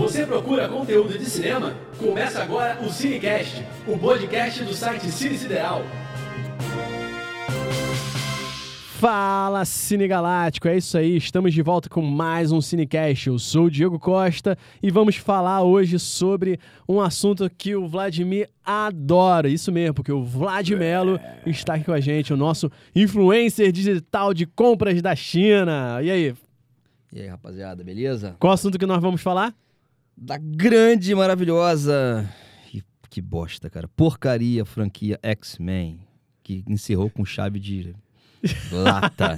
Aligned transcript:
Você 0.00 0.24
procura 0.24 0.66
conteúdo 0.66 1.18
de 1.18 1.26
cinema? 1.26 1.74
Começa 1.98 2.42
agora 2.42 2.80
o 2.82 2.88
Cinecast, 2.88 3.62
o 3.86 3.98
podcast 3.98 4.64
do 4.64 4.72
site 4.72 5.10
Cine 5.10 5.36
Sideral. 5.36 5.82
Fala 8.98 9.62
Cine 9.66 10.08
Galáctico, 10.08 10.68
é 10.68 10.78
isso 10.78 10.96
aí, 10.96 11.18
estamos 11.18 11.52
de 11.52 11.60
volta 11.60 11.90
com 11.90 12.00
mais 12.00 12.50
um 12.50 12.62
Cinecast. 12.62 13.28
Eu 13.28 13.38
sou 13.38 13.64
o 13.66 13.70
Diego 13.70 13.98
Costa 13.98 14.56
e 14.82 14.90
vamos 14.90 15.16
falar 15.16 15.62
hoje 15.62 15.98
sobre 15.98 16.58
um 16.88 16.98
assunto 16.98 17.50
que 17.50 17.76
o 17.76 17.86
Vladimir 17.86 18.48
adora. 18.64 19.50
Isso 19.50 19.70
mesmo, 19.70 19.92
porque 19.92 20.12
o 20.12 20.24
Vladimelo 20.24 21.20
está 21.44 21.74
aqui 21.74 21.84
com 21.84 21.92
a 21.92 22.00
gente, 22.00 22.32
o 22.32 22.38
nosso 22.38 22.72
influencer 22.96 23.70
digital 23.70 24.32
de 24.32 24.46
compras 24.46 25.02
da 25.02 25.14
China. 25.14 26.00
E 26.02 26.10
aí, 26.10 26.34
E 27.12 27.20
aí, 27.20 27.26
rapaziada, 27.28 27.84
beleza? 27.84 28.34
qual 28.40 28.54
assunto 28.54 28.78
que 28.78 28.86
nós 28.86 29.02
vamos 29.02 29.20
falar? 29.20 29.54
Da 30.22 30.36
grande, 30.36 31.14
maravilhosa. 31.14 32.28
e 32.74 32.82
que 33.08 33.22
bosta, 33.22 33.70
cara. 33.70 33.88
Porcaria 33.88 34.66
franquia 34.66 35.18
X-Men. 35.22 35.98
Que 36.42 36.62
encerrou 36.68 37.08
com 37.08 37.24
chave 37.24 37.58
de 37.58 37.94
lata. 38.72 39.36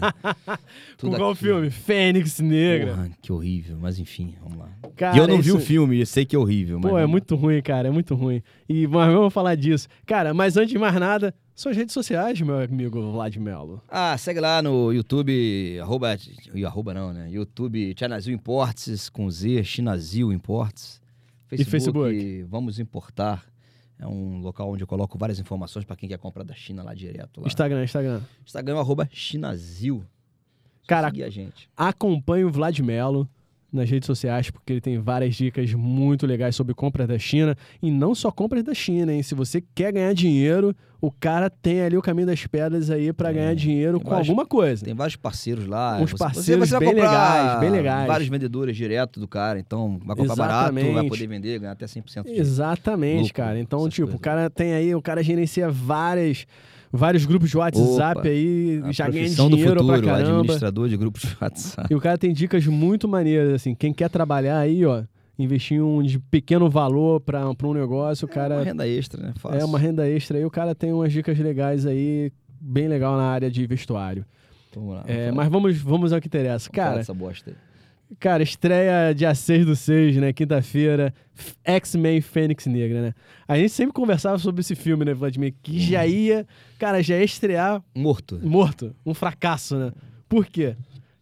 Tudo 0.96 1.16
qual 1.16 1.30
aqui. 1.32 1.40
filme? 1.44 1.70
Fênix 1.70 2.38
Negra. 2.40 2.92
Porra, 2.94 3.10
que 3.20 3.32
horrível. 3.32 3.76
Mas 3.80 3.98
enfim, 3.98 4.34
vamos 4.42 4.58
lá. 4.58 4.68
Cara, 4.96 5.16
e 5.16 5.18
eu 5.18 5.26
não 5.28 5.36
vi 5.40 5.48
isso- 5.48 5.56
o 5.58 5.60
filme, 5.60 6.00
eu 6.00 6.06
sei 6.06 6.24
que 6.24 6.36
é 6.36 6.38
horrível. 6.38 6.78
Mas 6.78 6.90
Pô, 6.90 6.98
é 6.98 7.00
vamos 7.00 7.06
lá. 7.06 7.08
muito 7.10 7.34
ruim, 7.36 7.62
cara, 7.62 7.88
é 7.88 7.90
muito 7.90 8.14
ruim. 8.14 8.42
E 8.68 8.86
mas 8.86 9.12
vamos 9.12 9.32
falar 9.32 9.54
disso. 9.54 9.88
Cara, 10.06 10.32
mas 10.32 10.56
antes 10.56 10.70
de 10.72 10.78
mais 10.78 10.94
nada, 10.94 11.34
suas 11.54 11.76
redes 11.76 11.92
sociais, 11.92 12.40
meu 12.40 12.58
amigo 12.60 13.12
Vladimelo. 13.12 13.82
Ah, 13.88 14.16
segue 14.16 14.40
lá 14.40 14.62
no 14.62 14.92
YouTube, 14.92 15.78
arroba, 15.80 16.16
e 16.54 16.64
arroba 16.64 16.94
não, 16.94 17.12
né? 17.12 17.28
YouTube 17.30 17.94
Chinazil 17.98 18.34
Imports, 18.34 19.08
com 19.08 19.30
Z, 19.30 19.64
Chinazil 19.64 20.32
Imports. 20.32 21.00
E 21.50 21.64
Facebook? 21.64 22.44
Vamos 22.48 22.78
Importar. 22.78 23.44
É 23.98 24.06
um 24.06 24.38
local 24.40 24.72
onde 24.72 24.82
eu 24.82 24.86
coloco 24.86 25.16
várias 25.16 25.38
informações 25.38 25.84
para 25.84 25.94
quem 25.96 26.08
quer 26.08 26.18
comprar 26.18 26.42
da 26.42 26.54
China 26.54 26.82
lá 26.82 26.94
direto. 26.94 27.40
Lá. 27.40 27.46
Instagram, 27.46 27.84
Instagram. 27.84 28.20
Instagram, 28.44 28.78
arroba 28.78 29.08
Chinazil. 29.12 30.04
Cara, 30.86 31.10
gente. 31.30 31.70
acompanhe 31.76 32.44
o 32.44 32.50
Vladimelo 32.50 33.28
nas 33.72 33.88
redes 33.88 34.06
sociais, 34.06 34.50
porque 34.50 34.72
ele 34.72 34.80
tem 34.80 34.98
várias 34.98 35.34
dicas 35.34 35.72
muito 35.72 36.26
legais 36.26 36.54
sobre 36.54 36.74
compras 36.74 37.08
da 37.08 37.18
China. 37.18 37.56
E 37.82 37.90
não 37.90 38.14
só 38.14 38.30
compras 38.30 38.62
da 38.62 38.74
China, 38.74 39.12
hein? 39.12 39.22
Se 39.22 39.34
você 39.34 39.62
quer 39.74 39.92
ganhar 39.92 40.12
dinheiro, 40.12 40.76
o 41.00 41.10
cara 41.10 41.48
tem 41.48 41.80
ali 41.80 41.96
o 41.96 42.02
caminho 42.02 42.26
das 42.26 42.46
pedras 42.46 42.90
aí 42.90 43.12
pra 43.12 43.30
Tem, 43.30 43.38
ganhar 43.38 43.54
dinheiro 43.54 43.98
com 43.98 44.10
vários- 44.10 44.28
alguma 44.28 44.46
coisa. 44.46 44.84
Tem 44.84 44.94
vários 44.94 45.16
parceiros 45.16 45.66
lá. 45.66 45.98
Uns 46.00 46.12
parceiros 46.12 46.68
você 46.68 46.78
bem 46.78 46.92
legais, 46.94 47.60
bem 47.60 47.70
legais. 47.70 48.06
Vários 48.06 48.28
vendedores 48.28 48.76
direto 48.76 49.18
do 49.18 49.26
cara. 49.26 49.58
Então, 49.58 49.98
vai 50.04 50.14
comprar 50.16 50.36
barato, 50.36 50.74
vai 50.74 50.82
Exatamente. 50.84 51.08
poder 51.10 51.26
vender, 51.26 51.58
ganhar 51.58 51.72
até 51.72 51.86
100% 51.86 52.24
de 52.26 52.38
Exatamente, 52.38 53.18
lucro, 53.22 53.34
cara. 53.34 53.58
Então, 53.58 53.88
tipo, 53.88 54.02
coisas. 54.06 54.20
o 54.20 54.22
cara 54.22 54.50
tem 54.50 54.74
aí, 54.74 54.94
o 54.94 55.02
cara 55.02 55.22
gerencia 55.22 55.70
várias, 55.70 56.46
vários 56.92 57.24
grupos 57.24 57.48
de 57.50 57.56
WhatsApp 57.56 58.20
Opa, 58.20 58.28
aí, 58.28 58.82
já 58.90 59.08
ganha 59.08 59.22
profissão 59.22 59.48
do 59.48 59.56
dinheiro 59.56 59.80
futuro, 59.80 60.02
pra 60.02 60.12
caramba. 60.12 60.30
administrador 60.30 60.88
de 60.88 60.96
grupos 60.96 61.22
de 61.22 61.36
WhatsApp. 61.40 61.88
E 61.90 61.94
o 61.94 62.00
cara 62.00 62.18
tem 62.18 62.32
dicas 62.32 62.66
muito 62.66 63.08
maneiras, 63.08 63.54
assim. 63.54 63.74
Quem 63.74 63.92
quer 63.92 64.10
trabalhar 64.10 64.58
aí, 64.58 64.84
ó, 64.84 65.02
investir 65.38 65.82
um 65.82 66.02
de 66.02 66.18
pequeno 66.18 66.68
valor 66.68 67.20
pra, 67.20 67.54
pra 67.54 67.66
um 67.66 67.72
negócio, 67.72 68.26
o 68.26 68.30
É 68.30 68.34
cara 68.34 68.56
uma 68.56 68.64
renda 68.64 68.86
extra, 68.86 69.22
né? 69.22 69.32
Fácil. 69.38 69.58
é 69.60 69.64
uma 69.64 69.78
renda 69.78 70.08
extra 70.08 70.36
aí, 70.36 70.44
o 70.44 70.50
cara 70.50 70.74
tem 70.74 70.92
umas 70.92 71.12
dicas 71.12 71.38
legais 71.38 71.86
aí, 71.86 72.30
bem 72.60 72.88
legal 72.88 73.16
na 73.16 73.24
área 73.24 73.50
de 73.50 73.66
vestuário. 73.66 74.24
Vamos 74.74 74.94
lá. 74.94 75.04
É, 75.06 75.26
vamos 75.26 75.36
mas 75.36 75.48
vamos, 75.48 75.78
vamos 75.78 76.12
ao 76.12 76.20
que 76.20 76.26
interessa. 76.28 76.70
falar 76.70 76.86
Cara, 76.86 76.98
dessa 76.98 77.14
bosta 77.14 77.50
aí. 77.50 77.56
Cara, 78.18 78.42
estreia 78.42 79.14
dia 79.14 79.34
6 79.34 79.66
do 79.66 79.76
6, 79.76 80.16
né? 80.16 80.32
Quinta-feira, 80.32 81.14
X-Men 81.64 82.20
Fênix 82.20 82.66
Negra, 82.66 83.02
né? 83.02 83.14
A 83.46 83.56
gente 83.56 83.70
sempre 83.70 83.92
conversava 83.92 84.38
sobre 84.38 84.60
esse 84.60 84.74
filme, 84.74 85.04
né, 85.04 85.14
Vladimir? 85.14 85.54
Que 85.62 85.78
já 85.80 86.06
ia, 86.06 86.46
cara, 86.78 87.02
já 87.02 87.16
ia 87.16 87.24
estrear 87.24 87.82
Morto. 87.94 88.40
morto, 88.42 88.94
um 89.04 89.14
fracasso, 89.14 89.76
né? 89.76 89.92
Por 90.28 90.46
quê? 90.46 90.76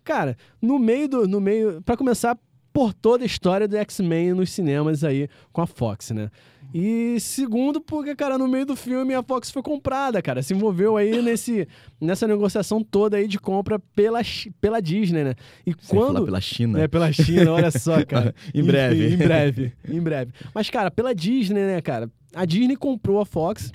Cara, 0.05 0.37
no 0.61 0.79
meio 0.79 1.09
do. 1.09 1.29
No 1.29 1.41
meio, 1.41 1.83
para 1.83 1.97
começar, 1.97 2.39
por 2.73 2.95
toda 2.95 3.25
a 3.25 3.27
história 3.27 3.67
do 3.67 3.77
X-Men 3.77 4.35
nos 4.35 4.51
cinemas 4.51 5.05
aí 5.05 5.29
com 5.53 5.61
a 5.61 5.67
Fox, 5.67 6.11
né? 6.11 6.31
E 6.73 7.19
segundo, 7.19 7.81
porque, 7.81 8.15
cara, 8.15 8.39
no 8.39 8.47
meio 8.47 8.65
do 8.65 8.77
filme 8.77 9.13
a 9.15 9.23
Fox 9.23 9.51
foi 9.51 9.63
comprada, 9.63 10.23
cara. 10.23 10.43
Se 10.43 10.55
envolveu 10.55 10.97
aí 10.97 11.21
nesse, 11.23 11.67
nessa 12.01 12.27
negociação 12.29 12.83
toda 12.83 13.17
aí 13.17 13.27
de 13.27 13.39
compra 13.39 13.79
pela, 13.79 14.21
pela 14.61 14.81
Disney, 14.81 15.25
né? 15.25 15.35
E 15.67 15.75
Sem 15.81 15.99
falar 15.99 16.13
quando. 16.13 16.25
pela 16.25 16.41
China. 16.41 16.81
É, 16.81 16.89
pela 16.89 17.13
China, 17.13 17.53
olha 17.53 17.71
só, 17.71 18.03
cara. 18.07 18.35
Em 18.55 18.63
breve. 18.63 19.07
Enfim, 19.07 19.15
em 19.15 19.17
breve, 19.27 19.73
em 19.89 20.01
breve. 20.01 20.33
Mas, 20.55 20.71
cara, 20.71 20.91
pela 20.91 21.15
Disney, 21.15 21.61
né, 21.61 21.81
cara? 21.81 22.11
A 22.35 22.45
Disney 22.45 22.77
comprou 22.77 23.21
a 23.21 23.27
Fox, 23.27 23.73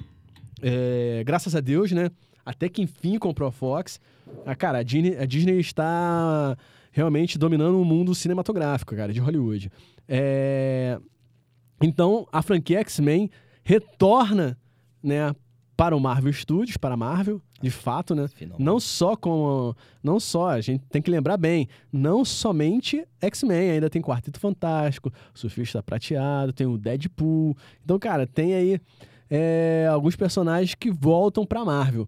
é, 0.62 1.22
graças 1.26 1.56
a 1.56 1.60
Deus, 1.60 1.92
né? 1.92 2.10
Até 2.46 2.70
que 2.70 2.82
enfim 2.82 3.18
comprou 3.18 3.50
a 3.50 3.52
Fox. 3.52 4.00
Ah, 4.46 4.56
cara, 4.56 4.78
a 4.78 4.84
Disney, 4.84 5.18
a 5.18 5.26
Disney 5.26 5.60
está 5.60 6.56
realmente 6.92 7.38
dominando 7.38 7.80
o 7.82 7.84
mundo 7.84 8.16
cinematográfico, 8.16 8.96
cara, 8.96 9.12
de 9.12 9.20
Hollywood. 9.20 9.70
É, 10.08 10.98
Então, 11.82 12.28
a 12.32 12.42
franquia 12.42 12.80
X-Men 12.80 13.30
retorna, 13.64 14.58
né, 15.04 15.34
para 15.76 15.96
o 15.96 16.00
Marvel 16.00 16.32
Studios, 16.32 16.78
para 16.78 16.94
a 16.94 16.98
Marvel, 16.98 17.42
de 17.62 17.70
fato, 17.70 18.16
né? 18.16 18.28
Finalmente. 18.34 18.64
Não 18.64 18.80
só 18.80 19.16
como. 19.16 19.76
Não 20.02 20.20
só, 20.20 20.50
a 20.50 20.62
gente 20.62 20.84
tem 20.90 21.02
que 21.02 21.12
lembrar 21.12 21.38
bem, 21.38 21.68
não 21.92 22.24
somente 22.24 23.06
X-Men, 23.22 23.72
ainda 23.72 23.90
tem 23.90 24.02
Quarteto 24.02 24.40
Fantástico, 24.40 25.12
Surfista 25.34 25.84
Prateado, 25.84 26.54
tem 26.54 26.66
o 26.66 26.78
Deadpool. 26.78 27.58
Então, 27.84 28.00
cara, 28.00 28.26
tem 28.26 28.54
aí 28.54 28.80
é, 29.30 29.88
alguns 29.92 30.16
personagens 30.16 30.76
que 30.76 30.92
voltam 30.92 31.46
pra 31.46 31.66
Marvel. 31.66 32.08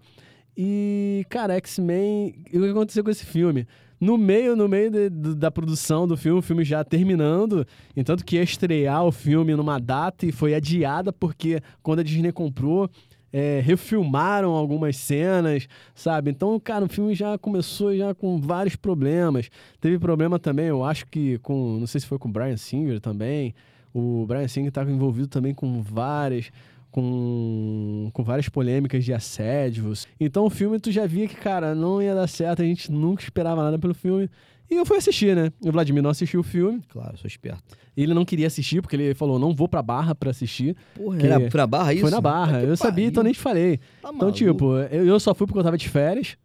E, 0.55 1.25
cara, 1.29 1.55
X-Men. 1.55 2.44
O 2.47 2.59
que 2.59 2.69
aconteceu 2.69 3.03
com 3.03 3.09
esse 3.09 3.25
filme? 3.25 3.67
No 4.00 4.18
meio, 4.18 4.56
no 4.56 4.68
meio 4.68 4.91
de- 4.91 5.09
do- 5.09 5.35
da 5.35 5.50
produção 5.50 6.08
do 6.08 6.16
filme, 6.16 6.40
o 6.40 6.41
filme 6.44 6.63
já 6.63 6.84
terminando, 6.84 7.66
entanto 7.96 8.24
que 8.24 8.35
ia 8.35 8.44
estrear 8.44 9.03
o 9.03 9.12
filme 9.12 9.56
numa 9.56 9.80
data 9.80 10.25
e 10.25 10.31
foi 10.31 10.53
adiada 10.53 11.12
porque 11.12 11.62
quando 11.81 12.00
a 12.00 12.03
Disney 12.03 12.31
comprou, 12.31 12.90
é, 13.34 13.59
refilmaram 13.59 14.52
algumas 14.52 14.96
cenas, 14.97 15.68
sabe? 15.96 16.31
Então, 16.31 16.58
cara, 16.59 16.85
o 16.85 16.90
filme 16.90 17.13
já 17.16 17.38
começou 17.38 17.96
já 17.96 18.13
com 18.13 18.40
vários 18.40 18.75
problemas. 18.75 19.50
Teve 19.81 20.00
problema 20.00 20.38
também, 20.40 20.68
eu 20.68 20.84
acho 20.84 21.06
que 21.08 21.38
com, 21.40 21.78
não 21.79 21.88
sei 21.88 22.00
se 22.02 22.08
foi 22.08 22.18
com 22.18 22.29
o 22.29 22.31
Brian 22.31 22.56
Singer 22.58 23.00
também. 23.02 23.53
O 23.94 24.25
Brian 24.28 24.47
Singer 24.47 24.69
estava 24.69 24.91
envolvido 24.91 25.28
também 25.28 25.53
com 25.53 25.81
várias 25.81 26.52
com, 26.97 28.09
com 28.12 28.24
várias 28.24 28.50
polêmicas 28.50 29.06
de 29.06 29.13
assédios. 29.13 30.08
Então 30.19 30.46
o 30.46 30.50
filme 30.50 30.80
tu 30.80 30.91
já 30.91 31.06
via 31.06 31.28
que, 31.28 31.35
cara, 31.35 31.75
não 31.75 32.02
ia 32.02 32.16
dar 32.16 32.25
certo, 32.25 32.63
a 32.63 32.66
gente 32.66 32.91
nunca 32.91 33.22
esperava 33.22 33.62
nada 33.62 33.78
pelo 33.78 33.94
filme. 33.94 34.28
E 34.68 34.74
eu 34.74 34.84
fui 34.84 34.97
assistir, 34.97 35.35
né? 35.35 35.52
O 35.63 35.72
Vladimir 35.72 36.02
não 36.02 36.09
assistiu 36.09 36.40
o 36.40 36.44
filme. 36.44 36.81
Claro, 36.90 37.16
sou 37.16 37.28
esperto. 37.28 37.62
Ele 37.96 38.16
não 38.16 38.25
queria 38.25 38.47
assistir, 38.47 38.81
porque 38.81 38.96
ele 38.96 39.13
falou, 39.13 39.38
não 39.38 39.53
vou 39.53 39.68
pra 39.68 39.84
Barra 39.84 40.16
pra 40.16 40.31
assistir. 40.31 40.75
Porra, 40.96 41.22
era, 41.22 41.38
na 41.40 41.68
barra 41.68 41.94
isso? 41.94 42.02
Foi 42.02 42.09
na 42.09 42.19
Barra. 42.19 42.63
Eu 42.63 42.75
sabia, 42.75 43.06
então 43.06 43.22
nem 43.22 43.31
pariu. 43.31 43.40
te 43.40 43.44
falei. 43.44 43.79
Tá 44.02 44.12
Então, 44.12 44.31
tipo, 44.31 44.75
eu, 44.91 45.06
eu 45.06 45.19
só 45.19 45.35
fui 45.35 45.46
porque 45.46 45.59
eu 45.59 45.64
tava 45.64 45.78
de 45.78 45.88
férias, 45.88 46.35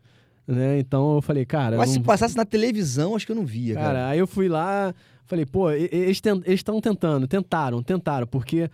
né? 0.47 0.79
Então 0.79 1.15
eu 1.15 1.23
falei, 1.23 1.47
cara. 1.47 1.79
Mas 1.79 1.89
não 1.89 1.95
se 1.95 2.01
passasse 2.01 2.37
na 2.37 2.45
televisão, 2.45 3.17
acho 3.17 3.25
que 3.25 3.33
eu 3.33 3.37
não 3.37 3.47
via, 3.47 3.75
cara. 3.75 3.87
Cara, 3.87 4.09
aí 4.09 4.19
eu 4.19 4.27
fui 4.27 4.51
lá, 4.51 4.95
falei, 5.25 5.47
pô, 5.47 5.71
eles 5.71 6.21
estão 6.47 6.79
tentando, 6.79 7.27
tentaram, 7.27 7.83
tentaram, 7.83 8.27
porque 8.27 8.71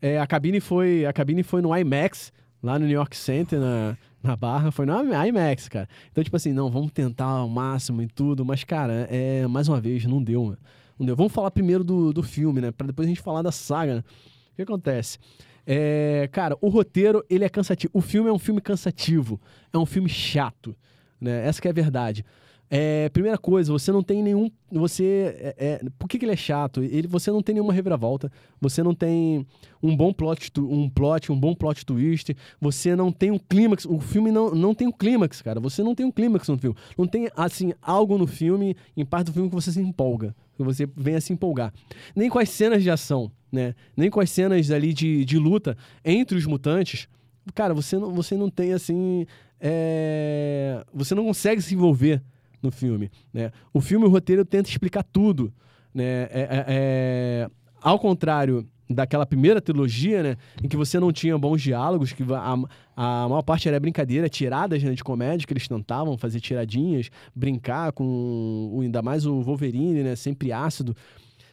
é, 0.00 0.18
a 0.18 0.26
cabine 0.26 0.60
foi 0.60 1.06
a 1.06 1.12
cabine 1.12 1.42
foi 1.42 1.62
no 1.62 1.76
IMAX, 1.76 2.32
lá 2.62 2.78
no 2.78 2.86
New 2.86 2.94
York 2.94 3.16
Center, 3.16 3.58
na, 3.58 3.96
na 4.22 4.36
Barra, 4.36 4.70
foi 4.70 4.86
no 4.86 4.94
IMAX, 4.94 5.68
cara. 5.68 5.88
Então, 6.10 6.22
tipo 6.22 6.36
assim, 6.36 6.52
não, 6.52 6.70
vamos 6.70 6.92
tentar 6.92 7.26
ao 7.26 7.48
máximo 7.48 8.02
e 8.02 8.06
tudo, 8.06 8.44
mas, 8.44 8.64
cara, 8.64 9.06
é, 9.10 9.46
mais 9.46 9.68
uma 9.68 9.80
vez, 9.80 10.04
não 10.04 10.22
deu. 10.22 10.56
Não 10.98 11.06
deu. 11.06 11.16
Vamos 11.16 11.32
falar 11.32 11.50
primeiro 11.50 11.84
do, 11.84 12.12
do 12.12 12.22
filme, 12.22 12.60
né? 12.60 12.70
Pra 12.72 12.86
depois 12.86 13.06
a 13.06 13.08
gente 13.08 13.20
falar 13.20 13.42
da 13.42 13.52
saga, 13.52 13.96
né? 13.96 14.04
O 14.52 14.56
que 14.56 14.62
acontece? 14.62 15.18
É, 15.66 16.28
cara, 16.32 16.56
o 16.60 16.68
roteiro, 16.68 17.24
ele 17.28 17.44
é 17.44 17.48
cansativo. 17.48 17.90
O 17.92 18.00
filme 18.00 18.30
é 18.30 18.32
um 18.32 18.38
filme 18.38 18.60
cansativo. 18.60 19.40
É 19.72 19.76
um 19.76 19.84
filme 19.84 20.08
chato, 20.08 20.74
né? 21.20 21.46
Essa 21.46 21.60
que 21.60 21.68
é 21.68 21.70
a 21.70 21.74
verdade. 21.74 22.24
É, 22.68 23.08
primeira 23.10 23.38
coisa, 23.38 23.72
você 23.72 23.92
não 23.92 24.02
tem 24.02 24.22
nenhum. 24.22 24.50
Você. 24.72 25.36
é- 25.38 25.54
é- 25.58 25.80
por 25.98 26.08
que, 26.08 26.18
que 26.18 26.24
ele 26.24 26.32
é 26.32 26.36
chato? 26.36 26.82
Ele, 26.82 27.06
você 27.06 27.30
não 27.30 27.40
tem 27.40 27.54
nenhuma 27.54 27.72
reviravolta. 27.72 28.30
Você 28.60 28.82
não 28.82 28.92
tem 28.92 29.46
um 29.80 29.96
bom 29.96 30.12
plot, 30.12 30.50
um 30.58 30.90
plot, 30.90 31.30
um 31.30 31.38
bom 31.38 31.54
plot 31.54 31.86
twist. 31.86 32.36
Você 32.60 32.96
não 32.96 33.12
tem 33.12 33.30
um 33.30 33.38
clímax. 33.38 33.84
O 33.84 34.00
filme 34.00 34.32
não, 34.32 34.50
não 34.50 34.74
tem 34.74 34.88
um 34.88 34.92
clímax, 34.92 35.40
cara. 35.42 35.60
Você 35.60 35.82
não 35.82 35.94
tem 35.94 36.04
um 36.04 36.10
clímax 36.10 36.48
no 36.48 36.58
filme. 36.58 36.76
Não 36.98 37.06
tem, 37.06 37.28
assim, 37.36 37.72
algo 37.80 38.18
no 38.18 38.26
filme, 38.26 38.76
em 38.96 39.04
parte 39.04 39.26
do 39.26 39.32
filme, 39.32 39.48
que 39.48 39.54
você 39.54 39.70
se 39.70 39.80
empolga. 39.80 40.34
Que 40.56 40.64
você 40.64 40.88
venha 40.96 41.20
se 41.20 41.32
empolgar. 41.32 41.72
Nem 42.16 42.28
com 42.28 42.40
as 42.40 42.48
cenas 42.50 42.82
de 42.82 42.90
ação, 42.90 43.30
né? 43.52 43.74
Nem 43.96 44.10
com 44.10 44.18
as 44.18 44.30
cenas 44.30 44.72
ali 44.72 44.92
de, 44.92 45.24
de 45.24 45.38
luta 45.38 45.76
entre 46.04 46.36
os 46.36 46.46
mutantes. 46.46 47.06
Cara, 47.54 47.72
você 47.72 47.96
não, 47.96 48.12
você 48.12 48.34
não 48.36 48.50
tem, 48.50 48.72
assim. 48.72 49.24
é, 49.60 50.84
Você 50.92 51.14
não 51.14 51.24
consegue 51.24 51.62
se 51.62 51.72
envolver 51.74 52.20
no 52.62 52.70
filme, 52.70 53.10
né? 53.32 53.50
O 53.72 53.80
filme, 53.80 54.06
o 54.06 54.08
roteiro 54.08 54.44
tenta 54.44 54.68
explicar 54.68 55.02
tudo, 55.02 55.52
né? 55.94 56.04
É, 56.04 56.28
é- 56.30 56.64
é- 56.68 57.50
ao 57.80 57.98
contrário 57.98 58.66
daquela 58.88 59.26
primeira 59.26 59.60
trilogia, 59.60 60.22
né, 60.22 60.36
em 60.62 60.68
que 60.68 60.76
você 60.76 61.00
não 61.00 61.12
tinha 61.12 61.36
bons 61.36 61.60
diálogos, 61.60 62.12
que 62.12 62.22
a, 62.32 62.52
a 62.96 63.28
maior 63.28 63.42
parte 63.42 63.68
era 63.68 63.80
brincadeira, 63.80 64.28
tiradas 64.28 64.82
né, 64.82 64.92
de 64.92 65.02
comédia, 65.02 65.44
que 65.46 65.52
eles 65.52 65.66
tentavam 65.66 66.16
fazer 66.16 66.38
tiradinhas, 66.40 67.10
brincar 67.34 67.90
com 67.92 68.78
ainda 68.80 69.02
mais 69.02 69.26
o 69.26 69.42
Wolverine, 69.42 70.02
né, 70.04 70.14
sempre 70.14 70.52
ácido. 70.52 70.96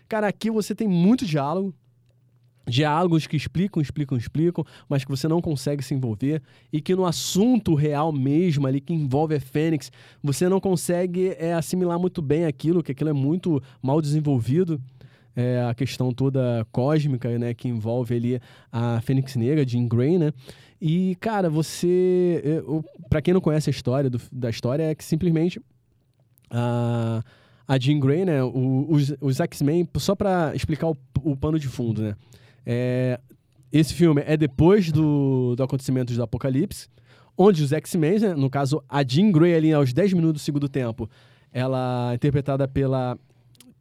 Cara, 0.08 0.28
aqui 0.28 0.52
você 0.52 0.76
tem 0.76 0.88
muito 0.88 1.26
diálogo, 1.26 1.74
diálogos 2.68 3.27
que 3.27 3.36
explicam, 3.36 3.81
explicam, 3.81 4.18
explicam, 4.18 4.65
mas 4.88 5.04
que 5.04 5.12
você 5.12 5.27
não 5.27 5.42
consegue 5.42 5.83
se 5.83 5.94
envolver 5.94 6.42
e 6.71 6.81
que 6.81 6.95
no 6.95 7.06
assunto 7.06 7.75
real 7.75 8.12
mesmo 8.12 8.65
ali 8.65 8.80
que 8.80 8.94
envolve 8.94 9.36
a 9.36 9.39
Fênix, 9.39 9.92
você 10.21 10.48
não 10.48 10.60
consegue 10.60 11.36
é, 11.38 11.54
assimilar 11.54 12.00
muito 12.00 12.21
bem 12.21 12.45
aquilo, 12.45 12.81
que 12.81 12.92
aquilo 12.92 13.10
é 13.10 13.13
muito 13.13 13.62
mal 13.81 14.01
desenvolvido. 14.01 14.81
É, 15.36 15.65
a 15.68 15.74
questão 15.74 16.12
toda 16.12 16.65
cósmica, 16.71 17.39
né, 17.39 17.56
que 17.56 17.68
envolve 17.68 18.15
ali 18.15 18.39
a 18.71 19.01
Fênix 19.01 19.36
Negra, 19.36 19.65
de 19.65 19.80
Grey, 19.88 20.19
né? 20.19 20.31
E, 20.80 21.15
cara, 21.19 21.50
você... 21.50 22.39
É, 22.45 22.62
para 23.10 23.19
quem 23.19 23.33
não 23.33 23.42
conhece 23.42 23.68
a 23.68 23.71
história 23.71 24.12
do, 24.12 24.21
da 24.31 24.51
história, 24.51 24.83
é 24.83 24.94
que 24.94 25.04
simplesmente... 25.04 25.60
a 26.51 27.24
a 27.68 27.80
Jean 27.80 28.00
Grey, 28.00 28.25
né? 28.25 28.44
Os, 28.44 29.13
os 29.21 29.39
X-Men, 29.39 29.88
só 29.98 30.15
para 30.15 30.56
explicar 30.56 30.88
o, 30.88 30.98
o, 31.24 31.36
pano 31.36 31.57
de 31.57 31.68
fundo, 31.68 32.01
né? 32.01 32.15
É, 32.65 33.19
esse 33.71 33.94
filme 33.94 34.21
é 34.25 34.38
depois 34.38 34.92
do, 34.92 35.56
do 35.56 35.63
acontecimento 35.63 36.13
do 36.13 36.24
Apocalipse, 36.24 36.88
onde 37.38 37.63
os 37.63 37.71
X-Men, 37.71 38.19
né, 38.19 38.33
no 38.36 38.50
caso 38.50 38.83
a 38.88 39.04
Jean 39.04 39.31
Grey 39.31 39.56
ali 39.56 39.74
aos 39.74 39.92
10 39.94 40.13
minutos 40.13 40.42
do 40.42 40.45
segundo 40.45 40.69
tempo, 40.69 41.10
ela 41.51 42.12
é 42.12 42.15
interpretada 42.15 42.68
pela, 42.68 43.18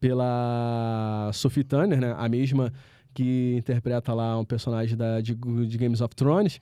pela 0.01 1.31
Sophie 1.33 1.65
Turner, 1.65 2.01
né, 2.01 2.15
a 2.17 2.29
mesma 2.29 2.73
que 3.15 3.57
interpreta 3.59 4.15
lá 4.15 4.39
um 4.39 4.45
personagem 4.45 4.97
da, 4.97 5.21
de, 5.21 5.35
de 5.35 5.79
Games 5.79 6.01
of 6.01 6.15
Thrones, 6.15 6.59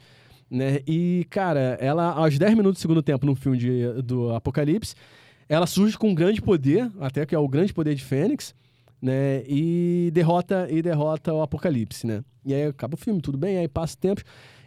né, 0.50 0.80
e, 0.86 1.24
cara, 1.30 1.78
ela 1.80 2.10
aos 2.12 2.36
10 2.36 2.56
minutos 2.56 2.80
do 2.80 2.82
segundo 2.82 3.02
tempo 3.02 3.24
no 3.24 3.36
filme 3.36 3.56
de, 3.56 4.02
do 4.02 4.34
Apocalipse, 4.34 4.96
ela 5.48 5.66
surge 5.66 5.96
com 5.96 6.08
um 6.08 6.14
grande 6.14 6.42
poder, 6.42 6.90
até 7.00 7.24
que 7.24 7.34
é 7.34 7.38
o 7.38 7.48
grande 7.48 7.72
poder 7.72 7.94
de 7.94 8.02
Fênix, 8.02 8.54
né? 9.00 9.42
E 9.46 10.10
derrota 10.12 10.68
e 10.70 10.82
derrota 10.82 11.32
o 11.32 11.42
Apocalipse, 11.42 12.06
né? 12.06 12.22
E 12.44 12.54
aí 12.54 12.64
acaba 12.64 12.94
o 12.94 12.98
filme, 12.98 13.20
tudo 13.20 13.38
bem, 13.38 13.58
aí 13.58 13.68
passa 13.68 13.94
o 13.94 13.98
tempo. 13.98 14.22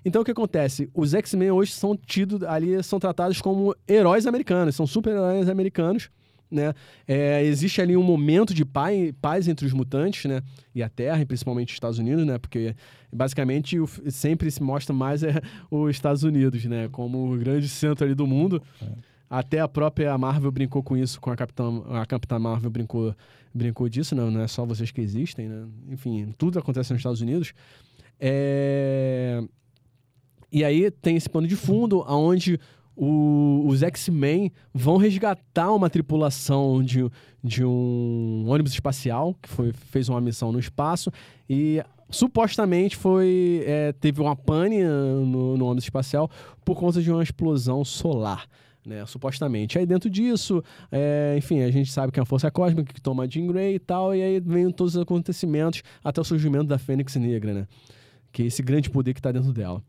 Então 0.06 0.21
o 0.21 0.25
que 0.25 0.31
acontece? 0.31 0.89
Os 0.94 1.13
X-Men 1.13 1.51
hoje 1.51 1.71
são 1.71 1.95
tidos 1.95 2.44
ali, 2.44 2.81
são 2.83 3.00
tratados 3.00 3.41
como 3.41 3.75
heróis 3.88 4.27
americanos, 4.27 4.75
são 4.75 4.85
super-heróis 4.85 5.47
americanos, 5.47 6.09
né? 6.51 6.74
É, 7.07 7.44
existe 7.44 7.81
ali 7.81 7.97
um 7.97 8.03
momento 8.03 8.53
de 8.53 8.63
pai, 8.63 9.13
paz 9.21 9.47
entre 9.47 9.65
os 9.65 9.74
mutantes, 9.74 10.25
né? 10.25 10.41
E 10.75 10.83
a 10.83 10.89
Terra, 10.89 11.21
e 11.21 11.25
principalmente 11.25 11.69
os 11.69 11.75
Estados 11.75 12.00
Unidos, 12.00 12.25
né? 12.25 12.38
Porque 12.38 12.75
basicamente 13.12 13.79
o, 13.79 13.88
sempre 14.09 14.51
se 14.51 14.62
mostra 14.62 14.94
mais 14.94 15.24
é, 15.24 15.41
os 15.71 15.89
Estados 15.89 16.24
Unidos, 16.24 16.63
né? 16.65 16.89
Como 16.91 17.33
o 17.33 17.38
grande 17.38 17.68
centro 17.68 18.06
ali 18.06 18.13
do 18.13 18.27
mundo. 18.27 18.62
É. 18.81 19.13
Até 19.29 19.59
a 19.59 19.68
própria 19.68 20.15
Marvel 20.15 20.51
brincou 20.51 20.83
com 20.83 20.95
isso, 20.95 21.19
com 21.19 21.31
a 21.31 21.36
Capitã, 21.36 21.81
a 21.89 22.06
Capitã 22.06 22.38
Marvel 22.38 22.69
brincou, 22.69 23.15
brincou 23.53 23.88
disso, 23.88 24.15
não, 24.15 24.31
não 24.31 24.41
é 24.41 24.47
só 24.47 24.65
vocês 24.65 24.91
que 24.91 25.01
existem, 25.01 25.47
né? 25.47 25.67
Enfim, 25.89 26.33
tudo 26.38 26.59
acontece 26.59 26.91
nos 26.91 27.00
Estados 27.00 27.21
Unidos. 27.21 27.53
É... 28.19 29.44
E 30.51 30.63
aí 30.63 30.89
tem 30.91 31.15
esse 31.15 31.29
pano 31.29 31.47
de 31.47 31.55
fundo, 31.55 32.03
onde 32.07 32.59
o, 32.95 33.63
os 33.67 33.81
X-Men 33.81 34.51
vão 34.73 34.97
resgatar 34.97 35.71
uma 35.71 35.89
tripulação 35.89 36.83
de, 36.83 37.09
de 37.44 37.65
um 37.65 38.45
ônibus 38.47 38.73
espacial 38.73 39.35
que 39.41 39.50
foi, 39.50 39.73
fez 39.73 40.09
uma 40.09 40.21
missão 40.21 40.51
no 40.51 40.59
espaço 40.59 41.11
e 41.50 41.83
supostamente 42.09 42.95
foi 42.95 43.63
é, 43.65 43.91
teve 43.94 44.21
uma 44.21 44.35
pane 44.35 44.83
no, 44.83 45.57
no 45.57 45.65
ônibus 45.65 45.85
espacial 45.85 46.29
por 46.63 46.77
conta 46.77 47.01
de 47.01 47.11
uma 47.11 47.23
explosão 47.23 47.83
solar 47.83 48.45
né? 48.85 49.06
Supostamente. 49.06 49.77
Aí 49.77 49.85
dentro 49.85 50.09
disso, 50.09 50.63
é, 50.91 51.35
enfim, 51.38 51.62
a 51.62 51.71
gente 51.71 51.91
sabe 51.91 52.12
que 52.12 52.19
é 52.19 52.24
a 52.24 52.25
força 52.25 52.50
cósmica 52.51 52.94
que 52.94 53.01
toma 53.01 53.30
Jean 53.30 53.47
Grey 53.47 53.75
e 53.75 53.80
tal, 53.80 54.15
e 54.15 54.21
aí 54.21 54.39
vem 54.39 54.69
todos 54.71 54.95
os 54.95 55.01
acontecimentos 55.01 55.81
até 56.03 56.21
o 56.21 56.24
surgimento 56.24 56.65
da 56.65 56.77
Fênix 56.77 57.15
Negra, 57.15 57.53
né? 57.53 57.68
Que 58.31 58.44
é 58.44 58.45
esse 58.45 58.62
grande 58.62 58.89
poder 58.89 59.13
que 59.13 59.19
está 59.19 59.31
dentro 59.31 59.53
dela. 59.53 59.81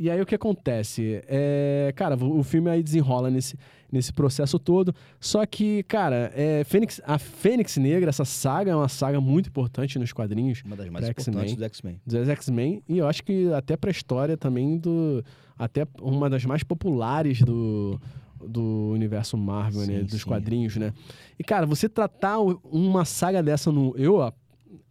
E 0.00 0.08
aí 0.08 0.18
o 0.18 0.24
que 0.24 0.34
acontece? 0.34 1.20
É, 1.28 1.92
cara, 1.94 2.16
o 2.16 2.42
filme 2.42 2.70
aí 2.70 2.82
desenrola 2.82 3.30
nesse, 3.30 3.54
nesse 3.92 4.10
processo 4.10 4.58
todo. 4.58 4.94
Só 5.20 5.44
que, 5.44 5.82
cara, 5.82 6.32
é, 6.34 6.64
Fênix, 6.64 7.02
a 7.04 7.18
Fênix 7.18 7.76
Negra, 7.76 8.08
essa 8.08 8.24
saga 8.24 8.70
é 8.70 8.74
uma 8.74 8.88
saga 8.88 9.20
muito 9.20 9.50
importante 9.50 9.98
nos 9.98 10.10
quadrinhos. 10.10 10.62
Uma 10.64 10.74
das 10.74 10.88
mais 10.88 11.06
importantes 11.06 11.54
do 11.54 11.64
X-Men. 11.64 12.00
Dos 12.06 12.28
X-Men. 12.30 12.82
E 12.88 12.96
eu 12.96 13.06
acho 13.06 13.22
que 13.22 13.52
até 13.52 13.76
pra 13.76 13.90
história 13.90 14.38
também 14.38 14.78
do. 14.78 15.22
Até 15.58 15.86
uma 16.00 16.30
das 16.30 16.46
mais 16.46 16.62
populares 16.62 17.42
do, 17.42 18.00
do 18.46 18.90
universo 18.92 19.36
Marvel, 19.36 19.80
né, 19.80 19.86
sim, 19.86 19.92
né? 19.92 20.02
Dos 20.02 20.20
sim. 20.20 20.26
quadrinhos, 20.26 20.76
né? 20.76 20.92
E, 21.38 21.44
cara, 21.44 21.66
você 21.66 21.88
tratar 21.88 22.38
uma 22.40 23.04
saga 23.04 23.42
dessa 23.42 23.70
no. 23.70 23.94
Eu, 23.96 24.32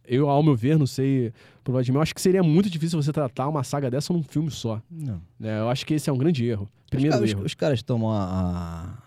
eu, 0.06 0.28
ao 0.28 0.42
meu 0.42 0.56
ver, 0.56 0.78
não 0.78 0.86
sei, 0.86 1.32
provavelmente, 1.62 1.94
eu 1.94 2.02
acho 2.02 2.14
que 2.14 2.20
seria 2.20 2.42
muito 2.42 2.68
difícil 2.68 3.00
você 3.00 3.12
tratar 3.12 3.48
uma 3.48 3.62
saga 3.62 3.90
dessa 3.90 4.12
num 4.12 4.22
filme 4.22 4.50
só. 4.50 4.82
Não. 4.90 5.20
É, 5.42 5.60
eu 5.60 5.68
acho 5.68 5.86
que 5.86 5.94
esse 5.94 6.10
é 6.10 6.12
um 6.12 6.18
grande 6.18 6.44
erro. 6.44 6.68
Primeiro 6.90 7.22
os, 7.22 7.30
erro. 7.30 7.40
Os, 7.40 7.46
os 7.46 7.54
caras 7.54 7.82
tomam 7.82 8.10
a, 8.10 8.98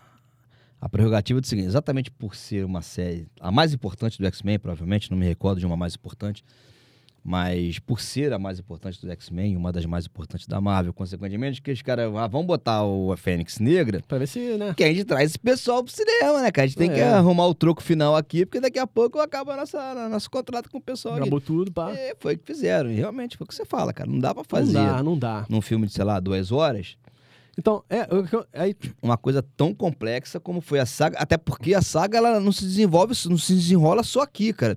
a, 0.80 0.88
prerrogativa 0.88 1.40
do 1.40 1.46
seguinte: 1.46 1.66
exatamente 1.66 2.10
por 2.10 2.34
ser 2.34 2.64
uma 2.64 2.82
série, 2.82 3.26
a 3.40 3.52
mais 3.52 3.74
importante 3.74 4.18
do 4.18 4.26
X-Men, 4.26 4.58
provavelmente, 4.58 5.10
não 5.10 5.18
me 5.18 5.26
recordo 5.26 5.58
de 5.58 5.66
uma 5.66 5.76
mais 5.76 5.94
importante 5.94 6.42
mas 7.24 7.78
por 7.78 8.02
ser 8.02 8.34
a 8.34 8.38
mais 8.38 8.58
importante 8.58 9.00
do 9.00 9.10
X-Men, 9.10 9.56
uma 9.56 9.72
das 9.72 9.86
mais 9.86 10.04
importantes 10.04 10.46
da 10.46 10.60
Marvel, 10.60 10.92
consequentemente, 10.92 11.62
que 11.62 11.72
os 11.72 11.80
caras 11.80 12.14
ah, 12.14 12.26
vão 12.26 12.44
botar 12.44 12.84
o 12.84 13.10
a 13.12 13.16
Fênix 13.16 13.58
Negra. 13.58 14.02
Pra 14.06 14.18
ver 14.18 14.26
se, 14.26 14.58
né? 14.58 14.74
Que 14.76 14.84
a 14.84 14.88
gente 14.88 15.04
traz 15.04 15.30
esse 15.30 15.38
pessoal 15.38 15.82
pro 15.82 15.90
cinema, 15.90 16.42
né, 16.42 16.52
cara? 16.52 16.66
A 16.66 16.68
gente 16.68 16.76
tem 16.76 16.90
é. 16.90 16.94
que 16.94 17.00
arrumar 17.00 17.46
o 17.46 17.54
troco 17.54 17.82
final 17.82 18.14
aqui, 18.14 18.44
porque 18.44 18.60
daqui 18.60 18.78
a 18.78 18.86
pouco 18.86 19.18
acaba 19.18 19.56
nossa, 19.56 20.06
nosso 20.10 20.30
contrato 20.30 20.68
com 20.68 20.76
o 20.76 20.82
pessoal. 20.82 21.14
Acabou 21.14 21.38
aqui. 21.38 21.46
tudo, 21.46 21.72
pá. 21.72 21.92
É, 21.92 22.14
foi 22.20 22.34
o 22.34 22.38
que 22.38 22.44
fizeram. 22.44 22.90
E 22.90 22.96
realmente 22.96 23.38
foi 23.38 23.46
o 23.46 23.48
que 23.48 23.54
você 23.54 23.64
fala, 23.64 23.94
cara. 23.94 24.10
Não 24.10 24.18
dá 24.18 24.34
pra 24.34 24.44
fazer. 24.44 24.74
Não 24.74 24.84
dá, 24.84 25.02
não 25.02 25.18
dá. 25.18 25.46
Num 25.48 25.62
filme 25.62 25.86
de, 25.86 25.94
sei 25.94 26.04
lá, 26.04 26.20
duas 26.20 26.52
horas. 26.52 26.98
Então, 27.56 27.82
é, 27.88 28.00
é, 28.52 28.74
uma 29.00 29.16
coisa 29.16 29.42
tão 29.56 29.72
complexa 29.72 30.38
como 30.38 30.60
foi 30.60 30.78
a 30.78 30.84
saga, 30.84 31.16
até 31.18 31.38
porque 31.38 31.72
a 31.72 31.80
saga 31.80 32.18
ela 32.18 32.38
não 32.38 32.52
se 32.52 32.64
desenvolve, 32.64 33.14
não 33.30 33.38
se 33.38 33.54
desenrola 33.54 34.02
só 34.02 34.20
aqui, 34.20 34.52
cara. 34.52 34.76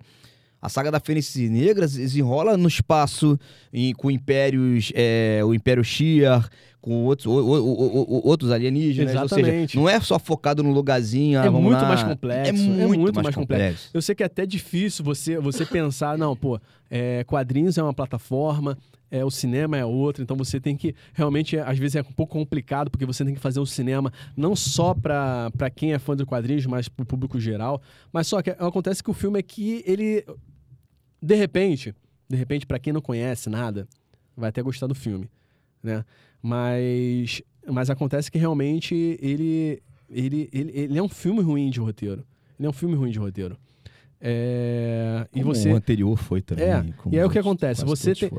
A 0.61 0.69
saga 0.69 0.92
da 0.92 0.99
Fênix 0.99 1.35
Negra 1.35 1.87
desenrola 1.87 2.57
no 2.57 2.68
espaço 2.68 3.40
em, 3.71 3.94
com 3.94 4.09
impérios, 4.09 4.92
é, 4.95 5.42
o 5.44 5.54
Império 5.54 5.83
Shi'ar, 5.83 6.49
com 6.81 7.04
outros, 7.06 7.26
o, 7.26 7.31
o, 7.31 8.19
o, 8.19 8.28
outros 8.28 8.52
alienígenas. 8.52 9.12
Exatamente. 9.12 9.72
Seja, 9.72 9.80
não 9.80 9.90
é 9.90 10.00
só 10.00 10.18
focado 10.19 10.64
no 10.64 10.72
lugarzinho. 10.72 11.40
Ah, 11.40 11.46
é 11.46 11.50
muito 11.50 11.86
mais 11.86 12.04
complexo. 12.04 12.50
É 12.50 12.52
muito, 12.54 12.81
é 12.81 12.88
muito 12.88 13.16
mais, 13.16 13.26
mais 13.26 13.36
complexo. 13.36 13.66
complexo. 13.66 13.90
Eu 13.94 14.02
sei 14.02 14.16
que 14.16 14.24
é 14.24 14.26
até 14.26 14.46
difícil 14.46 15.04
você, 15.04 15.38
você 15.40 15.66
pensar, 15.66 16.18
não, 16.18 16.36
pô, 16.36 16.60
é, 16.90 17.24
quadrinhos 17.26 17.78
é 17.78 17.84
uma 17.84 17.94
plataforma, 17.94 18.78
é, 19.10 19.24
o 19.24 19.31
cinema 19.31 19.78
é 19.78 19.86
outra, 19.86 20.24
então 20.24 20.36
você 20.36 20.60
tem 20.60 20.76
que 20.76 20.96
realmente 21.14 21.57
às 21.57 21.78
vezes 21.78 21.96
é 21.96 22.02
um 22.02 22.14
pouco 22.14 22.34
complicado 22.34 22.90
porque 22.92 23.06
você 23.06 23.24
tem 23.24 23.34
que 23.34 23.40
fazer 23.40 23.60
um 23.60 23.66
cinema 23.66 24.12
não 24.36 24.56
só 24.56 24.94
para 24.94 25.52
quem 25.74 25.94
é 25.94 26.00
fã 26.00 26.16
de 26.16 26.26
quadrinhos, 26.26 26.66
mas 26.66 26.88
para 26.88 27.04
o 27.04 27.06
público 27.06 27.40
geral. 27.40 27.81
Mas 28.12 28.28
só 28.28 28.42
que 28.42 28.52
acontece 28.52 29.04
que 29.04 29.10
o 29.10 29.14
filme 29.14 29.40
aqui 29.40 29.84
ele 29.86 30.26
de 31.22 31.36
repente, 31.36 31.96
de 32.30 32.36
repente 32.36 32.66
para 32.66 32.80
quem 32.80 32.94
não 32.94 33.02
conhece 33.02 33.50
nada, 33.50 33.88
vai 34.36 34.50
até 34.50 34.62
gostar 34.62 34.88
do 34.88 34.96
filme, 34.96 35.30
né? 35.81 36.04
Mas 36.41 37.41
mas 37.69 37.89
acontece 37.89 38.31
que 38.31 38.37
realmente 38.37 39.17
ele 39.21 39.81
ele, 40.09 40.49
ele, 40.53 40.71
ele 40.73 40.97
é 40.97 41.03
um 41.03 41.09
filme 41.09 41.41
ruim 41.41 41.69
de 41.69 41.79
roteiro. 41.79 42.23
Ele 42.57 42.65
é 42.65 42.69
um 42.69 42.73
filme 42.73 42.95
ruim 42.95 43.11
de 43.11 43.19
roteiro. 43.19 43.57
É, 44.19 45.27
e 45.33 45.44
você 45.44 45.71
o 45.71 45.75
anterior 45.75 46.17
foi 46.17 46.41
também. 46.41 46.65
É, 46.65 46.85
e 47.11 47.19
aí 47.19 47.25
o 47.25 47.29
que 47.29 47.37
acontece? 47.37 47.85
Você 47.85 48.15
te, 48.15 48.31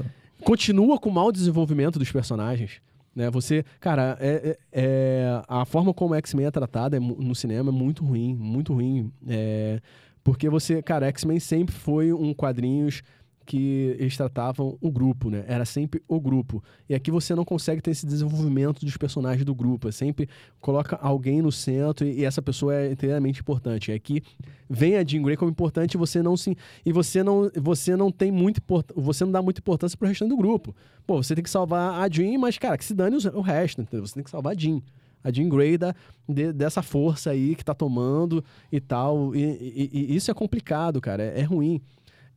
continua 0.42 0.98
com 0.98 1.08
o 1.08 1.12
mau 1.12 1.30
desenvolvimento 1.30 1.98
dos 1.98 2.10
personagens. 2.10 2.80
Né? 3.14 3.30
Você, 3.30 3.64
cara, 3.80 4.16
é, 4.20 4.56
é, 4.72 4.82
é 4.82 5.42
a 5.46 5.64
forma 5.64 5.92
como 5.94 6.14
X-Men 6.14 6.46
é 6.46 6.50
tratada 6.50 6.96
é, 6.96 7.00
no 7.00 7.34
cinema 7.34 7.70
é 7.70 7.72
muito 7.72 8.04
ruim, 8.04 8.34
muito 8.34 8.72
ruim. 8.72 9.12
É, 9.26 9.80
porque 10.24 10.48
você, 10.48 10.82
cara, 10.82 11.06
X-Men 11.08 11.40
sempre 11.40 11.74
foi 11.74 12.12
um 12.12 12.34
quadrinhos 12.34 13.02
que 13.48 13.96
eles 13.98 14.14
tratavam 14.14 14.76
o 14.78 14.90
grupo, 14.90 15.30
né? 15.30 15.42
Era 15.48 15.64
sempre 15.64 16.02
o 16.06 16.20
grupo. 16.20 16.62
E 16.86 16.94
aqui 16.94 17.10
você 17.10 17.34
não 17.34 17.46
consegue 17.46 17.80
ter 17.80 17.92
esse 17.92 18.04
desenvolvimento 18.04 18.84
dos 18.84 18.94
personagens 18.98 19.42
do 19.42 19.54
grupo. 19.54 19.88
É 19.88 19.92
sempre 19.92 20.28
coloca 20.60 20.96
alguém 20.96 21.40
no 21.40 21.50
centro 21.50 22.06
e, 22.06 22.20
e 22.20 22.24
essa 22.26 22.42
pessoa 22.42 22.74
é 22.74 22.92
inteiramente 22.92 23.40
importante. 23.40 23.90
E 23.90 23.94
aqui 23.94 24.22
vem 24.68 24.96
a 24.96 25.02
Jean 25.02 25.22
Grey 25.22 25.34
como 25.34 25.50
importante 25.50 25.96
você 25.96 26.22
não 26.22 26.36
se 26.36 26.54
e 26.84 26.92
você 26.92 27.22
não 27.22 27.50
você 27.56 27.96
não 27.96 28.12
tem 28.12 28.30
muito 28.30 28.60
você 28.94 29.24
não 29.24 29.32
dá 29.32 29.40
muita 29.40 29.60
importância 29.60 29.96
pro 29.96 30.06
restante 30.06 30.28
do 30.28 30.36
grupo. 30.36 30.76
Pô, 31.06 31.22
você 31.22 31.34
tem 31.34 31.42
que 31.42 31.48
salvar 31.48 32.02
a 32.02 32.06
Jean, 32.06 32.38
mas 32.38 32.58
cara, 32.58 32.76
que 32.76 32.84
se 32.84 32.92
dane 32.92 33.16
o 33.16 33.40
resto, 33.40 33.80
entendeu? 33.80 34.06
Você 34.06 34.12
tem 34.12 34.22
que 34.22 34.30
salvar 34.30 34.52
a 34.52 34.58
Jean 34.58 34.82
a 35.24 35.32
Jean 35.32 35.48
Grey 35.48 35.76
da, 35.76 35.94
de, 36.28 36.52
dessa 36.52 36.82
força 36.82 37.30
aí 37.30 37.56
que 37.56 37.64
tá 37.64 37.74
tomando 37.74 38.44
e 38.70 38.78
tal. 38.78 39.34
E, 39.34 39.40
e, 39.40 39.90
e 40.12 40.16
isso 40.16 40.30
é 40.30 40.34
complicado, 40.34 41.00
cara. 41.00 41.22
É, 41.22 41.40
é 41.40 41.42
ruim. 41.42 41.80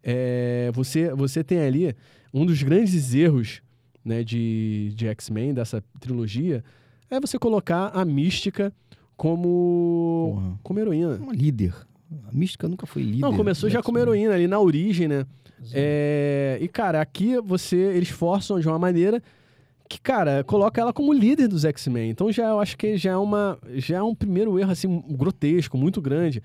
É, 0.04 0.72
você, 0.74 1.14
você 1.14 1.44
tem 1.44 1.60
ali 1.60 1.96
um 2.34 2.46
dos 2.46 2.62
grandes 2.64 3.14
erros 3.14 3.62
né, 4.04 4.24
de, 4.24 4.92
de 4.96 5.08
X-Men, 5.08 5.54
dessa 5.54 5.84
trilogia, 6.00 6.64
é 7.10 7.20
você 7.20 7.38
colocar 7.38 7.88
a 7.88 8.04
mística 8.06 8.74
como, 9.16 10.34
Porra. 10.34 10.60
como 10.64 10.80
heroína. 10.80 11.16
Uma 11.18 11.34
líder. 11.34 11.74
A 12.28 12.32
mística 12.32 12.68
nunca 12.68 12.86
foi 12.86 13.04
líder. 13.04 13.22
Não, 13.22 13.36
começou 13.36 13.70
já 13.70 13.82
como 13.82 13.98
heroína 13.98 14.34
ali 14.34 14.48
na 14.48 14.60
origem, 14.60 15.08
né? 15.08 15.26
É, 15.74 16.58
e, 16.60 16.68
cara, 16.68 17.00
aqui 17.02 17.40
você 17.40 17.76
eles 17.76 18.10
forçam 18.10 18.60
de 18.60 18.68
uma 18.68 18.80
maneira 18.80 19.22
que, 19.88 20.00
cara, 20.00 20.44
coloca 20.44 20.80
ela 20.82 20.94
como 20.94 21.14
líder 21.14 21.48
dos 21.48 21.66
X-Men. 21.66 22.10
Então 22.10 22.32
já 22.32 22.48
eu 22.48 22.60
acho 22.60 22.78
que 22.78 22.98
já 22.98 23.12
é 23.12 23.18
uma 23.18 23.60
já 23.76 23.98
é 23.98 24.02
um 24.02 24.16
primeiro 24.16 24.58
erro 24.58 24.72
assim 24.72 25.04
grotesco, 25.10 25.78
muito 25.78 26.02
grande. 26.02 26.42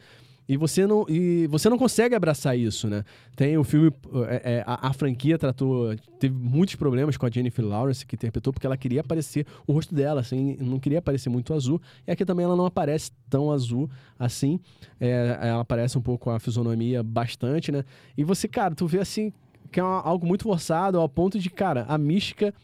E 0.49 0.57
você 0.57 0.87
não 0.87 1.05
e 1.09 1.47
você 1.49 1.69
não 1.69 1.77
consegue 1.77 2.15
abraçar 2.15 2.57
isso, 2.57 2.89
né? 2.89 3.05
Tem 3.35 3.59
o 3.59 3.65
filme 3.65 3.93
é, 4.29 4.55
é, 4.55 4.65
a, 4.67 4.89
a 4.89 4.93
franquia 4.93 5.37
tratou 5.37 5.95
teve 6.21 6.35
muitos 6.35 6.77
problemas 6.77 7.17
com 7.17 7.27
a 7.27 7.31
Jennifer 7.31 7.65
Lawrence 7.65 8.07
que 8.07 8.15
interpretou 8.15 8.53
porque 8.53 8.67
ela 8.67 8.77
queria 8.77 9.01
aparecer 9.01 9.47
o 9.67 9.73
rosto 9.73 9.95
dela, 9.95 10.21
assim, 10.21 10.57
não 10.61 10.79
queria 10.79 11.01
aparecer 11.01 11.29
muito 11.29 11.53
azul. 11.53 11.81
E 12.07 12.11
aqui 12.11 12.25
também 12.25 12.45
ela 12.45 12.57
não 12.57 12.67
aparece 12.67 13.11
tão 13.29 13.51
azul 13.51 13.91
assim. 14.19 14.61
É, 15.01 15.39
ela 15.41 15.61
aparece 15.61 15.99
um 15.99 16.03
pouco 16.03 16.31
a 16.31 16.39
fisionomia 16.39 17.03
bastante, 17.03 17.73
né? 17.73 17.85
E 18.17 18.23
você, 18.23 18.47
cara, 18.47 18.75
tu 18.75 18.87
vê 18.87 19.01
assim 19.01 19.33
que 19.71 19.81
é 19.81 19.83
algo 19.83 20.27
muito 20.27 20.45
forçado 20.45 20.99
ao 20.99 21.09
ponto 21.09 21.39
de, 21.39 21.51
cara, 21.51 21.85
a 21.89 21.99
mística 21.99 22.55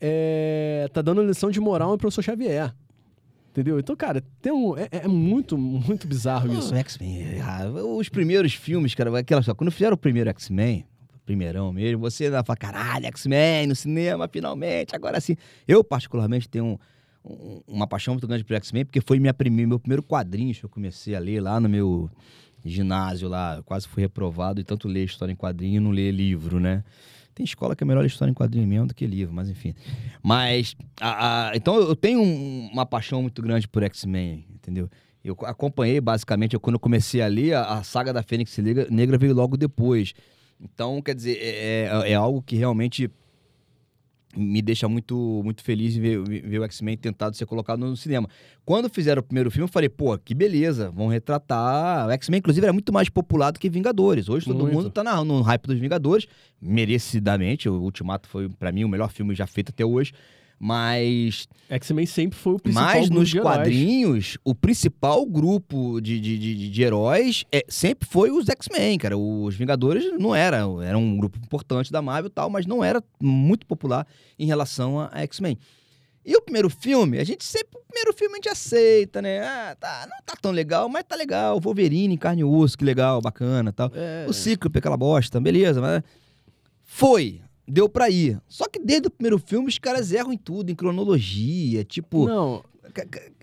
é, 0.00 0.88
tá 0.92 1.00
dando 1.00 1.22
lição 1.22 1.50
de 1.50 1.60
moral 1.60 1.90
ao 1.92 1.98
professor 1.98 2.22
Xavier. 2.22 2.74
Entendeu? 3.50 3.78
Então, 3.80 3.96
cara, 3.96 4.22
tem 4.40 4.52
um, 4.52 4.76
é, 4.76 4.88
é 4.92 5.08
muito, 5.08 5.58
muito 5.58 6.06
bizarro 6.06 6.52
isso. 6.56 6.72
O 6.72 6.76
X-Men. 6.76 7.40
ah, 7.42 7.66
Os 7.96 8.08
primeiros 8.08 8.54
filmes, 8.54 8.94
cara, 8.94 9.18
aquela 9.18 9.42
só. 9.42 9.54
Quando 9.54 9.72
fizeram 9.72 9.94
o 9.94 9.98
primeiro 9.98 10.30
X-Men, 10.30 10.84
primeirão 11.26 11.72
mesmo, 11.72 11.98
você 12.00 12.30
fala, 12.44 12.56
caralho, 12.56 13.06
X-Men 13.06 13.66
no 13.66 13.74
cinema, 13.74 14.28
finalmente, 14.28 14.94
agora 14.94 15.20
sim. 15.20 15.36
Eu, 15.66 15.82
particularmente, 15.82 16.48
tenho 16.48 16.64
um- 16.64 16.78
um- 17.24 17.60
uma 17.66 17.86
paixão 17.88 18.14
muito 18.14 18.26
grande 18.28 18.44
por 18.44 18.54
X-Men, 18.54 18.84
porque 18.84 19.00
foi 19.00 19.18
minha 19.18 19.34
prime- 19.34 19.66
meu 19.66 19.80
primeiro 19.80 20.02
quadrinho 20.02 20.54
que 20.54 20.64
eu 20.64 20.68
comecei 20.70 21.14
a 21.16 21.18
ler 21.18 21.40
lá 21.40 21.58
no 21.60 21.68
meu 21.68 22.08
ginásio 22.64 23.28
lá. 23.28 23.56
Eu 23.56 23.64
quase 23.64 23.88
fui 23.88 24.00
reprovado 24.02 24.60
e 24.60 24.64
tanto 24.64 24.86
ler 24.86 25.04
história 25.04 25.32
em 25.32 25.36
quadrinho 25.36 25.76
e 25.76 25.80
não 25.80 25.90
ler 25.90 26.12
livro, 26.12 26.60
né? 26.60 26.84
Tem 27.34 27.44
escola 27.44 27.74
que 27.76 27.82
é 27.84 27.86
melhor 27.86 28.04
história 28.04 28.30
em 28.30 28.34
quadrinho 28.34 28.66
mesmo 28.66 28.86
do 28.86 28.94
que 28.94 29.06
livro, 29.06 29.32
mas 29.34 29.48
enfim. 29.48 29.74
Mas, 30.22 30.76
a- 31.00 31.50
a- 31.50 31.56
então 31.56 31.76
eu 31.76 31.94
tenho 31.96 32.20
um- 32.20 32.68
uma 32.72 32.84
paixão 32.84 33.22
muito 33.22 33.40
grande 33.40 33.66
por 33.68 33.82
X-Men, 33.82 34.44
entendeu? 34.54 34.88
Eu 35.24 35.36
co- 35.36 35.46
acompanhei, 35.46 36.00
basicamente, 36.00 36.54
eu, 36.54 36.60
quando 36.60 36.74
eu 36.74 36.80
comecei 36.80 37.20
a 37.22 37.26
ler, 37.26 37.54
a, 37.54 37.78
a 37.78 37.82
saga 37.82 38.12
da 38.12 38.22
Fênix 38.22 38.56
Negra, 38.58 38.86
Negra 38.90 39.16
veio 39.18 39.34
logo 39.34 39.56
depois. 39.56 40.12
Então, 40.60 41.00
quer 41.00 41.14
dizer, 41.14 41.38
é, 41.40 41.84
é- 42.06 42.12
é 42.12 42.14
algo 42.14 42.42
que 42.42 42.56
realmente 42.56 43.10
me 44.36 44.62
deixa 44.62 44.88
muito, 44.88 45.40
muito 45.44 45.62
feliz 45.62 45.96
em 45.96 46.00
ver, 46.00 46.22
ver 46.22 46.60
o 46.60 46.64
X-Men 46.64 46.96
tentado 46.96 47.36
ser 47.36 47.46
colocado 47.46 47.80
no 47.80 47.96
cinema. 47.96 48.28
Quando 48.64 48.88
fizeram 48.88 49.20
o 49.20 49.22
primeiro 49.24 49.50
filme, 49.50 49.64
eu 49.64 49.72
falei, 49.72 49.88
pô, 49.88 50.16
que 50.18 50.34
beleza, 50.34 50.90
vão 50.90 51.08
retratar. 51.08 52.06
O 52.06 52.10
X-Men, 52.12 52.38
inclusive, 52.38 52.64
era 52.64 52.72
muito 52.72 52.92
mais 52.92 53.08
popular 53.08 53.50
do 53.50 53.58
que 53.58 53.68
Vingadores. 53.68 54.28
Hoje 54.28 54.46
todo 54.46 54.60
Muito. 54.60 54.74
mundo 54.74 54.90
tá 54.90 55.02
na- 55.02 55.24
no 55.24 55.40
hype 55.42 55.66
dos 55.66 55.78
Vingadores, 55.78 56.26
merecidamente. 56.60 57.68
O 57.68 57.74
Ultimato 57.80 58.28
foi, 58.28 58.48
pra 58.48 58.70
mim, 58.72 58.84
o 58.84 58.88
melhor 58.88 59.10
filme 59.10 59.34
já 59.34 59.46
feito 59.46 59.70
até 59.70 59.84
hoje. 59.84 60.12
Mas 60.62 61.48
X-Men 61.70 62.04
sempre 62.04 62.38
foi 62.38 62.52
o 62.52 62.58
principal 62.58 62.84
mas 62.84 63.08
grupo 63.08 63.20
nos 63.20 63.32
quadrinhos, 63.32 64.36
o 64.44 64.54
principal 64.54 65.24
grupo 65.24 66.02
de, 66.02 66.20
de, 66.20 66.38
de, 66.38 66.68
de 66.68 66.82
heróis 66.82 67.46
é, 67.50 67.64
sempre 67.66 68.06
foi 68.06 68.30
os 68.30 68.46
X-Men, 68.46 68.98
cara. 68.98 69.16
Os 69.16 69.54
Vingadores 69.54 70.12
não 70.18 70.34
era, 70.34 70.58
era 70.84 70.98
um 70.98 71.16
grupo 71.16 71.38
importante 71.38 71.90
da 71.90 72.02
Marvel 72.02 72.28
e 72.28 72.30
tal, 72.34 72.50
mas 72.50 72.66
não 72.66 72.84
era 72.84 73.02
muito 73.18 73.64
popular 73.66 74.06
em 74.38 74.44
relação 74.44 75.00
a, 75.00 75.08
a 75.10 75.22
X-Men. 75.22 75.56
E 76.26 76.36
o 76.36 76.42
primeiro 76.42 76.68
filme, 76.68 77.18
a 77.18 77.24
gente 77.24 77.42
sempre, 77.42 77.78
o 77.78 77.86
primeiro 77.86 78.12
filme 78.12 78.34
a 78.34 78.36
gente 78.36 78.48
aceita, 78.50 79.22
né? 79.22 79.40
Ah, 79.40 79.74
tá, 79.80 80.06
não 80.10 80.18
tá 80.26 80.34
tão 80.38 80.50
legal, 80.52 80.86
mas 80.90 81.04
tá 81.04 81.16
legal. 81.16 81.58
Wolverine, 81.58 82.18
carne 82.18 82.42
e 82.42 82.44
osso, 82.44 82.76
que 82.76 82.84
legal, 82.84 83.22
bacana 83.22 83.72
tal. 83.72 83.90
É, 83.94 84.26
O 84.28 84.32
Cíclope, 84.34 84.78
aquela 84.78 84.98
bosta, 84.98 85.40
beleza, 85.40 85.80
mas 85.80 86.02
foi, 86.84 87.40
deu 87.70 87.88
pra 87.88 88.10
ir. 88.10 88.40
Só 88.48 88.68
que 88.68 88.78
desde 88.78 89.08
o 89.08 89.10
primeiro 89.10 89.38
filme 89.38 89.68
os 89.68 89.78
caras 89.78 90.12
erram 90.12 90.32
em 90.32 90.38
tudo, 90.38 90.70
em 90.70 90.74
cronologia, 90.74 91.84
tipo... 91.84 92.26
Não, 92.26 92.62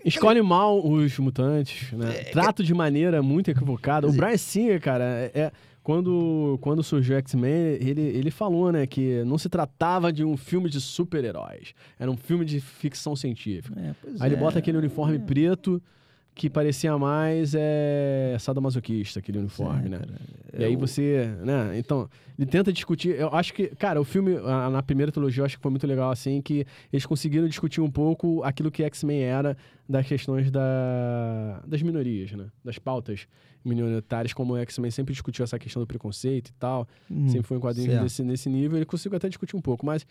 escolhe 0.04 0.42
mal 0.42 0.84
os 0.86 1.18
mutantes, 1.18 1.92
né? 1.92 2.16
É, 2.18 2.24
Trato 2.24 2.62
de 2.62 2.74
maneira 2.74 3.22
muito 3.22 3.50
equivocada. 3.50 4.06
O 4.06 4.12
Brian 4.12 4.36
Singer, 4.36 4.80
cara, 4.80 5.04
é, 5.04 5.30
é- 5.34 5.52
quando, 5.82 6.58
quando 6.60 6.82
surgiu 6.82 7.16
o 7.16 7.18
X-Men, 7.18 7.78
ele, 7.80 8.02
ele 8.02 8.30
falou, 8.30 8.70
né, 8.70 8.86
que 8.86 9.24
não 9.24 9.38
se 9.38 9.48
tratava 9.48 10.12
de 10.12 10.22
um 10.22 10.36
filme 10.36 10.68
de 10.68 10.82
super-heróis. 10.82 11.72
Era 11.98 12.10
um 12.10 12.16
filme 12.16 12.44
de 12.44 12.60
ficção 12.60 13.16
científica. 13.16 13.80
É, 13.80 13.94
Aí 14.20 14.28
ele 14.28 14.34
é. 14.34 14.38
bota 14.38 14.58
aquele 14.58 14.76
uniforme 14.76 15.18
preto 15.18 15.80
que 16.38 16.48
parecia 16.48 16.96
mais 16.96 17.52
é, 17.54 18.36
sadomasoquista, 18.38 19.18
aquele 19.18 19.38
uniforme, 19.38 19.88
né? 19.88 19.98
cara, 19.98 20.18
E 20.58 20.64
aí 20.64 20.72
eu- 20.72 20.78
você, 20.78 21.26
né? 21.44 21.76
Então, 21.76 22.08
ele 22.38 22.46
tenta 22.46 22.72
discutir. 22.72 23.10
Eu 23.18 23.28
acho 23.34 23.52
que, 23.52 23.66
cara, 23.74 24.00
o 24.00 24.04
filme, 24.04 24.36
a- 24.36 24.70
na 24.70 24.80
primeira 24.82 25.10
trilogia, 25.10 25.40
eu 25.42 25.44
acho 25.46 25.56
que 25.56 25.62
foi 25.62 25.70
muito 25.72 25.86
legal, 25.86 26.10
assim, 26.12 26.40
que 26.40 26.64
eles 26.92 27.04
conseguiram 27.04 27.48
discutir 27.48 27.80
um 27.80 27.90
pouco 27.90 28.42
aquilo 28.44 28.70
que 28.70 28.84
X-Men 28.84 29.20
era 29.22 29.56
das 29.88 30.06
questões 30.06 30.48
da, 30.50 31.60
das 31.66 31.82
minorias, 31.82 32.30
né? 32.32 32.46
Das 32.64 32.78
pautas 32.78 33.26
minoritárias, 33.64 34.32
como 34.32 34.54
o 34.54 34.56
X-Men 34.58 34.90
sempre 34.92 35.12
discutiu 35.12 35.42
essa 35.42 35.58
questão 35.58 35.82
do 35.82 35.86
preconceito 35.86 36.48
e 36.50 36.52
tal. 36.54 36.86
Hum, 37.10 37.26
sempre 37.28 37.48
foi 37.48 37.56
um 37.56 37.60
quadrinho 37.60 37.88
desse, 38.04 38.22
nesse 38.22 38.48
nível. 38.48 38.78
Ele 38.78 38.86
conseguiu 38.86 39.16
até 39.16 39.28
discutir 39.28 39.56
um 39.56 39.60
pouco, 39.60 39.84
mas. 39.84 40.06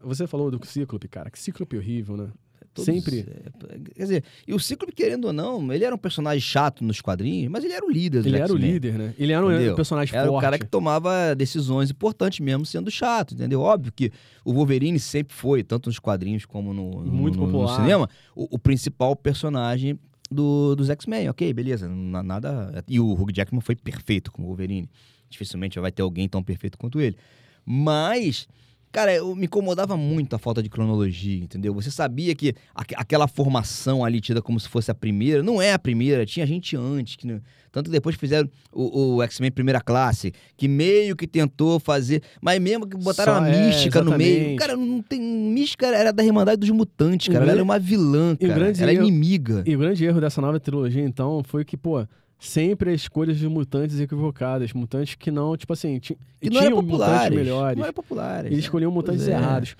Você 0.00 0.26
falou 0.26 0.50
do 0.50 0.64
Cíclope, 0.64 1.08
cara. 1.08 1.30
Que 1.30 1.38
Cíclope 1.38 1.76
horrível, 1.76 2.16
né? 2.16 2.28
Todos- 2.76 2.84
sempre. 2.84 3.20
é, 3.20 3.78
quer 3.94 4.02
dizer, 4.02 4.24
e 4.46 4.54
o 4.54 4.60
Cíclope, 4.60 4.92
querendo 4.94 5.26
ou 5.26 5.32
não, 5.32 5.72
ele 5.72 5.84
era 5.84 5.94
um 5.94 5.98
personagem 5.98 6.40
chato 6.40 6.84
nos 6.84 7.00
quadrinhos, 7.00 7.50
mas 7.50 7.64
ele 7.64 7.72
era 7.72 7.84
o 7.84 7.90
líder 7.90 8.22
do 8.22 8.28
Ele 8.28 8.36
era 8.38 8.52
o 8.52 8.56
líder, 8.56 8.94
né? 8.98 9.14
Ele 9.18 9.32
era 9.32 9.44
um 9.44 9.50
Entendeu? 9.52 9.74
personagem 9.74 10.14
Era 10.16 10.28
forte. 10.28 10.38
o 10.38 10.40
cara 10.40 10.58
que 10.58 10.66
tomava 10.66 11.34
decisões 11.34 11.90
importantes 11.90 12.40
mesmo 12.40 12.64
sendo 12.64 12.90
chato, 12.90 13.34
entendeu? 13.34 13.60
Óbvio 13.60 13.92
que 13.94 14.12
o 14.44 14.52
Wolverine 14.52 14.98
sempre 15.00 15.34
foi, 15.34 15.62
tanto 15.64 15.86
nos 15.88 15.98
quadrinhos 15.98 16.44
como 16.44 16.72
no, 16.72 17.02
no- 17.04 17.12
Muito 17.12 17.38
no- 17.38 17.46
no 17.46 17.68
cinema, 17.74 18.08
o, 18.34 18.46
o 18.56 18.58
principal 18.58 19.16
personagem 19.16 19.98
do- 20.30 20.74
dos 20.76 20.90
X-Men. 20.90 21.28
Ok, 21.28 21.52
beleza, 21.52 21.88
na- 21.88 22.22
nada... 22.22 22.84
E 22.88 22.98
o 23.00 23.12
Hugh 23.12 23.32
Jackman 23.32 23.60
foi 23.60 23.74
perfeito 23.76 24.30
como 24.32 24.46
Wolverine. 24.48 24.88
Dificilmente 25.30 25.78
vai 25.80 25.90
ter 25.90 26.02
alguém 26.02 26.28
tão 26.28 26.42
perfeito 26.42 26.76
quanto 26.78 27.00
ele. 27.00 27.16
Mas... 27.64 28.48
Cara, 28.92 29.12
eu, 29.14 29.34
me 29.36 29.44
incomodava 29.44 29.94
muito 29.96 30.34
a 30.34 30.38
falta 30.38 30.62
de 30.62 30.70
cronologia, 30.70 31.42
entendeu? 31.44 31.74
Você 31.74 31.90
sabia 31.90 32.34
que 32.34 32.54
aque- 32.74 32.94
aquela 32.96 33.28
formação 33.28 34.02
ali 34.02 34.20
tida 34.22 34.40
como 34.40 34.58
se 34.58 34.68
fosse 34.68 34.90
a 34.90 34.94
primeira, 34.94 35.42
não 35.42 35.60
é 35.60 35.72
a 35.74 35.78
primeira, 35.78 36.24
tinha 36.24 36.46
gente 36.46 36.74
antes. 36.76 37.16
Que 37.16 37.26
não- 37.26 37.40
tanto 37.70 37.86
que 37.86 37.92
depois 37.92 38.16
fizeram 38.16 38.48
o, 38.72 39.16
o 39.16 39.22
X-Men 39.24 39.50
Primeira 39.50 39.82
Classe, 39.82 40.32
que 40.56 40.66
meio 40.66 41.14
que 41.14 41.26
tentou 41.26 41.78
fazer, 41.78 42.22
mas 42.40 42.58
mesmo 42.58 42.86
que 42.86 42.96
botaram 42.96 43.34
Só- 43.34 43.40
a 43.42 43.48
é, 43.50 43.66
mística 43.66 44.00
no 44.02 44.16
meio. 44.16 44.56
Cara, 44.56 44.74
não 44.76 45.02
tem. 45.02 45.20
Mística 45.20 45.86
era 45.88 46.10
da 46.10 46.24
Irmandade 46.24 46.58
dos 46.60 46.70
Mutantes, 46.70 47.28
Um 47.28 47.32
cara. 47.32 47.44
Ela 47.44 47.52
grande- 47.52 47.58
era 47.58 47.64
uma 47.64 47.78
vilã, 47.78 48.32
um 48.32 48.36
cara. 48.48 48.72
Ela 48.78 48.90
é 48.90 48.94
erro- 48.94 49.02
inimiga. 49.06 49.62
E 49.66 49.76
o 49.76 49.78
grande 49.78 50.02
erro 50.06 50.20
dessa 50.22 50.40
nova 50.40 50.58
trilogia, 50.58 51.02
então, 51.04 51.42
foi 51.44 51.66
que, 51.66 51.76
pô, 51.76 52.06
sempre 52.38 52.92
as 52.92 53.02
escolhas 53.02 53.38
de 53.38 53.48
mutantes 53.48 53.98
equivocadas. 53.98 54.72
Mutantes 54.72 55.14
que 55.14 55.30
não, 55.30 55.56
tipo 55.56 55.72
assim, 55.72 55.98
Que 56.00 56.16
não 56.50 56.60
eram 56.60 56.80
tinham 56.80 56.82
mutantes 56.82 57.30
melhores. 57.36 57.76
Não 57.78 57.84
eram 57.84 57.94
populares. 57.94 58.50
Eles 58.52 58.64
escolhiam 58.64 58.90
mutantes 58.90 59.26
é. 59.28 59.32
errados. 59.32 59.76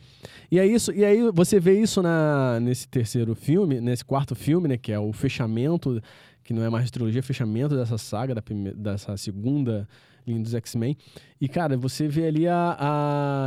E 0.51 0.59
é 0.59 0.67
isso, 0.67 0.93
e 0.93 1.05
aí 1.05 1.29
você 1.33 1.59
vê 1.59 1.81
isso 1.81 2.01
na, 2.01 2.61
nesse 2.61 2.87
terceiro 2.89 3.35
filme, 3.35 3.81
nesse 3.81 4.05
quarto 4.05 4.35
filme, 4.35 4.69
né? 4.69 4.77
Que 4.77 4.93
é 4.93 4.99
o 4.99 5.13
fechamento, 5.13 6.01
que 6.45 6.55
não 6.55 6.63
é 6.63 6.71
mais 6.71 6.91
trilogia, 6.91 7.19
é 7.19 7.23
fechamento 7.23 7.75
dessa 7.77 7.99
saga, 7.99 8.35
da 8.35 8.41
prime- 8.41 8.73
dessa 8.73 9.17
segunda 9.17 9.89
linha 10.25 10.41
dos 10.41 10.55
X-Men. 10.55 10.97
E, 11.41 11.49
cara, 11.49 11.77
você 11.77 12.07
vê 12.07 12.27
ali 12.27 12.47
a, 12.47 12.77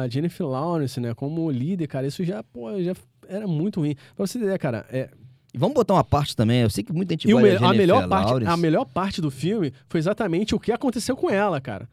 a 0.04 0.08
Jennifer 0.10 0.46
Lawrence, 0.46 1.00
né, 1.00 1.14
como 1.14 1.50
líder, 1.50 1.88
cara, 1.88 2.06
isso 2.06 2.24
já, 2.24 2.44
pô, 2.44 2.82
já 2.82 2.94
era 3.28 3.48
muito 3.48 3.80
ruim. 3.80 3.96
Pra 4.16 4.28
você 4.28 4.38
entender, 4.38 4.58
cara, 4.60 4.86
é, 4.90 5.10
vamos 5.58 5.74
botar 5.76 5.94
uma 5.96 6.04
parte 6.04 6.36
também. 6.36 6.62
Eu 6.62 6.70
sei 6.70 6.84
que 6.84 6.92
muita 6.94 7.14
gente 7.14 7.28
e 7.28 7.32
gosta 7.34 7.42
me- 7.48 7.50
a, 7.56 7.58
Jennifer 7.60 7.78
melhor 7.78 8.08
parte, 8.08 8.30
Lawrence. 8.32 8.52
a 8.52 8.58
melhor 8.58 8.86
parte 8.86 9.22
do 9.22 9.32
filme 9.32 9.74
foi 9.88 10.00
exatamente 10.00 10.54
o 10.56 10.60
que 10.60 10.72
aconteceu 10.72 11.16
com 11.16 11.30
ela, 11.30 11.60
cara. 11.62 11.88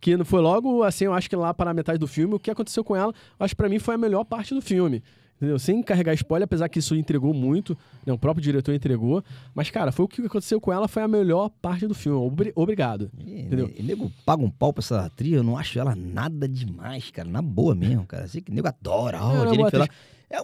Que 0.00 0.16
foi 0.24 0.40
logo, 0.40 0.82
assim, 0.82 1.04
eu 1.04 1.14
acho 1.14 1.28
que 1.30 1.36
lá 1.36 1.54
para 1.54 1.70
a 1.70 1.74
metade 1.74 1.98
do 1.98 2.08
filme, 2.08 2.34
o 2.34 2.38
que 2.38 2.50
aconteceu 2.50 2.82
com 2.82 2.96
ela, 2.96 3.14
acho 3.38 3.54
que 3.54 3.56
pra 3.56 3.68
mim 3.68 3.78
foi 3.78 3.94
a 3.94 3.98
melhor 3.98 4.24
parte 4.24 4.52
do 4.54 4.60
filme. 4.60 5.02
Entendeu? 5.36 5.58
Sem 5.58 5.82
carregar 5.82 6.14
spoiler, 6.14 6.44
apesar 6.44 6.68
que 6.68 6.78
isso 6.78 6.94
entregou 6.94 7.34
muito, 7.34 7.76
né? 8.06 8.12
o 8.12 8.18
próprio 8.18 8.40
diretor 8.42 8.72
entregou. 8.74 9.24
Mas, 9.52 9.70
cara, 9.70 9.90
foi 9.90 10.04
o 10.04 10.08
que 10.08 10.24
aconteceu 10.24 10.60
com 10.60 10.72
ela, 10.72 10.86
foi 10.86 11.02
a 11.02 11.08
melhor 11.08 11.50
parte 11.60 11.84
do 11.84 11.94
filme. 11.96 12.16
Obri- 12.16 12.52
obrigado. 12.54 13.10
E, 13.18 13.40
Entendeu? 13.40 13.68
E 13.76 13.82
nego 13.82 14.10
paga 14.24 14.40
um 14.44 14.50
pau 14.50 14.72
pra 14.72 14.80
essa 14.82 15.00
atriz, 15.06 15.32
eu 15.32 15.42
não 15.42 15.58
acho 15.58 15.76
ela 15.80 15.96
nada 15.96 16.48
demais, 16.48 17.10
cara. 17.10 17.28
Na 17.28 17.42
boa 17.42 17.74
mesmo, 17.74 18.06
cara. 18.06 18.28
Sei 18.28 18.40
que 18.40 18.52
nego 18.52 18.68
adora. 18.68 19.16
É, 19.18 19.20
ela 19.20 19.34
é 19.34 19.48
Jennifer 19.54 19.78
Lawrence. 19.80 19.90
É 20.30 20.40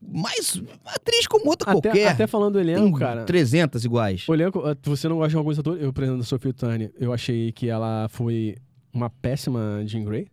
mais 0.00 0.60
atriz 0.86 1.26
como 1.26 1.48
outra 1.48 1.70
Até, 1.72 1.88
qualquer. 1.88 2.08
até 2.08 2.26
falando 2.26 2.54
do 2.54 2.60
elenco, 2.60 2.82
Tem 2.82 2.92
cara. 2.94 3.24
300 3.24 3.84
iguais. 3.84 4.28
O 4.28 4.34
elenco, 4.34 4.62
eh, 4.68 4.76
você 4.82 5.08
não 5.08 5.16
gosta 5.16 5.30
de 5.30 5.36
alguns 5.36 5.58
atores, 5.58 5.82
eu, 5.82 5.92
por 5.92 6.02
exemplo, 6.02 6.20
da 6.20 6.26
Sophie 6.26 6.52
Turner, 6.52 6.92
eu 6.98 7.12
achei 7.12 7.52
que 7.52 7.68
ela 7.68 8.08
foi 8.10 8.56
uma 8.92 9.08
péssima 9.08 9.82
Jean 9.86 10.04
Grey. 10.04 10.26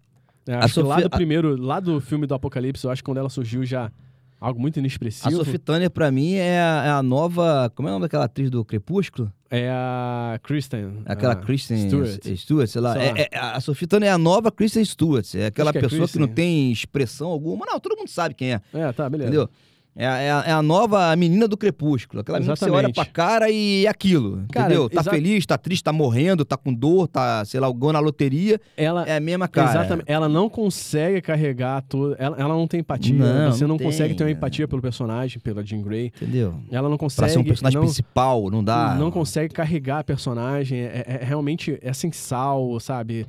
É, 0.47 0.55
A 0.55 0.65
acho 0.65 0.73
que 0.75 0.79
lá 0.81 0.95
Sophia- 0.95 1.09
do 1.09 1.15
primeiro, 1.15 1.55
lá 1.61 1.79
do 1.79 2.01
filme 2.01 2.25
do 2.25 2.33
Apocalipse, 2.33 2.83
eu 2.83 2.91
acho 2.91 3.01
que 3.01 3.05
quando 3.05 3.19
ela 3.19 3.29
surgiu 3.29 3.63
já 3.65 3.91
algo 4.39 4.59
muito 4.59 4.77
A 4.77 4.79
inexpressivo. 4.79 5.35
Sophie 5.35 5.57
Turner, 5.57 5.89
pra 5.89 6.11
mim, 6.11 6.33
é 6.33 6.59
a, 6.59 6.83
é 6.85 6.89
a 6.91 7.03
nova. 7.03 7.71
Como 7.75 7.87
é 7.87 7.91
o 7.91 7.93
nome 7.95 8.03
daquela 8.05 8.25
atriz 8.25 8.49
do 8.49 8.63
Crepúsculo? 8.63 9.31
É 9.51 9.69
a 9.69 10.39
Kristen. 10.43 11.01
Aquela 11.05 11.33
a 11.33 11.35
Kristen 11.35 11.87
Stewart. 11.87 12.25
Stewart, 12.37 12.67
sei 12.69 12.81
lá. 12.81 12.93
Sei 12.93 13.01
É- 13.01 13.11
lá. 13.11 13.17
é- 13.19 13.29
a 13.55 13.59
Sophie 13.59 13.87
Turner 13.87 14.09
é 14.09 14.11
a 14.11 14.17
nova 14.17 14.51
Kristen 14.51 14.85
Stewart. 14.85 15.33
É 15.35 15.47
aquela 15.47 15.71
que 15.71 15.79
é 15.79 15.81
pessoa 15.81 16.01
que 16.01 16.13
Kristen. 16.13 16.21
não 16.21 16.27
tem 16.33 16.71
expressão 16.71 17.29
alguma. 17.29 17.65
Não, 17.65 17.79
todo 17.79 17.97
mundo 17.97 18.09
sabe 18.09 18.35
quem 18.35 18.53
é. 18.53 18.61
É, 18.73 18.91
tá, 18.91 19.09
beleza. 19.09 19.29
Entendeu? 19.29 19.49
É, 19.95 20.07
a- 20.07 20.17
é 20.17 20.31
a, 20.31 20.43
é 20.47 20.51
a 20.53 20.61
nova 20.61 21.13
menina 21.17 21.45
do 21.47 21.57
Crepúsculo. 21.57 22.21
Aquela 22.21 22.39
menina 22.39 22.53
que 22.53 22.59
você 22.63 22.69
olha 22.69 22.91
pra 22.93 23.03
cara 23.05 23.49
e 23.49 23.85
é 23.85 23.89
aquilo. 23.89 24.45
Cara, 24.51 24.67
entendeu? 24.67 24.89
Tá 24.89 25.03
feliz, 25.03 25.45
tá 25.45 25.57
triste, 25.57 25.83
tá 25.83 25.91
morrendo, 25.91 26.45
tá 26.45 26.55
com 26.55 26.73
dor, 26.73 27.07
tá, 27.07 27.43
sei 27.43 27.59
lá, 27.59 27.69
ganhou 27.71 27.91
na 27.91 27.99
loteria. 27.99 28.61
Ela, 28.77 29.03
É 29.05 29.17
a 29.17 29.19
mesma 29.19 29.47
cara. 29.47 29.71
Exatamente. 29.71 30.05
Ela 30.09 30.29
não 30.29 30.47
consegue 30.47 31.21
carregar 31.21 31.81
tudo. 31.81 32.15
Ela, 32.17 32.37
ela 32.39 32.53
não 32.53 32.65
tem 32.67 32.79
empatia. 32.79 33.13
Não, 33.13 33.51
Você 33.51 33.63
não, 33.65 33.69
não 33.69 33.77
consegue 33.77 34.09
tem, 34.09 34.17
ter 34.17 34.23
uma 34.23 34.31
empatia 34.31 34.67
pelo 34.69 34.81
personagem, 34.81 35.39
pela 35.41 35.63
Jean 35.65 35.81
Grey. 35.81 36.13
Entendeu? 36.15 36.55
Ela 36.71 36.87
não 36.87 36.95
Pra 36.97 37.05
consegue. 37.05 37.31
ser 37.31 37.39
um 37.39 37.43
personagem 37.43 37.77
não, 37.79 37.85
principal, 37.85 38.49
não 38.49 38.63
dá. 38.63 38.95
não 38.95 39.11
consegue 39.11 39.53
carregar 39.53 39.99
a 39.99 40.03
personagem. 40.03 40.79
É, 40.79 41.03
é- 41.07 41.19
é 41.21 41.25
realmente 41.25 41.77
é 41.81 41.91
sem 41.91 42.11
sal, 42.11 42.79
sabe? 42.79 43.25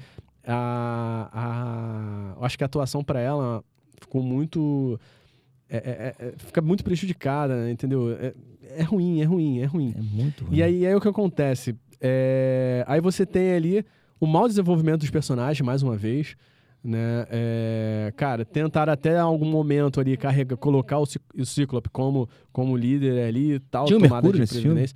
A, 0.47 2.35
a, 2.41 2.45
acho 2.47 2.57
que 2.57 2.65
a 2.65 2.67
atuação 2.67 3.03
pra 3.03 3.21
ela 3.21 3.63
ficou 4.01 4.23
muito. 4.23 4.99
É- 5.71 6.15
é- 6.21 6.27
é- 6.27 6.33
fica 6.37 6.61
muito 6.61 6.83
prejudicada, 6.85 7.71
entendeu? 7.71 8.11
É, 8.13 8.35
é 8.79 8.83
ruim, 8.83 9.21
é 9.21 9.25
ruim, 9.25 9.59
é 9.61 9.65
ruim. 9.65 9.95
É 9.97 10.03
muito 10.03 10.45
ruim. 10.45 10.57
E 10.57 10.63
aí, 10.63 10.87
aí 10.87 10.95
o 10.95 11.01
que 11.01 11.09
acontece? 11.09 11.75
É, 12.01 12.85
aí 12.87 13.01
você 13.01 13.25
tem 13.25 13.53
ali 13.53 13.85
o 14.19 14.27
mau 14.27 14.47
desenvolvimento 14.49 15.01
dos 15.01 15.11
personagens, 15.11 15.65
mais 15.65 15.83
uma 15.83 15.97
vez. 15.97 16.35
Né? 16.83 17.27
É, 17.31 18.13
cara, 18.17 18.43
tentaram 18.43 18.91
até 18.91 19.19
algum 19.19 19.45
momento 19.45 20.01
ali 20.01 20.17
carregar, 20.17 20.57
colocar 20.57 20.99
o, 20.99 21.05
o 21.37 21.45
Cíclope 21.45 21.91
como, 21.91 22.27
como 22.51 22.75
líder 22.75 23.23
ali 23.29 23.53
e 23.55 23.61
tal. 23.61 23.85
Tinha 23.85 23.99
o 23.99 24.01
Mercúrio 24.01 24.33
de 24.33 24.41
nesse 24.41 24.63
filme? 24.63 24.89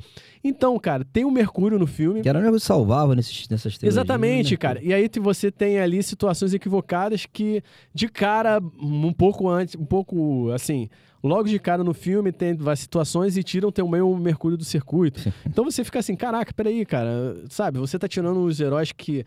Então, 0.43 0.79
cara, 0.79 1.05
tem 1.05 1.27
o 1.27 1.31
Mercúrio 1.31 1.79
no 1.79 1.87
filme. 1.87 2.23
Que 2.23 2.29
era 2.29 2.51
o 2.51 2.53
que 2.53 2.61
salvava 2.61 3.15
nesses, 3.15 3.49
nessas 3.51 3.77
três. 3.77 3.93
Exatamente, 3.93 4.57
cara. 4.57 4.83
E 4.83 4.95
aí 4.95 5.11
você 5.21 5.51
tem 5.51 5.79
ali 5.79 6.03
situações 6.03 6.55
equivocadas 6.55 7.27
que, 7.27 7.63
de 7.93 8.09
cara, 8.09 8.63
um 8.81 9.13
pouco 9.13 9.47
antes, 9.47 9.75
um 9.75 9.85
pouco 9.85 10.51
assim, 10.53 10.89
logo 11.23 11.49
de 11.49 11.59
cara 11.59 11.83
no 11.83 11.95
filme 11.95 12.31
tem 12.31 12.55
vai, 12.55 12.77
situações 12.77 13.37
e 13.37 13.43
tiram 13.43 13.73
também 13.73 14.01
o 14.01 14.17
Mercúrio 14.17 14.57
do 14.57 14.65
circuito. 14.65 15.33
Então 15.47 15.65
você 15.65 15.83
fica 15.83 15.99
assim, 15.99 16.15
caraca, 16.17 16.53
peraí, 16.53 16.85
cara, 16.85 17.37
sabe? 17.49 17.79
Você 17.79 17.99
tá 17.99 18.07
tirando 18.07 18.45
os 18.45 18.61
heróis 18.61 18.93
que 18.93 19.25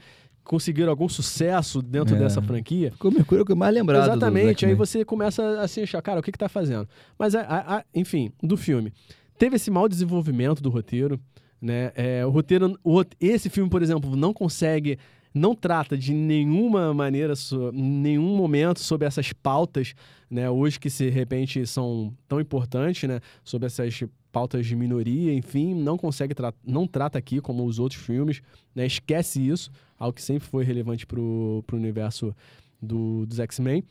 conseguiram 0.48 0.90
algum 0.90 1.08
sucesso 1.10 1.82
dentro 1.82 2.16
É. 2.16 2.20
dessa 2.20 2.42
franquia. 2.42 2.92
Ficou 2.92 3.12
o 3.12 3.14
Mercúrio 3.14 3.46
que 3.46 3.52
eu 3.52 3.56
mais 3.56 3.74
lembrado. 3.74 4.04
do 4.06 4.12
Exatamente, 4.12 4.66
aí 4.66 4.74
você 4.74 5.04
começa 5.06 5.60
assim, 5.62 5.82
achar, 5.84 6.02
cara, 6.02 6.20
o 6.20 6.24
que 6.24 6.32
que 6.32 6.38
tá 6.38 6.50
fazendo? 6.50 6.88
Mas, 7.20 7.36
a- 7.36 7.42
a- 7.42 7.78
a- 7.78 7.86
enfim, 7.94 8.32
do 8.42 8.56
filme. 8.58 8.92
Teve 9.38 9.58
esse 9.58 9.70
mau 9.70 9.88
desenvolvimento 9.88 10.62
do 10.64 10.70
roteiro, 10.70 11.20
né? 11.62 11.92
É, 11.96 12.26
o 12.26 12.30
roteiro, 12.30 12.78
o 12.84 13.04
esse 13.20 13.50
filme, 13.50 13.70
por 13.70 13.82
exemplo, 13.84 14.16
não 14.16 14.34
consegue, 14.34 14.98
não 15.34 15.54
trata 15.54 15.96
de 15.98 16.14
nenhuma 16.14 16.94
maneira, 16.94 17.34
nenhum 17.74 18.36
momento 18.36 18.80
sobre 18.80 19.06
essas 19.08 19.32
pautas, 19.34 19.94
né? 20.30 20.50
Hoje 20.50 20.80
que, 20.80 20.90
se 20.90 21.04
de 21.06 21.10
repente, 21.12 21.66
são 21.68 22.14
tão 22.28 22.40
importantes, 22.40 23.08
né? 23.08 23.20
Sobre 23.44 23.68
essas 23.68 24.04
pautas 24.32 24.66
de 24.66 24.76
minoria, 24.76 25.34
enfim, 25.34 25.74
não 25.74 25.98
consegue, 25.98 26.34
tra 26.34 26.54
não 26.66 26.86
trata 26.88 27.18
aqui 27.18 27.40
como 27.42 27.66
os 27.66 27.80
outros 27.80 28.02
filmes, 28.02 28.42
né? 28.76 28.86
Esquece 28.86 29.40
isso, 29.48 29.70
algo 29.98 30.14
que 30.14 30.22
sempre 30.22 30.48
foi 30.48 30.64
relevante 30.64 31.06
pro, 31.06 31.64
pro 31.66 31.78
universo 31.78 32.36
do, 32.82 33.26
dos 33.26 33.40
X-Men. 33.40 33.84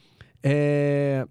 É, 0.42 1.26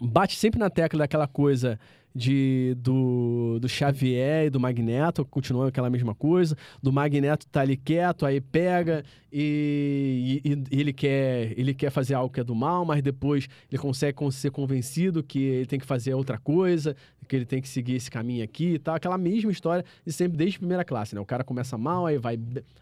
bate 0.00 0.36
sempre 0.36 0.58
na 0.58 0.70
tecla 0.70 1.00
daquela 1.00 1.26
coisa 1.26 1.78
de 2.14 2.74
do, 2.78 3.58
do 3.60 3.68
Xavier 3.68 4.46
e 4.46 4.50
do 4.50 4.58
Magneto, 4.58 5.24
continua 5.24 5.68
aquela 5.68 5.88
mesma 5.90 6.14
coisa. 6.14 6.56
Do 6.82 6.92
Magneto 6.92 7.46
tá 7.46 7.60
ali 7.60 7.76
quieto, 7.76 8.26
aí 8.26 8.40
pega 8.40 9.04
e, 9.32 10.40
e- 10.44 10.76
e 10.76 10.80
ele, 10.80 10.92
quer, 10.92 11.52
ele 11.58 11.72
quer 11.74 11.90
fazer 11.90 12.14
algo 12.14 12.32
que 12.32 12.40
é 12.40 12.44
do 12.44 12.54
mal, 12.54 12.84
mas 12.84 13.02
depois 13.02 13.48
ele 13.70 13.80
consegue 13.80 14.14
con- 14.14 14.30
ser 14.30 14.50
convencido 14.50 15.22
que 15.22 15.38
ele 15.38 15.66
tem 15.66 15.78
que 15.78 15.86
fazer 15.86 16.14
outra 16.14 16.38
coisa, 16.38 16.96
que 17.28 17.36
ele 17.36 17.44
tem 17.44 17.60
que 17.60 17.68
seguir 17.68 17.94
esse 17.94 18.10
caminho 18.10 18.42
aqui 18.42 18.74
e 18.74 18.78
tal. 18.78 18.94
Aquela 18.94 19.18
mesma 19.18 19.52
história 19.52 19.84
de 20.04 20.12
sempre 20.12 20.36
desde 20.36 20.58
primeira 20.58 20.84
classe, 20.84 21.14
né? 21.14 21.20
O 21.20 21.26
cara 21.26 21.44
começa 21.44 21.76
mal, 21.78 22.06
aí 22.06 22.18
vai, 22.18 22.38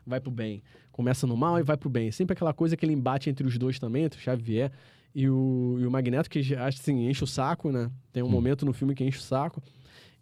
vai 0.07 0.21
pro 0.21 0.31
bem. 0.31 0.62
Começa 0.93 1.27
no 1.27 1.37
mal 1.37 1.59
e 1.59 1.62
vai 1.62 1.77
pro 1.77 1.91
bem. 1.91 2.11
Sempre 2.11 2.33
aquela 2.35 2.55
coisa, 2.55 2.75
aquele 2.75 2.93
embate 2.93 3.29
entre 3.29 3.47
os 3.47 3.59
dois 3.59 3.79
também, 3.79 4.05
entre 4.05 4.19
o 4.19 4.23
Xavier 4.23 4.71
e 5.18 5.29
o, 5.31 5.79
e 5.81 5.87
o 5.87 5.90
Magneto, 5.90 6.29
que 6.29 6.42
já, 6.42 6.66
assim, 6.68 7.09
enche 7.09 7.24
o 7.24 7.26
saco, 7.26 7.72
né? 7.72 7.90
Tem 8.12 8.22
um 8.22 8.29
momento 8.29 8.66
no 8.66 8.72
filme 8.74 8.94
que 8.94 9.02
enche 9.02 9.18
o 9.18 9.22
saco. 9.22 9.62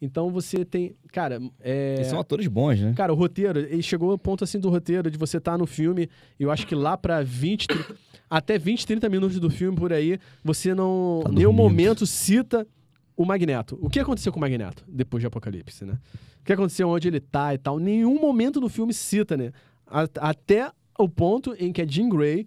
Então 0.00 0.30
você 0.30 0.64
tem. 0.64 0.94
Cara, 1.12 1.40
é. 1.60 1.94
Eles 1.96 2.06
são 2.06 2.20
atores 2.20 2.46
bons, 2.46 2.78
né? 2.80 2.92
Cara, 2.96 3.12
o 3.12 3.16
roteiro, 3.16 3.58
ele 3.58 3.82
chegou 3.82 4.12
ao 4.12 4.18
ponto 4.18 4.44
assim 4.44 4.60
do 4.60 4.70
roteiro, 4.70 5.10
de 5.10 5.18
você 5.18 5.38
estar 5.38 5.58
no 5.58 5.66
filme, 5.66 6.08
eu 6.38 6.48
acho 6.50 6.64
que 6.66 6.74
lá 6.76 6.96
pra 6.96 7.22
20, 7.22 7.66
tri- 7.66 7.84
até 8.30 8.56
20, 8.56 8.86
30 8.86 9.08
minutos 9.08 9.40
do 9.40 9.50
filme 9.50 9.76
por 9.76 9.92
aí, 9.92 10.18
você 10.44 10.74
não. 10.74 11.22
Tá 11.24 11.30
nenhum 11.32 11.52
momento 11.52 12.06
cita 12.06 12.64
o 13.16 13.24
Magneto. 13.24 13.76
O 13.80 13.88
que 13.90 13.98
aconteceu 13.98 14.30
com 14.32 14.38
o 14.38 14.40
Magneto 14.40 14.84
depois 14.86 15.20
de 15.22 15.26
Apocalipse, 15.26 15.84
né? 15.84 15.98
O 16.40 16.44
que 16.44 16.52
aconteceu 16.52 16.88
onde 16.88 17.08
ele 17.08 17.20
tá 17.20 17.52
e 17.54 17.58
tal. 17.58 17.78
Nenhum 17.80 18.20
momento 18.20 18.60
do 18.60 18.68
filme 18.68 18.92
cita, 18.94 19.36
né? 19.36 19.50
A- 19.86 20.08
até 20.20 20.70
o 20.98 21.08
ponto 21.08 21.54
em 21.58 21.72
que 21.72 21.80
a 21.82 21.86
Jean 21.86 22.08
Grey, 22.08 22.46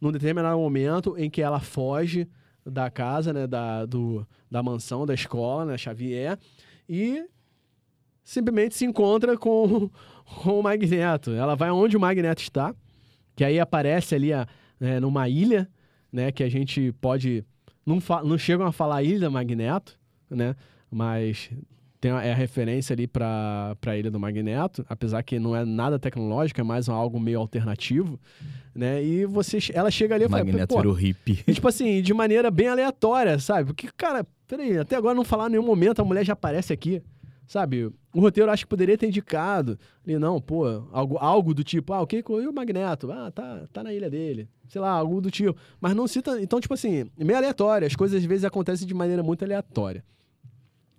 num 0.00 0.10
determinado 0.10 0.58
momento 0.58 1.16
em 1.18 1.28
que 1.28 1.42
ela 1.42 1.60
foge 1.60 2.28
da 2.64 2.90
casa, 2.90 3.32
né? 3.32 3.46
Da, 3.46 3.84
do, 3.84 4.26
da 4.50 4.62
mansão, 4.62 5.04
da 5.04 5.14
escola, 5.14 5.64
né? 5.64 5.78
Xavier, 5.78 6.38
e 6.88 7.24
simplesmente 8.22 8.74
se 8.74 8.84
encontra 8.84 9.36
com, 9.36 9.90
com 10.42 10.60
o 10.60 10.62
Magneto. 10.62 11.32
Ela 11.32 11.54
vai 11.54 11.70
onde 11.70 11.96
o 11.96 12.00
Magneto 12.00 12.42
está, 12.42 12.74
que 13.34 13.44
aí 13.44 13.58
aparece 13.58 14.14
ali 14.14 14.32
a, 14.32 14.46
né, 14.78 15.00
numa 15.00 15.28
ilha, 15.28 15.68
né, 16.12 16.32
que 16.32 16.42
a 16.42 16.48
gente 16.48 16.92
pode 17.00 17.44
não, 17.84 17.98
não 18.24 18.38
chegam 18.38 18.66
a 18.66 18.72
falar 18.72 19.02
Ilha 19.02 19.30
Magneto, 19.30 19.98
né, 20.28 20.54
mas 20.90 21.50
tem 22.00 22.10
a, 22.10 22.22
é 22.24 22.32
a 22.32 22.34
referência 22.34 22.94
ali 22.94 23.06
para 23.06 23.76
a 23.84 23.96
Ilha 23.96 24.10
do 24.10 24.18
Magneto, 24.18 24.84
apesar 24.88 25.22
que 25.22 25.38
não 25.38 25.54
é 25.54 25.64
nada 25.64 25.98
tecnológico, 25.98 26.60
é 26.60 26.64
mais 26.64 26.88
um 26.88 26.94
algo 26.94 27.20
meio 27.20 27.38
alternativo, 27.38 28.18
né? 28.74 29.04
E 29.04 29.26
você, 29.26 29.58
ela 29.74 29.90
chega 29.90 30.14
ali 30.14 30.24
e 30.24 30.28
fala, 30.28 30.44
Magneto 30.44 30.74
pô, 30.74 30.80
virou 30.80 30.94
hippie. 30.94 31.44
e, 31.46 31.52
tipo 31.52 31.68
assim, 31.68 32.00
de 32.00 32.14
maneira 32.14 32.50
bem 32.50 32.68
aleatória, 32.68 33.38
sabe? 33.38 33.66
Porque, 33.66 33.88
cara, 33.96 34.26
peraí, 34.48 34.78
até 34.78 34.96
agora 34.96 35.14
não 35.14 35.24
falar 35.24 35.48
em 35.48 35.52
nenhum 35.52 35.66
momento, 35.66 36.00
a 36.00 36.04
mulher 36.04 36.24
já 36.24 36.32
aparece 36.32 36.72
aqui, 36.72 37.02
sabe? 37.46 37.92
O 38.14 38.20
roteiro 38.20 38.50
acho 38.50 38.64
que 38.64 38.70
poderia 38.70 38.96
ter 38.96 39.06
indicado. 39.06 39.78
Ali, 40.06 40.18
não, 40.18 40.40
pô, 40.40 40.66
algo, 40.90 41.18
algo 41.18 41.52
do 41.52 41.62
tipo, 41.62 41.92
ah, 41.92 42.00
o 42.00 42.06
que 42.06 42.24
e 42.26 42.46
o 42.48 42.52
Magneto? 42.52 43.12
Ah, 43.12 43.30
tá, 43.30 43.66
tá 43.70 43.82
na 43.84 43.92
ilha 43.92 44.08
dele. 44.08 44.48
Sei 44.68 44.80
lá, 44.80 44.90
algo 44.90 45.20
do 45.20 45.30
tipo. 45.30 45.54
Mas 45.80 45.94
não 45.94 46.08
cita. 46.08 46.40
Então, 46.40 46.60
tipo 46.60 46.72
assim, 46.72 47.10
meio 47.18 47.36
aleatório. 47.36 47.86
As 47.86 47.94
coisas 47.94 48.20
às 48.20 48.24
vezes 48.24 48.44
acontecem 48.44 48.86
de 48.86 48.94
maneira 48.94 49.22
muito 49.22 49.44
aleatória 49.44 50.02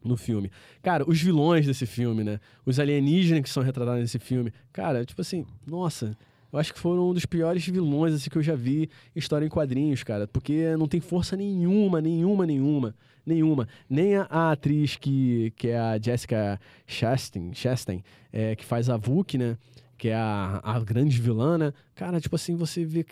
no 0.04 0.18
filme. 0.18 0.52
Cara, 0.82 1.04
os 1.08 1.22
vilões 1.22 1.66
desse 1.66 1.86
filme, 1.86 2.24
né? 2.24 2.40
Os 2.66 2.80
alienígenas 2.80 3.44
que 3.44 3.50
são 3.50 3.64
retratados 3.64 4.02
nesse 4.02 4.20
filme. 4.20 4.52
Cara, 4.72 5.06
tipo 5.06 5.22
assim, 5.22 5.46
nossa, 5.66 6.18
eu 6.52 6.60
acho 6.60 6.74
que 6.74 6.80
foram 6.80 7.10
um 7.10 7.14
dos 7.14 7.26
piores 7.26 7.66
vilões 7.66 8.14
assim, 8.14 8.30
que 8.30 8.38
eu 8.38 8.44
já 8.44 8.56
vi 8.56 8.90
história 9.16 9.46
em 9.46 9.50
quadrinhos, 9.50 10.04
cara. 10.04 10.28
Porque 10.28 10.76
não 10.78 10.88
tem 10.88 11.00
força 11.00 11.38
nenhuma, 11.38 12.02
nenhuma, 12.02 12.46
nenhuma. 12.46 12.96
Nenhuma. 13.26 13.68
Nem 13.90 14.16
a, 14.16 14.24
a 14.24 14.52
atriz 14.52 14.96
que, 14.98 15.54
que 15.56 15.70
é 15.70 15.78
a 15.78 16.00
Jessica 16.00 16.60
Chastain, 16.88 17.54
Chastain 17.54 18.04
é, 18.34 18.56
que 18.56 18.66
faz 18.66 18.90
a 18.90 18.98
Vuk, 18.98 19.38
né? 19.38 19.58
Que 19.98 20.10
é 20.10 20.16
a, 20.16 20.60
a 20.64 20.80
grande 20.80 21.22
vilã, 21.22 21.58
né? 21.58 21.74
Cara, 21.94 22.20
tipo 22.20 22.36
assim, 22.36 22.56
você 22.56 22.84
vê 22.84 23.06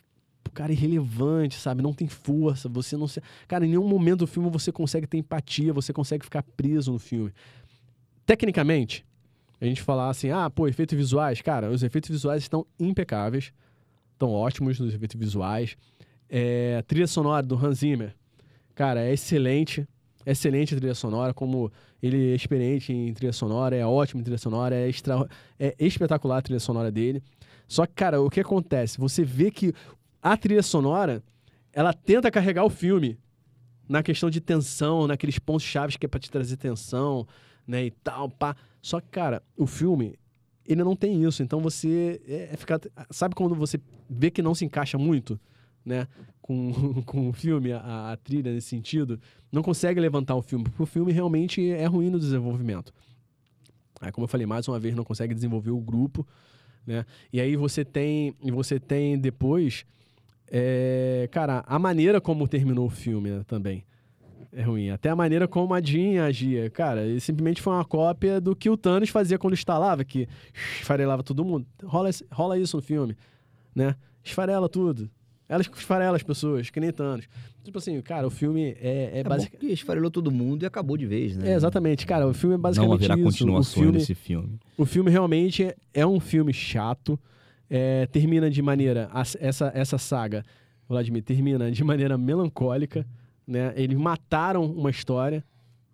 o 0.50 0.52
cara 0.52 0.72
irrelevante, 0.72 1.56
sabe? 1.56 1.82
Não 1.82 1.94
tem 1.94 2.08
força, 2.08 2.68
você 2.68 2.98
não 2.98 3.08
se... 3.08 3.22
Cara, 3.48 3.66
em 3.66 3.70
nenhum 3.70 3.88
momento 3.88 4.20
do 4.20 4.28
filme 4.28 4.50
você 4.50 4.72
consegue 4.72 5.08
ter 5.08 5.18
empatia, 5.18 5.72
você 5.72 5.94
consegue 5.94 6.26
ficar 6.26 6.44
preso 6.44 6.92
no 6.92 7.00
filme. 7.00 7.32
Tecnicamente, 8.26 9.06
a 9.62 9.66
gente 9.66 9.82
falar 9.82 10.10
assim, 10.10 10.30
ah, 10.30 10.50
pô, 10.50 10.68
efeitos 10.68 10.98
visuais, 10.98 11.42
cara, 11.42 11.70
os 11.70 11.84
efeitos 11.84 12.10
visuais 12.10 12.44
estão 12.44 12.66
impecáveis, 12.80 13.52
estão 14.14 14.32
ótimos 14.32 14.80
nos 14.80 14.94
efeitos 14.94 15.20
visuais. 15.20 15.78
É, 16.30 16.82
trilha 16.84 17.08
sonora 17.08 17.44
do 17.44 17.56
Hans 17.56 17.80
Zimmer, 17.80 18.16
cara, 18.76 19.02
é 19.02 19.14
excelente, 19.14 19.88
excelente 20.26 20.76
trilha 20.76 20.96
sonora, 20.96 21.34
como 21.34 21.72
ele 22.02 22.32
é 22.32 22.36
experiente 22.36 22.94
em 22.94 23.14
trilha 23.14 23.34
sonora, 23.34 23.76
é 23.76 23.86
ótimo 23.86 24.22
em 24.22 24.24
trilha 24.24 24.38
sonora, 24.38 24.76
é, 24.76 24.88
extra, 24.88 25.28
é 25.60 25.76
espetacular 25.80 26.38
a 26.38 26.42
trilha 26.42 26.60
sonora 26.60 26.92
dele. 26.92 27.22
Só 27.68 27.86
que, 27.86 27.94
cara, 27.94 28.20
o 28.20 28.30
que 28.30 28.40
acontece? 28.40 28.98
Você 28.98 29.24
vê 29.24 29.52
que 29.52 29.74
a 30.22 30.36
trilha 30.38 30.64
sonora, 30.64 31.24
ela 31.72 31.94
tenta 31.94 32.32
carregar 32.32 32.66
o 32.66 32.70
filme 32.70 33.18
na 33.88 34.04
questão 34.04 34.30
de 34.30 34.40
tensão, 34.40 35.08
naqueles 35.08 35.40
pontos 35.40 35.64
chaves 35.64 35.98
que 35.98 36.06
é 36.06 36.10
pra 36.10 36.20
te 36.20 36.30
trazer 36.30 36.58
tensão, 36.58 37.28
né, 37.68 37.86
e 37.86 37.92
tal, 37.92 38.30
pá. 38.30 38.56
Só 38.82 39.00
que, 39.00 39.08
cara, 39.10 39.42
o 39.58 39.66
filme, 39.66 40.18
ele 40.66 40.84
não 40.84 40.96
tem 40.96 41.24
isso. 41.24 41.42
Então 41.42 41.60
você 41.60 42.22
é, 42.28 42.50
é 42.54 42.58
ficar, 42.58 42.80
sabe 43.10 43.34
quando 43.34 43.56
você 43.56 43.80
vê 44.10 44.30
que 44.30 44.42
não 44.42 44.54
se 44.54 44.64
encaixa 44.66 44.98
muito, 44.98 45.40
né, 45.84 46.08
com, 46.42 47.02
com 47.06 47.30
o 47.30 47.34
filme, 47.34 47.72
a, 47.72 48.12
a 48.12 48.18
trilha 48.18 48.54
nesse 48.54 48.68
sentido, 48.68 49.20
não 49.52 49.64
consegue 49.64 50.00
levantar 50.00 50.36
o 50.36 50.42
filme, 50.42 50.66
porque 50.66 50.84
o 50.84 50.86
filme 50.86 51.12
realmente 51.12 51.68
é 51.70 51.86
ruim 51.86 52.10
no 52.10 52.20
desenvolvimento. 52.20 52.94
Aí, 54.02 54.12
como 54.12 54.26
eu 54.26 54.30
falei, 54.30 54.46
mais 54.46 54.68
uma 54.68 54.80
vez, 54.80 54.96
não 54.96 55.04
consegue 55.04 55.34
desenvolver 55.34 55.72
o 55.72 55.80
grupo, 55.80 56.26
né? 56.86 57.06
E 57.34 57.42
aí 57.42 57.56
você 57.56 57.84
tem, 57.84 58.34
você 58.42 58.80
tem 58.80 59.18
depois, 59.18 59.86
é, 60.52 61.28
cara, 61.32 61.64
a 61.68 61.78
maneira 61.78 62.20
como 62.20 62.48
terminou 62.48 62.88
o 62.88 62.90
filme 62.90 63.30
né, 63.30 63.44
também 63.48 63.84
é 64.52 64.64
ruim. 64.64 64.90
Até 64.90 65.10
a 65.10 65.16
maneira 65.16 65.48
como 65.48 65.74
a 65.74 65.82
Jean 65.82 66.24
agia. 66.24 66.70
Cara, 66.70 67.06
ele 67.06 67.20
simplesmente 67.20 67.62
foi 67.62 67.74
uma 67.74 67.86
cópia 67.86 68.42
do 68.42 68.56
que 68.56 68.70
o 68.70 68.78
Thanos 68.78 69.10
fazia 69.10 69.38
quando 69.38 69.54
instalava, 69.54 70.04
que 70.04 70.28
esfarelava 70.80 71.24
todo 71.24 71.46
mundo. 71.46 71.66
Rola, 71.84 72.10
rola 72.32 72.58
isso 72.58 72.78
no 72.78 72.82
filme, 72.82 73.16
né? 73.76 73.96
Esfarela 74.24 74.68
tudo. 74.68 75.10
Ela 75.48 75.62
esfarela 75.62 76.16
as 76.16 76.24
pessoas, 76.24 76.70
que 76.70 76.80
nem 76.80 76.92
Thanos. 76.92 77.28
Tipo 77.64 77.78
assim, 77.80 78.00
cara, 78.02 78.26
o 78.26 78.30
filme 78.30 78.76
é, 78.80 79.12
é, 79.14 79.20
É 79.20 79.24
basicamente... 79.24 79.74
esfarelou 79.74 80.10
todo 80.12 80.32
mundo 80.32 80.64
e 80.64 80.66
acabou 80.66 80.96
de 80.96 81.06
vez, 81.06 81.36
né? 81.36 81.52
É, 81.52 81.56
exatamente, 81.56 82.06
cara. 82.06 82.28
O 82.28 82.34
filme 82.34 82.56
é 82.56 82.58
Não 82.58 82.62
basicamente 82.62 82.96
haverá 82.96 83.16
isso. 83.16 83.24
continuações 83.24 83.78
o 83.78 83.80
filme, 83.80 83.98
desse 83.98 84.16
filme. 84.16 84.60
o 84.78 84.86
filme 84.86 85.12
realmente 85.12 85.76
é 85.94 86.06
um 86.06 86.20
filme 86.20 86.54
chato. 86.54 87.20
É, 87.70 88.06
termina 88.08 88.50
de 88.50 88.62
maneira. 88.62 89.10
Essa, 89.40 89.72
essa 89.74 89.98
saga, 89.98 90.44
Vladimir, 90.88 91.24
termina 91.24 91.72
de 91.72 91.84
maneira 91.84 92.18
melancólica. 92.18 93.06
Né? 93.48 93.74
Eles 93.76 93.98
mataram 93.98 94.66
uma 94.66 94.90
história. 94.90 95.44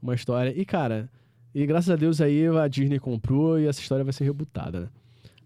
Uma 0.02 0.16
história. 0.16 0.54
E, 0.56 0.64
cara, 0.66 1.10
e 1.54 1.66
graças 1.66 1.90
a 1.90 1.96
Deus 1.96 2.22
aí 2.22 2.48
a 2.48 2.68
Disney 2.68 3.00
comprou 3.00 3.60
e 3.60 3.66
essa 3.66 3.80
história 3.80 4.04
vai 4.04 4.14
ser 4.14 4.24
rebutada, 4.26 4.82
né? 4.82 4.88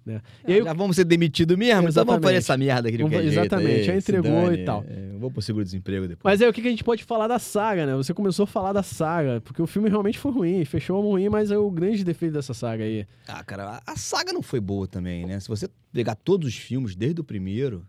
Né? 0.05 0.21
E 0.47 0.53
aí, 0.53 0.63
Já 0.63 0.73
vamos 0.73 0.95
ser 0.95 1.03
demitidos 1.05 1.55
mesmo, 1.57 1.89
então 1.89 2.05
vamos 2.05 2.21
fazer 2.23 2.37
Exatamente. 2.37 2.37
essa 2.37 2.57
merda 2.57 2.89
aqui 2.89 2.97
Vamos- 2.97 3.11
jeito 3.11 3.27
exatamente, 3.31 3.71
aí, 3.79 3.83
já 3.83 3.95
entregou 3.95 4.31
dane, 4.49 4.57
e 4.61 4.65
tal. 4.65 4.83
é, 4.87 5.09
eu 5.13 5.19
vou 5.19 5.29
pro 5.31 5.41
seguro-desemprego 5.41 6.07
depois. 6.07 6.31
Mas 6.33 6.41
aí 6.41 6.47
o 6.49 6.53
que 6.53 6.61
que 6.61 6.67
a 6.67 6.71
gente 6.71 6.83
pode 6.83 7.03
falar 7.03 7.27
da 7.27 7.37
saga, 7.39 7.85
né? 7.85 7.95
Você 7.95 8.13
começou 8.13 8.43
a 8.43 8.47
falar 8.47 8.73
da 8.73 8.81
saga, 8.83 9.41
porque 9.41 9.61
o 9.61 9.67
filme 9.67 9.89
realmente 9.89 10.17
foi 10.17 10.31
ruim, 10.31 10.63
fechou 10.65 11.01
ruim, 11.01 11.29
mas 11.29 11.51
é 11.51 11.57
o 11.57 11.69
grande 11.69 12.03
defeito 12.03 12.33
dessa 12.33 12.53
saga 12.53 12.83
aí. 12.83 13.05
Ah, 13.27 13.43
cara, 13.43 13.81
a, 13.85 13.93
a 13.93 13.95
saga 13.97 14.31
não 14.33 14.41
foi 14.41 14.59
boa 14.59 14.87
também, 14.87 15.25
né? 15.25 15.39
Se 15.39 15.47
você 15.47 15.69
pegar 15.91 16.15
todos 16.15 16.47
os 16.47 16.55
filmes, 16.55 16.95
desde 16.95 17.19
o 17.21 17.23
primeiro, 17.23 17.85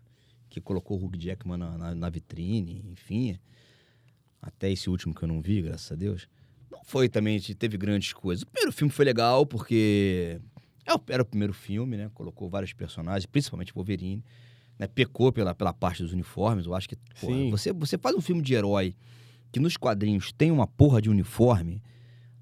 que 0.49 0.61
colocou 0.61 0.99
o 1.01 1.05
Hugh 1.07 1.17
Jackman 1.17 1.57
na, 1.57 1.79
na- 1.79 1.95
na 1.95 2.11
vitrine, 2.11 2.85
enfim, 2.91 3.39
até 4.43 4.71
esse 4.71 4.89
último 4.91 5.15
que 5.15 5.23
eu 5.23 5.29
não 5.29 5.41
vi, 5.41 5.63
graças 5.63 5.91
a 5.93 5.95
Deus, 5.95 6.27
não 6.71 6.81
foi 6.85 7.09
também, 7.09 7.39
teve 7.41 7.77
grandes 7.77 8.13
coisas. 8.13 8.43
O 8.43 8.47
primeiro 8.47 8.73
filme 8.73 8.91
foi 8.93 9.05
legal, 9.05 9.45
porque 9.47 10.41
é 10.57 10.60
era 11.09 11.23
o 11.23 11.27
primeiro 11.27 11.53
filme, 11.53 11.97
né? 11.97 12.11
Colocou 12.15 12.49
vários 12.49 12.73
personagens, 12.73 13.27
principalmente 13.27 13.73
Wolverine, 13.75 14.25
né? 14.79 14.87
Pecou 14.87 15.31
pela, 15.33 15.55
pela 15.55 15.73
parte 15.73 16.03
dos 16.03 16.13
uniformes, 16.13 16.67
eu 16.67 16.75
acho 16.75 16.89
que, 16.89 16.97
porra, 17.21 17.51
você, 17.51 17.73
você 17.73 17.99
faz 17.99 18.17
um 18.17 18.21
filme 18.21 18.41
de 18.43 18.55
herói 18.55 18.95
que 19.53 19.61
nos 19.61 19.77
quadrinhos 19.77 20.33
tem 20.33 20.51
uma 20.51 20.67
porra 20.67 21.03
de 21.03 21.11
uniforme, 21.11 21.83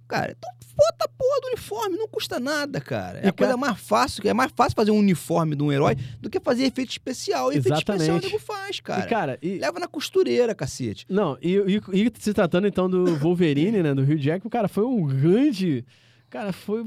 cara, 0.06 0.34
então 0.36 0.50
bota 0.76 1.06
a 1.06 1.08
porra 1.08 1.40
do 1.40 1.46
uniforme, 1.48 1.96
não 1.96 2.06
custa 2.06 2.38
nada, 2.38 2.80
cara. 2.80 3.18
É 3.18 3.26
E 3.26 3.28
a 3.28 3.32
coisa 3.32 3.56
mais 3.56 3.80
fácil, 3.80 4.22
é 4.28 4.32
mais 4.32 4.52
fácil 4.54 4.76
fazer 4.76 4.92
um 4.92 4.98
uniforme 4.98 5.56
de 5.56 5.62
um 5.62 5.72
herói 5.72 5.96
do 6.20 6.30
que 6.30 6.38
fazer 6.38 6.64
efeito 6.64 6.90
especial. 6.90 7.52
E 7.52 7.56
efeito 7.56 7.76
especial 7.78 7.98
o 7.98 8.02
Exatamente. 8.02 8.26
nego 8.26 8.38
faz, 8.38 8.78
cara. 8.78 9.00
E, 9.04 9.08
cara, 9.08 9.38
e, 9.42 9.58
Leva 9.58 9.80
na 9.80 9.88
costureira, 9.88 10.54
cacete. 10.54 11.04
Não, 11.08 11.36
e, 11.42 11.56
e- 11.56 12.12
se 12.20 12.32
tratando 12.32 12.68
então 12.68 12.88
do 12.88 13.16
Wolverine, 13.16 13.82
né, 13.82 13.92
do 13.92 14.02
Rio 14.04 14.18
Jackman, 14.18 14.50
cara, 14.50 14.68
foi 14.68 14.84
um 14.84 15.04
grande. 15.04 15.84
Cara, 16.30 16.52
foi. 16.52 16.86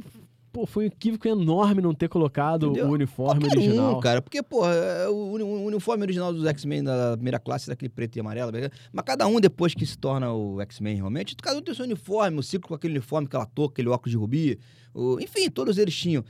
Pô, 0.52 0.66
foi 0.66 0.84
um 0.84 0.88
equívoco 0.88 1.28
enorme 1.28 1.82
não 1.82 1.94
ter 1.94 2.10
colocado 2.10 2.68
Entendeu? 2.68 2.88
o 2.88 2.92
uniforme 2.92 3.42
Qualquer 3.42 3.58
original. 3.58 3.98
Um, 3.98 4.00
cara, 4.02 4.22
porque, 4.22 4.44
pô, 4.44 4.66
o, 5.10 5.32
uni- 5.34 5.44
o 5.44 5.66
uniforme 5.66 6.04
original 6.04 6.34
dos 6.34 6.46
X-Men 6.46 6.84
da 6.84 7.14
primeira 7.14 7.40
classe 7.40 7.68
daquele 7.68 7.88
preto 7.90 8.18
e 8.18 8.20
amarelo, 8.20 8.52
mas 8.92 9.06
cada 9.06 9.26
um 9.28 9.40
depois 9.40 9.74
que 9.74 9.86
se 9.86 9.98
torna 9.98 10.32
o 10.34 10.60
X-Men 10.62 10.96
realmente, 10.98 11.36
cada 11.38 11.58
um 11.58 11.62
tem 11.62 11.72
o 11.72 11.76
seu 11.76 11.86
uniforme, 11.86 12.38
o 12.38 12.44
ciclo 12.44 12.68
com 12.68 12.74
aquele 12.76 12.96
uniforme, 12.96 13.28
aquela 13.28 13.46
touca, 13.46 13.74
aquele 13.76 13.88
óculos 13.88 14.12
de 14.12 14.18
rubi, 14.18 14.60
o- 14.94 15.20
enfim, 15.22 15.50
todos 15.50 15.78
eles 15.78 15.96
tinham. 15.96 16.24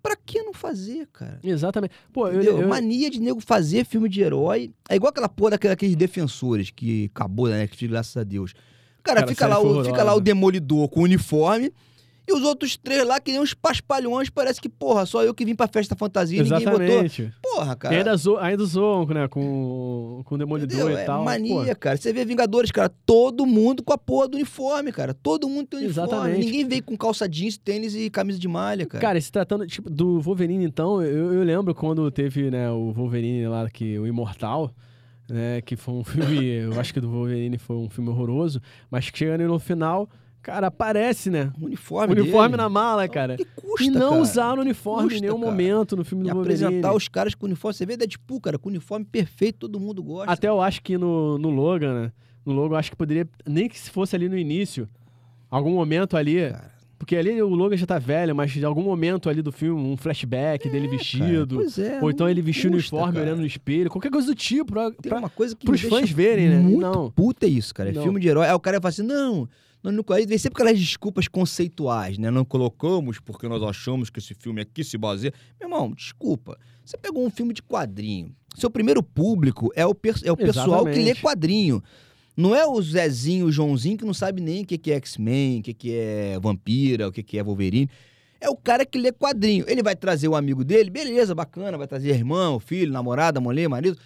Pra 0.00 0.14
que 0.16 0.40
não 0.42 0.52
fazer, 0.52 1.08
cara? 1.12 1.40
Exatamente. 1.42 1.94
Pô, 2.12 2.28
eu, 2.28 2.42
eu- 2.42 2.68
Mania 2.68 3.10
de 3.10 3.18
nego 3.20 3.40
fazer 3.40 3.84
filme 3.86 4.06
de 4.08 4.20
herói. 4.20 4.70
É 4.88 4.94
igual 4.96 5.08
aquela 5.10 5.28
porra 5.30 5.52
daquele- 5.52 5.72
daqueles 5.72 5.96
defensores 5.96 6.70
que 6.70 7.06
acabou 7.14 7.48
da 7.48 7.56
Netflix, 7.56 7.90
graças 7.90 8.16
a 8.18 8.22
Deus. 8.22 8.52
Cara, 9.02 9.20
Cara, 9.20 9.26
fica, 9.26 9.46
lá 9.46 9.58
o, 9.58 9.84
fica 9.84 10.02
lá 10.04 10.14
o 10.14 10.20
Demolidor 10.20 10.88
com 10.88 11.00
o 11.00 11.04
uniforme. 11.04 11.72
E 12.26 12.32
os 12.32 12.42
outros 12.42 12.76
três 12.76 13.06
lá, 13.06 13.20
que 13.20 13.30
nem 13.32 13.40
uns 13.40 13.52
paspalhões, 13.52 14.30
parece 14.30 14.58
que, 14.60 14.68
porra, 14.68 15.04
só 15.04 15.22
eu 15.22 15.34
que 15.34 15.44
vim 15.44 15.54
pra 15.54 15.68
festa 15.68 15.94
fantasia 15.94 16.40
e 16.40 16.42
ninguém 16.42 16.64
botou. 16.64 16.80
Exatamente. 16.82 17.32
Porra, 17.42 17.72
E 17.72 17.76
cara. 17.76 17.96
ainda, 17.98 18.16
zo, 18.16 18.36
ainda 18.38 18.64
zoam, 18.64 19.04
né, 19.06 19.28
com, 19.28 20.22
com 20.24 20.34
o 20.34 20.38
Demolidor 20.38 20.74
Entendeu? 20.78 20.98
e 20.98 21.02
É 21.02 21.04
tal. 21.04 21.22
mania, 21.24 21.74
cara. 21.74 21.96
Você 21.98 22.12
vê 22.14 22.24
Vingadores, 22.24 22.70
cara, 22.70 22.90
todo 23.04 23.44
mundo 23.44 23.82
com 23.82 23.92
a 23.92 23.98
porra 23.98 24.28
do 24.28 24.36
uniforme, 24.36 24.90
cara. 24.90 25.12
Todo 25.12 25.48
mundo 25.48 25.66
tem 25.66 25.80
uniforme. 25.84 26.08
Exatamente. 26.10 26.44
Ninguém 26.46 26.66
veio 26.66 26.82
com 26.82 26.96
calça 26.96 27.28
jeans, 27.28 27.58
tênis 27.58 27.94
e 27.94 28.08
camisa 28.08 28.38
de 28.38 28.48
malha, 28.48 28.86
cara. 28.86 29.02
cara, 29.02 29.20
se 29.20 29.30
tratando 29.30 29.66
tipo, 29.66 29.90
do 29.90 30.18
Wolverine, 30.20 30.64
então, 30.64 31.02
eu, 31.02 31.32
eu 31.34 31.42
lembro 31.42 31.74
quando 31.74 32.10
teve 32.10 32.50
né, 32.50 32.70
o 32.70 32.90
Wolverine 32.92 33.46
lá, 33.48 33.68
que, 33.68 33.98
o 33.98 34.06
Imortal, 34.06 34.72
né, 35.28 35.60
que 35.60 35.76
foi 35.76 35.92
um 35.94 36.04
filme, 36.04 36.46
eu 36.72 36.80
acho 36.80 36.92
que 36.94 37.00
do 37.00 37.10
Wolverine 37.10 37.58
foi 37.58 37.76
um 37.76 37.90
filme 37.90 38.08
horroroso, 38.08 38.60
mas 38.90 39.10
que 39.10 39.18
chegando 39.18 39.44
no 39.46 39.58
final, 39.58 40.08
cara, 40.44 40.66
aparece, 40.68 41.30
né? 41.30 41.50
O 41.60 41.64
uniforme 41.64 42.14
O 42.14 42.20
uniforme 42.20 42.50
dele. 42.50 42.62
na 42.62 42.68
mala, 42.68 43.08
cara. 43.08 43.36
Que 43.36 43.44
custa, 43.44 43.82
e 43.84 43.90
não 43.90 44.10
cara. 44.10 44.20
usaram 44.22 44.58
o 44.58 44.60
uniforme 44.60 45.04
Custa, 45.08 45.18
em 45.18 45.20
nenhum 45.22 45.40
cara. 45.40 45.50
momento 45.50 45.96
no 45.96 46.04
filme 46.04 46.24
E 46.24 46.28
do 46.28 46.34
Wolverine. 46.34 46.64
apresentar 46.64 46.94
os 46.94 47.08
caras 47.08 47.34
com 47.34 47.46
uniforme. 47.46 47.74
Você 47.74 47.86
vê 47.86 47.96
Deadpool, 47.96 48.40
cara, 48.40 48.58
com 48.58 48.68
uniforme 48.68 49.04
perfeito, 49.04 49.60
todo 49.60 49.80
mundo 49.80 50.02
gosta. 50.02 50.30
Até 50.30 50.48
eu 50.48 50.60
acho 50.60 50.82
que 50.82 50.96
no, 50.98 51.38
no 51.38 51.48
Logan, 51.50 51.94
né? 52.02 52.12
No 52.44 52.52
Logan, 52.52 52.74
eu 52.74 52.78
acho 52.78 52.90
que 52.90 52.96
poderia, 52.96 53.26
nem 53.48 53.68
que 53.68 53.78
se 53.80 53.88
fosse 53.90 54.14
ali 54.14 54.28
no 54.28 54.36
início, 54.38 54.86
algum 55.50 55.72
momento 55.74 56.16
ali. 56.16 56.50
Cara. 56.50 56.74
Porque 56.96 57.16
ali 57.16 57.42
o 57.42 57.48
Logan 57.48 57.76
já 57.76 57.84
tá 57.84 57.98
velho, 57.98 58.34
mas 58.34 58.52
de 58.52 58.64
algum 58.64 58.82
momento 58.82 59.28
ali 59.28 59.42
do 59.42 59.52
filme, 59.52 59.78
um 59.82 59.96
flashback 59.96 60.70
dele 60.70 60.88
vestido. 60.88 61.56
Pois 61.56 61.78
é, 61.78 61.98
Ou 62.00 62.08
então 62.08 62.28
ele 62.30 62.40
vestindo 62.40 62.72
o 62.72 62.76
uniforme 62.76 63.12
cara. 63.14 63.26
olhando 63.26 63.40
no 63.40 63.46
espelho, 63.46 63.90
qualquer 63.90 64.10
coisa 64.10 64.26
do 64.28 64.34
tipo. 64.34 64.72
Pra, 64.72 64.90
Tem 64.90 65.10
pra- 65.10 65.18
uma 65.18 65.28
coisa 65.28 65.54
que 65.54 65.66
pros 65.66 65.82
fãs 65.82 66.10
verem, 66.10 66.48
né? 66.48 66.58
Muito 66.58 66.80
Não. 66.80 67.10
puta 67.10 67.46
isso, 67.46 67.74
cara. 67.74 67.90
É 67.90 67.92
Não. 67.92 68.02
filme 68.04 68.20
de 68.20 68.28
herói. 68.28 68.46
Aí 68.46 68.54
o 68.54 68.60
cara 68.60 68.80
fala 68.80 68.88
assim: 68.90 69.02
não. 69.02 69.46
Não, 69.84 69.92
não, 69.92 70.04
aí 70.12 70.24
vem 70.24 70.38
sempre 70.38 70.62
aquelas 70.62 70.80
desculpas 70.80 71.28
conceituais, 71.28 72.16
né? 72.16 72.30
Não 72.30 72.42
colocamos 72.42 73.20
porque 73.20 73.46
nós 73.46 73.62
achamos 73.62 74.08
que 74.08 74.18
esse 74.18 74.32
filme 74.32 74.62
aqui 74.62 74.82
se 74.82 74.96
baseia. 74.96 75.34
Meu 75.60 75.68
irmão, 75.68 75.92
desculpa. 75.92 76.58
Você 76.82 76.96
pegou 76.96 77.24
um 77.24 77.28
filme 77.28 77.52
de 77.52 77.62
quadrinho. 77.62 78.34
Seu 78.56 78.70
primeiro 78.70 79.02
público 79.02 79.70
é 79.76 79.86
o, 79.86 79.94
é 80.24 80.32
o 80.32 80.36
pessoal 80.38 80.86
que 80.86 80.98
lê 80.98 81.14
quadrinho. 81.14 81.82
Não 82.34 82.54
é 82.54 82.66
o 82.66 82.80
Zezinho, 82.80 83.46
o 83.46 83.52
Joãozinho 83.52 83.98
que 83.98 84.06
não 84.06 84.14
sabe 84.14 84.40
nem 84.40 84.62
o 84.62 84.66
que 84.66 84.78
que 84.78 84.90
é 84.90 84.96
X-Men, 84.96 85.60
o 85.60 85.62
que 85.62 85.74
que 85.74 85.94
é 85.94 86.38
Vampira, 86.40 87.06
o 87.06 87.12
que 87.12 87.22
que 87.22 87.38
é 87.38 87.44
Wolverine. 87.44 87.90
É 88.40 88.48
o 88.48 88.56
cara 88.56 88.86
que 88.86 88.98
lê 88.98 89.12
quadrinho. 89.12 89.66
Ele 89.68 89.82
vai 89.82 89.94
trazer 89.94 90.28
o 90.28 90.34
amigo 90.34 90.64
dele, 90.64 90.88
beleza, 90.88 91.34
bacana, 91.34 91.76
vai 91.76 91.86
trazer 91.86 92.08
irmão, 92.08 92.58
filho, 92.58 92.90
namorada, 92.90 93.38
mulher, 93.38 93.68
marido. 93.68 93.98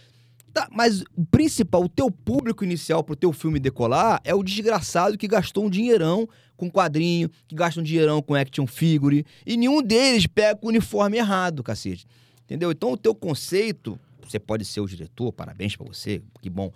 Tá, 0.59 0.69
mas 0.73 1.03
o 1.17 1.25
principal, 1.25 1.85
o 1.85 1.89
teu 1.89 2.11
público 2.11 2.65
inicial 2.65 3.05
pro 3.05 3.15
teu 3.15 3.33
filme 3.33 3.61
decolar 3.61 4.21
é 4.25 4.35
o 4.35 4.43
desgraçado 4.43 5.17
que 5.17 5.29
gastou 5.29 5.67
um 5.67 5.71
dinheirão 5.71 6.29
com 6.57 6.69
quadrinho, 6.69 7.31
que 7.47 7.55
gasta 7.55 7.79
um 7.79 7.83
dinheirão 7.85 8.21
com 8.21 8.35
action 8.35 8.67
figure, 8.67 9.25
e 9.47 9.57
nenhum 9.57 9.81
deles 9.81 10.27
pega 10.27 10.59
o 10.61 10.67
uniforme 10.67 11.17
errado, 11.17 11.63
cacete. 11.63 12.05
Entendeu? 12.43 12.73
Então 12.73 12.91
o 12.91 12.97
teu 12.97 13.15
conceito, 13.15 13.97
você 14.21 14.41
pode 14.41 14.65
ser 14.65 14.81
o 14.81 14.87
diretor, 14.87 15.33
parabéns 15.33 15.77
pra 15.77 15.87
você, 15.87 16.21
que 16.43 16.51
bom. 16.51 16.73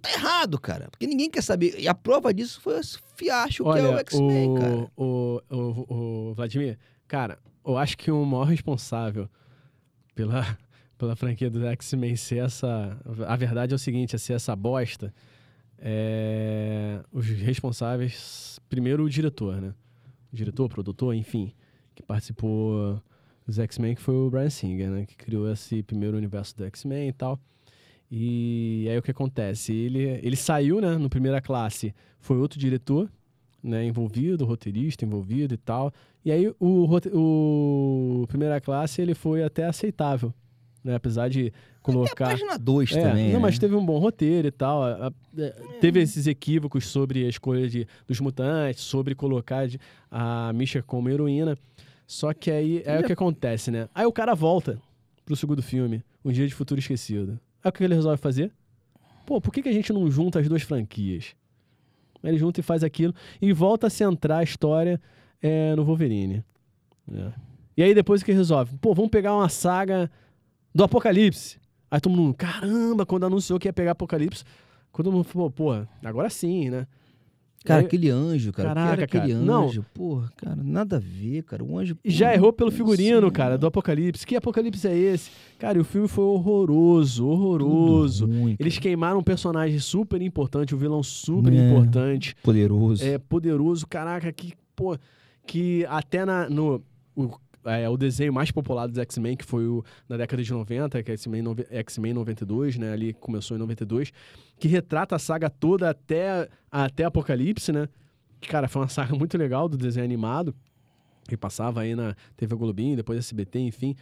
Tá 0.00 0.10
errado, 0.12 0.58
cara, 0.58 0.88
porque 0.90 1.06
ninguém 1.06 1.28
quer 1.28 1.42
saber. 1.42 1.78
E 1.78 1.86
a 1.86 1.92
prova 1.92 2.32
disso 2.32 2.58
foi 2.62 2.80
esse 2.80 2.98
fiasco 3.16 3.70
que 3.70 3.78
é 3.78 3.82
o 3.82 3.90
Olha, 3.90 4.00
X-Men, 4.00 4.54
cara. 4.54 4.90
o, 4.96 5.42
o, 5.50 5.56
o, 5.56 6.30
o 6.30 6.34
Vladimir, 6.34 6.78
cara, 7.06 7.38
eu 7.66 7.76
acho 7.76 7.98
que 7.98 8.10
o 8.10 8.24
maior 8.24 8.44
responsável 8.44 9.28
pela, 10.14 10.56
pela 11.00 11.16
franquia 11.16 11.48
do 11.48 11.64
X-Men 11.66 12.14
ser 12.14 12.44
essa. 12.44 12.94
A 13.26 13.34
verdade 13.34 13.72
é 13.72 13.76
o 13.76 13.78
seguinte: 13.78 14.14
é 14.14 14.18
ser 14.18 14.34
essa 14.34 14.54
bosta. 14.54 15.12
É, 15.78 17.00
os 17.10 17.26
responsáveis. 17.26 18.60
Primeiro, 18.68 19.04
o 19.04 19.08
diretor, 19.08 19.60
né? 19.60 19.74
O 20.30 20.36
diretor, 20.36 20.68
produtor, 20.68 21.14
enfim, 21.14 21.52
que 21.94 22.02
participou 22.02 23.02
dos 23.46 23.58
X-Men, 23.58 23.94
que 23.94 24.02
foi 24.02 24.14
o 24.14 24.30
Brian 24.30 24.50
Singer, 24.50 24.90
né? 24.90 25.06
Que 25.06 25.16
criou 25.16 25.50
esse 25.50 25.82
primeiro 25.82 26.18
universo 26.18 26.54
do 26.56 26.64
X-Men 26.64 27.08
e 27.08 27.12
tal. 27.14 27.40
E 28.10 28.86
aí 28.90 28.98
o 28.98 29.02
que 29.02 29.10
acontece? 29.10 29.72
Ele, 29.72 30.20
ele 30.22 30.36
saiu, 30.36 30.80
né, 30.80 30.98
no 30.98 31.08
primeira 31.08 31.40
classe, 31.40 31.94
foi 32.18 32.38
outro 32.38 32.58
diretor, 32.58 33.08
né, 33.62 33.84
envolvido, 33.84 34.44
roteirista 34.44 35.04
envolvido 35.04 35.54
e 35.54 35.56
tal. 35.56 35.92
E 36.24 36.32
aí 36.32 36.48
o, 36.58 36.88
o 37.12 38.26
primeira 38.26 38.60
classe 38.60 39.00
ele 39.00 39.14
foi 39.14 39.44
até 39.44 39.64
aceitável, 39.64 40.34
né, 40.82 40.94
apesar 40.94 41.28
de 41.28 41.46
Até 41.48 41.52
a 41.78 41.80
colocar 41.82 42.28
página 42.30 42.58
2 42.58 42.92
é, 42.92 43.02
também. 43.02 43.26
não, 43.28 43.32
né? 43.34 43.38
mas 43.38 43.58
teve 43.58 43.74
um 43.74 43.84
bom 43.84 43.98
roteiro 43.98 44.48
e 44.48 44.50
tal. 44.50 44.82
a- 44.82 45.08
a- 45.08 45.12
é, 45.38 45.50
Teve 45.80 46.00
esses 46.00 46.26
equívocos 46.26 46.86
sobre 46.86 47.24
a 47.24 47.28
escolha 47.28 47.68
de, 47.68 47.86
dos 48.06 48.18
mutantes, 48.20 48.82
sobre 48.82 49.14
colocar 49.14 49.66
de- 49.68 49.78
a 50.10 50.52
Misha 50.54 50.82
como 50.82 51.08
heroína. 51.08 51.56
Só 52.06 52.32
que 52.34 52.50
aí 52.50 52.82
é 52.84 52.98
o 53.00 53.04
que 53.04 53.12
acontece, 53.12 53.70
né? 53.70 53.88
Aí 53.94 54.04
o 54.06 54.12
cara 54.12 54.34
volta 54.34 54.78
pro 55.24 55.36
segundo 55.36 55.62
filme, 55.62 56.02
Um 56.24 56.32
Dia 56.32 56.46
de 56.46 56.54
Futuro 56.54 56.80
Esquecido. 56.80 57.38
Aí 57.62 57.68
o 57.68 57.72
que 57.72 57.84
ele 57.84 57.94
resolve 57.94 58.16
fazer? 58.20 58.50
Pô, 59.24 59.40
por 59.40 59.52
que, 59.52 59.62
que 59.62 59.68
a 59.68 59.72
gente 59.72 59.92
não 59.92 60.10
junta 60.10 60.40
as 60.40 60.48
duas 60.48 60.62
franquias? 60.62 61.36
Ele 62.22 62.36
junta 62.36 62.60
e 62.60 62.62
faz 62.62 62.82
aquilo 62.82 63.14
e 63.40 63.52
volta 63.52 63.86
a 63.86 63.90
centrar 63.90 64.40
a 64.40 64.42
história 64.42 65.00
é, 65.40 65.74
no 65.76 65.84
Wolverine. 65.84 66.44
É. 67.12 67.32
E 67.76 67.82
aí 67.82 67.94
depois 67.94 68.20
o 68.20 68.24
que 68.24 68.32
resolve? 68.32 68.76
Pô, 68.78 68.92
vamos 68.92 69.10
pegar 69.10 69.34
uma 69.34 69.48
saga 69.48 70.10
do 70.74 70.84
Apocalipse. 70.84 71.58
Aí 71.90 72.00
todo 72.00 72.14
mundo, 72.16 72.34
caramba, 72.34 73.04
quando 73.04 73.26
anunciou 73.26 73.58
que 73.58 73.66
ia 73.68 73.72
pegar 73.72 73.92
Apocalipse, 73.92 74.44
todo 74.92 75.10
mundo 75.10 75.24
falou, 75.24 75.50
pô, 75.50 75.72
agora 76.04 76.30
sim, 76.30 76.70
né? 76.70 76.86
Cara, 77.62 77.80
Aí- 77.80 77.86
aquele 77.86 78.08
anjo, 78.08 78.52
cara. 78.54 78.70
Caraca, 78.70 78.92
era 78.94 79.04
aquele 79.04 79.32
cara, 79.34 79.44
não. 79.44 79.66
anjo? 79.66 79.84
Porra, 79.92 80.30
cara, 80.34 80.56
nada 80.56 80.96
a 80.96 80.98
ver, 80.98 81.42
cara. 81.42 81.62
O 81.62 81.76
anjo. 81.78 81.94
Já 82.02 82.32
errou 82.32 82.54
pelo 82.54 82.70
figurino, 82.70 83.26
assim, 83.26 83.30
cara, 83.34 83.58
do 83.58 83.66
Apocalipse. 83.66 84.26
Que 84.26 84.34
Apocalipse 84.34 84.88
é 84.88 84.96
esse? 84.96 85.30
Cara, 85.58 85.76
e 85.76 85.80
o 85.82 85.84
filme 85.84 86.08
foi 86.08 86.24
horroroso, 86.24 87.26
horroroso. 87.26 88.24
Ruim, 88.24 88.56
Eles 88.58 88.74
cara. 88.76 88.82
queimaram 88.84 89.18
um 89.18 89.22
personagem 89.22 89.78
super 89.78 90.22
importante, 90.22 90.74
um 90.74 90.78
vilão 90.78 91.02
super 91.02 91.52
É. 91.52 91.56
importante, 91.70 92.34
Poderoso. 92.42 93.04
é 93.04 93.18
poderoso, 93.18 93.86
caraca, 93.86 94.32
que, 94.32 94.54
pô, 94.74 94.96
que 95.46 95.84
até 95.90 96.24
na, 96.24 96.48
no 96.48 96.82
o, 97.14 97.28
é, 97.64 97.88
o 97.88 97.96
desenho 97.96 98.32
mais 98.32 98.50
popular 98.50 98.86
dos 98.86 98.98
X-Men, 98.98 99.36
que 99.36 99.44
foi 99.44 99.66
o, 99.66 99.84
na 100.08 100.16
década 100.16 100.42
de 100.42 100.52
90, 100.52 101.02
que 101.02 101.10
é 101.10 101.14
X-Men 101.14 101.42
nove- 101.42 101.66
X-Men 101.70 102.14
92, 102.14 102.78
né, 102.78 102.92
ali 102.92 103.12
começou 103.14 103.56
em 103.56 103.60
92, 103.60 104.12
que 104.58 104.68
retrata 104.68 105.16
a 105.16 105.18
saga 105.18 105.50
toda 105.50 105.90
até, 105.90 106.48
até 106.70 107.04
Apocalipse, 107.04 107.72
né, 107.72 107.88
que, 108.40 108.48
cara, 108.48 108.68
foi 108.68 108.82
uma 108.82 108.88
saga 108.90 109.14
muito 109.14 109.36
legal 109.36 109.68
do 109.68 109.76
desenho 109.76 110.04
animado, 110.04 110.54
que 111.28 111.36
passava 111.36 111.82
aí 111.82 111.94
na 111.94 112.14
TV 112.36 112.56
Globinho, 112.56 112.96
depois 112.96 113.18
SBT, 113.18 113.60
enfim. 113.60 113.94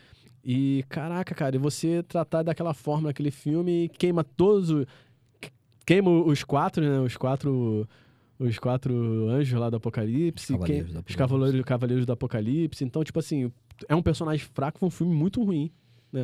E, 0.44 0.84
caraca, 0.88 1.34
cara, 1.34 1.56
e 1.56 1.58
você 1.58 2.02
tratar 2.02 2.42
daquela 2.42 2.72
forma 2.72 3.08
naquele 3.08 3.30
filme, 3.30 3.90
queima 3.98 4.24
todos 4.24 4.70
os... 4.70 4.86
Queima 5.84 6.10
os 6.10 6.44
quatro, 6.44 6.82
né, 6.84 7.00
os 7.00 7.16
quatro... 7.16 7.86
Os 8.38 8.58
quatro 8.58 9.28
anjos 9.28 9.58
lá 9.58 9.68
do 9.68 9.76
Apocalipse. 9.76 10.44
Os 10.44 10.58
Cavaleiros 10.58 10.66
quem- 10.66 10.82
do 10.82 10.84
Os 10.84 10.90
Apocalipse. 10.96 11.16
Cavaleiros, 11.16 11.64
Cavaleiros 11.64 12.06
do 12.06 12.12
Apocalipse. 12.12 12.84
Então, 12.84 13.02
tipo 13.02 13.18
assim, 13.18 13.50
é 13.88 13.94
um 13.94 14.02
personagem 14.02 14.46
fraco, 14.54 14.78
foi 14.78 14.86
um 14.88 14.90
filme 14.90 15.14
muito 15.14 15.42
ruim. 15.42 15.70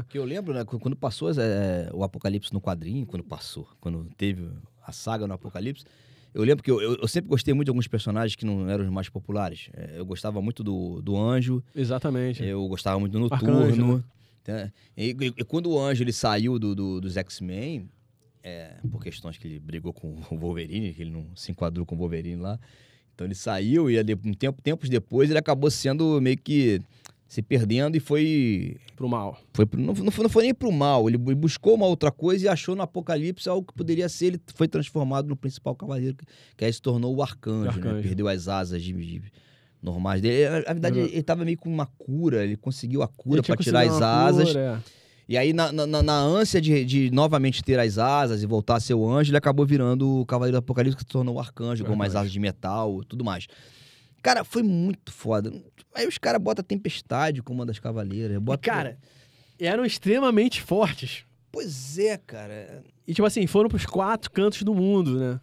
Que 0.08 0.16
eu 0.18 0.24
lembro, 0.24 0.54
né, 0.54 0.64
qu- 0.64 0.78
quando 0.78 0.96
passou 0.96 1.30
é, 1.30 1.90
o 1.92 2.02
Apocalipse 2.04 2.52
no 2.54 2.60
quadrinho, 2.60 3.04
quando 3.04 3.22
passou, 3.22 3.68
quando 3.80 4.08
teve 4.16 4.48
a 4.86 4.92
saga 4.92 5.26
no 5.26 5.34
Apocalipse, 5.34 5.84
eu 6.32 6.42
lembro 6.42 6.64
que 6.64 6.70
eu, 6.70 6.80
eu- 6.80 6.96
eu 7.02 7.06
sempre 7.08 7.28
gostei 7.28 7.52
muito 7.52 7.66
de 7.66 7.70
alguns 7.70 7.86
personagens 7.86 8.34
que 8.34 8.46
não 8.46 8.66
eram 8.68 8.84
os 8.84 8.90
mais 8.90 9.08
populares. 9.10 9.68
É, 9.74 9.98
eu 9.98 10.06
gostava 10.06 10.40
muito 10.40 10.64
do, 10.64 11.02
do 11.02 11.18
Anjo, 11.18 11.62
Exatamente. 11.76 12.42
eu 12.42 12.66
gostava 12.66 12.98
muito 12.98 13.12
do 13.18 13.24
Arcanjo, 13.34 13.52
Noturno. 13.76 14.04
né? 14.48 14.72
E, 14.96 15.10
e- 15.10 15.34
e 15.38 15.44
quando 15.44 15.68
o 15.70 15.78
Anjo 15.78 16.02
ele 16.02 16.12
saiu 16.14 16.58
do, 16.58 16.74
do- 16.74 17.00
dos 17.00 17.16
X-Men, 17.18 17.88
é, 18.44 18.74
por 18.90 19.02
questões 19.02 19.36
que 19.38 19.48
ele 19.48 19.58
brigou 19.58 19.92
com 19.92 20.14
o 20.30 20.36
Wolverine, 20.38 20.92
que 20.94 21.02
ele 21.02 21.10
não 21.10 21.26
se 21.34 21.50
enquadrou 21.50 21.84
com 21.86 21.94
o 21.96 21.98
Wolverine 21.98 22.40
lá, 22.40 22.58
então 23.14 23.26
ele 23.26 23.34
saiu 23.34 23.90
e 23.90 23.98
um 24.24 24.34
tempo, 24.34 24.60
tempos 24.62 24.88
depois 24.88 25.30
ele 25.30 25.38
acabou 25.38 25.70
sendo 25.70 26.20
meio 26.20 26.36
que 26.38 26.80
se 27.26 27.40
perdendo 27.42 27.96
e 27.96 28.00
foi 28.00 28.76
Pro 28.94 29.08
mal. 29.08 29.40
foi 29.52 29.66
pro- 29.66 29.80
não, 29.80 29.92
não 29.94 30.10
foi, 30.12 30.22
não 30.22 30.30
foi 30.30 30.42
nem 30.44 30.54
pro 30.54 30.70
mal, 30.70 31.08
ele 31.08 31.16
bu- 31.16 31.34
buscou 31.34 31.74
uma 31.74 31.86
outra 31.86 32.12
coisa 32.12 32.44
e 32.44 32.48
achou 32.48 32.76
no 32.76 32.82
Apocalipse 32.82 33.48
algo 33.48 33.66
que 33.66 33.72
poderia 33.74 34.08
ser, 34.08 34.26
ele 34.26 34.40
foi 34.54 34.68
transformado 34.68 35.26
no 35.26 35.34
principal 35.34 35.74
cavaleiro, 35.74 36.14
que, 36.16 36.24
que 36.56 36.64
aí 36.64 36.72
se 36.72 36.80
tornou 36.82 37.12
o 37.16 37.22
Arcanjo, 37.22 37.70
Arcanjo. 37.70 37.96
né? 37.96 38.02
Perdeu 38.02 38.28
as 38.28 38.46
asas 38.46 38.80
de, 38.82 38.92
de- 38.92 39.22
normais 39.82 40.20
dele. 40.22 40.48
Na 40.66 40.72
verdade, 40.72 40.98
Uhum. 40.98 41.04
ele, 41.06 41.14
ele 41.14 41.22
tava 41.22 41.44
meio 41.44 41.58
com 41.58 41.68
uma 41.68 41.86
cura, 41.86 42.44
ele 42.44 42.56
conseguiu 42.56 43.02
a 43.02 43.08
cura 43.08 43.42
pra 43.42 43.56
tirar 43.56 43.80
as 43.86 44.00
asas. 44.00 44.48
cura, 44.52 44.60
é. 44.60 45.03
E 45.28 45.38
aí, 45.38 45.52
na, 45.54 45.72
na, 45.72 46.02
na- 46.02 46.18
ânsia 46.20 46.60
de, 46.60 46.84
de 46.84 47.10
novamente 47.10 47.62
ter 47.62 47.78
as 47.80 47.96
asas 47.98 48.42
e 48.42 48.46
voltar 48.46 48.76
a 48.76 48.80
ser 48.80 48.94
o 48.94 49.08
anjo, 49.10 49.30
ele 49.30 49.38
acabou 49.38 49.64
virando 49.64 50.20
o 50.20 50.26
Cavaleiro 50.26 50.56
do 50.56 50.58
Apocalipse, 50.58 50.96
que 50.96 51.02
se 51.02 51.08
tornou 51.08 51.36
o 51.36 51.40
arcanjo, 51.40 51.84
com 51.84 51.96
mais 51.96 52.14
asas 52.14 52.30
de 52.32 52.38
metal 52.38 53.00
e 53.02 53.06
tudo 53.06 53.24
mais. 53.24 53.46
Cara, 54.22 54.44
foi 54.44 54.62
muito 54.62 55.10
foda. 55.12 55.52
Aí 55.94 56.06
os 56.06 56.18
caras 56.18 56.40
botam 56.42 56.62
Tempestade 56.64 57.42
como 57.42 57.60
uma 57.60 57.66
das 57.66 57.78
cavaleiras. 57.78 58.36
E, 58.36 58.40
Bota... 58.40 58.58
cara, 58.70 58.98
eram 59.58 59.84
extremamente 59.84 60.60
fortes. 60.62 61.24
Pois 61.52 61.98
é, 61.98 62.16
cara. 62.18 62.82
E, 63.06 63.14
tipo 63.14 63.26
assim, 63.26 63.46
foram 63.46 63.68
pros 63.70 63.86
quatro 63.86 64.30
cantos 64.30 64.62
do 64.62 64.74
mundo, 64.74 65.18
né? 65.18 65.40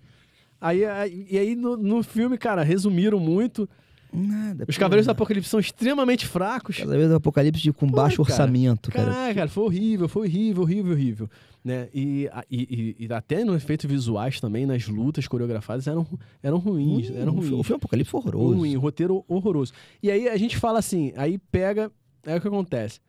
Aí, 0.59 0.85
aí- 0.85 1.27
e 1.29 1.37
aí, 1.39 1.55
no, 1.55 1.75
no 1.77 2.03
filme, 2.03 2.37
cara, 2.37 2.61
resumiram 2.63 3.19
muito. 3.19 3.67
Nada. 4.13 4.65
Os. 4.67 4.77
Cavaleiros 4.77 5.05
do 5.05 5.11
Apocalipse 5.11 5.49
são 5.49 5.59
extremamente 5.59 6.25
fracos. 6.27 6.77
Cavaleiro 6.77 7.09
do 7.09 7.15
Apocalipse 7.15 7.61
de- 7.61 7.71
com 7.71 7.87
Pô, 7.87 7.95
baixo 7.95 8.23
cara. 8.23 8.29
orçamento, 8.29 8.91
cara. 8.91 9.11
Caraca, 9.11 9.33
cara, 9.35 9.49
foi 9.49 9.63
horrível, 9.63 10.09
foi 10.09 10.27
horrível, 10.27 10.63
horrível, 10.63 10.91
horrível. 10.93 11.29
Né? 11.63 11.87
E, 11.93 12.27
e, 12.49 12.95
e- 12.99 13.05
e 13.07 13.13
até 13.13 13.45
nos 13.45 13.55
efeitos 13.63 13.89
visuais 13.89 14.39
também, 14.41 14.65
nas 14.65 14.87
lutas 14.87 15.27
coreografadas, 15.27 15.87
eram, 15.87 16.05
eram 16.43 16.57
ruins. 16.57 17.09
Hum, 17.09 17.13
eram 17.17 17.33
ruins. 17.33 17.51
O 17.51 17.63
filme 17.63 17.77
Apocalipse 17.77 18.15
horroroso. 18.15 18.55
Ruim, 18.57 18.75
roteiro 18.75 19.23
horroroso. 19.27 19.71
E 20.03 20.09
aí 20.11 20.27
a 20.27 20.35
gente 20.37 20.57
fala 20.57 20.79
assim, 20.79 21.13
aí 21.15 21.37
pega, 21.37 21.91
é 22.25 22.35
o 22.35 22.41
que 22.41 22.47
acontece. 22.47 22.99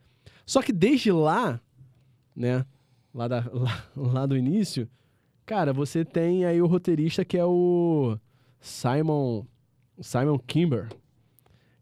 Só 0.45 0.61
que 0.61 0.71
desde 0.71 1.11
lá, 1.11 1.59
né, 2.35 2.65
lá, 3.13 3.27
da, 3.27 3.43
lá, 3.51 3.83
lá 3.95 4.25
do 4.25 4.37
início, 4.37 4.87
cara, 5.45 5.73
você 5.73 6.05
tem 6.05 6.45
aí 6.45 6.61
o 6.61 6.67
roteirista 6.67 7.25
que 7.25 7.37
é 7.37 7.45
o 7.45 8.17
Simon, 8.61 9.45
Simon 9.99 10.37
Kimber. 10.39 10.89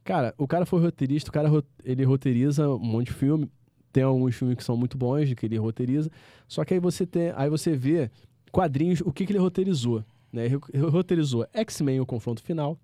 Cara, 0.03 0.33
o 0.37 0.47
cara 0.47 0.65
foi 0.65 0.81
roteirista, 0.81 1.29
o 1.29 1.33
cara 1.33 1.49
ele 1.83 2.03
roteiriza 2.03 2.67
um 2.69 2.79
monte 2.79 3.07
de 3.07 3.13
filme, 3.13 3.49
tem 3.93 4.03
alguns 4.03 4.35
filmes 4.35 4.57
que 4.57 4.63
são 4.63 4.75
muito 4.75 4.97
bons 4.97 5.33
que 5.33 5.45
ele 5.45 5.57
roteiriza, 5.57 6.09
só 6.47 6.65
que 6.65 6.73
aí 6.73 6.79
você 6.79 7.05
tem, 7.05 7.31
aí 7.35 7.49
você 7.49 7.75
vê 7.75 8.09
quadrinhos, 8.51 9.01
o 9.01 9.11
que 9.11 9.25
que 9.25 9.31
ele 9.31 9.39
roteirizou, 9.39 10.03
né? 10.33 10.45
Ele 10.45 10.55
ro- 10.55 10.89
roteirizou 10.89 11.45
X-Men 11.53 11.99
o 11.99 12.05
confronto 12.05 12.41
final, 12.41 12.79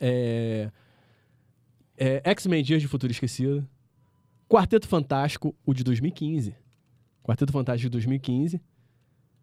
é, 0.00 0.70
é, 1.96 2.22
X-Men 2.30 2.62
Dias 2.62 2.80
de 2.80 2.88
Futuro 2.88 3.10
Esquecido, 3.10 3.66
Quarteto 4.48 4.86
Fantástico, 4.86 5.54
o 5.66 5.74
de 5.74 5.82
2015. 5.84 6.54
Quarteto 7.22 7.52
Fantástico 7.52 7.88
de 7.90 7.92
2015, 7.92 8.60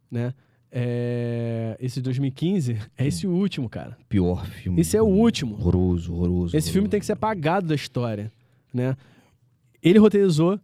né? 0.09 0.33
É, 0.71 1.77
esse 1.79 1.95
de 1.95 2.01
2015 2.03 2.77
é 2.97 3.07
esse 3.07 3.25
último, 3.25 3.69
cara. 3.69 3.97
Pior 4.09 4.45
filme. 4.45 4.81
Esse 4.81 4.97
é 4.97 5.01
o 5.01 5.05
último. 5.05 5.55
Horroroso, 5.55 6.13
horroroso. 6.13 6.57
Esse 6.57 6.71
filme 6.71 6.89
tem 6.89 6.99
que 6.99 7.05
ser 7.05 7.13
apagado 7.13 7.67
da 7.67 7.75
história, 7.75 8.31
né? 8.73 8.97
Ele 9.81 9.99
roteirizou 9.99 10.59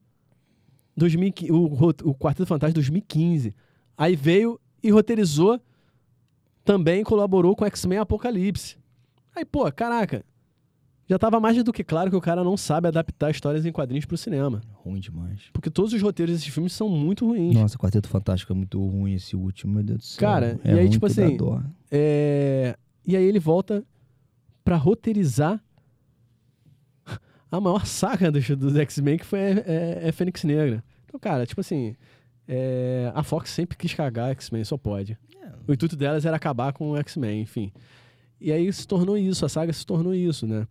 2015, 0.98 1.52
o, 1.52 1.64
o 2.04 2.16
Quarteto 2.16 2.46
Fantástico 2.46 2.76
2015. 2.76 3.56
Aí 3.98 4.16
veio 4.16 4.60
e 4.84 4.90
roteirizou 4.90 5.62
também 6.64 7.04
colaborou 7.04 7.56
com 7.56 7.66
X-Men 7.66 8.00
Apocalipse. 8.00 8.78
Aí, 9.36 9.46
pô, 9.46 9.72
caraca. 9.72 10.24
Já 11.12 11.20
tava 11.20 11.42
mais 11.42 11.62
do 11.62 11.74
que 11.74 11.84
claro 11.84 12.10
que 12.10 12.16
o 12.16 12.22
cara 12.22 12.42
não 12.42 12.56
sabe 12.56 12.88
adaptar 12.88 13.30
histórias 13.30 13.66
em 13.66 13.72
quadrinhos 13.74 14.06
pro 14.06 14.16
cinema. 14.16 14.62
Ruim 14.72 15.02
demais. 15.02 15.42
Porque 15.52 15.70
todos 15.70 15.92
os 15.92 16.02
roteiros 16.02 16.34
desses 16.36 16.48
filmes 16.48 16.72
são 16.72 16.88
muito 16.88 17.28
ruins. 17.28 17.54
Nossa, 17.54 17.78
Quarteto 17.78 18.08
Fantástico 18.08 18.54
é 18.54 18.56
muito 18.56 18.80
ruim 18.82 19.16
esse 19.16 19.36
último, 19.36 19.74
meu 19.74 19.84
Deus 19.84 20.00
do 20.00 20.06
céu. 20.06 20.22
Cara, 20.22 20.58
é 20.64 20.74
e 20.74 20.80
aí, 20.80 20.90
tipo 20.90 21.06
assim. 21.06 21.38
É, 21.92 22.78
E 23.06 23.18
aí 23.18 23.26
ele 23.26 23.40
volta 23.40 23.84
pra 24.64 24.78
roteirizar 24.78 25.62
a 27.52 27.60
maior 27.60 27.86
saga 27.86 28.32
dos, 28.32 28.48
dos 28.52 28.78
X-Men, 28.78 29.18
que 29.18 29.26
foi 29.26 29.40
é, 29.40 30.00
é 30.04 30.12
Fênix 30.14 30.46
Negra. 30.46 30.82
Então, 31.04 31.20
cara, 31.20 31.46
tipo 31.46 31.60
assim, 31.60 31.94
é, 32.48 33.12
a 33.14 33.22
Fox 33.22 33.50
sempre 33.50 33.78
quis 33.78 33.94
cagar 33.94 34.32
X-Men, 34.32 34.64
só 34.64 34.78
pode. 34.78 35.18
É. 35.44 35.50
O 35.68 35.74
intuito 35.74 35.98
delas 35.98 36.26
era 36.26 36.38
acabar 36.38 36.72
com 36.72 36.92
o 36.92 36.98
X-Men, 36.98 37.42
enfim. 37.42 37.70
E 38.40 38.50
aí 38.50 38.72
se 38.72 38.88
tornou 38.88 39.18
isso, 39.18 39.46
a 39.46 39.50
saga 39.50 39.74
se 39.74 39.86
tornou 39.86 40.14
isso, 40.14 40.48
né? 40.48 40.66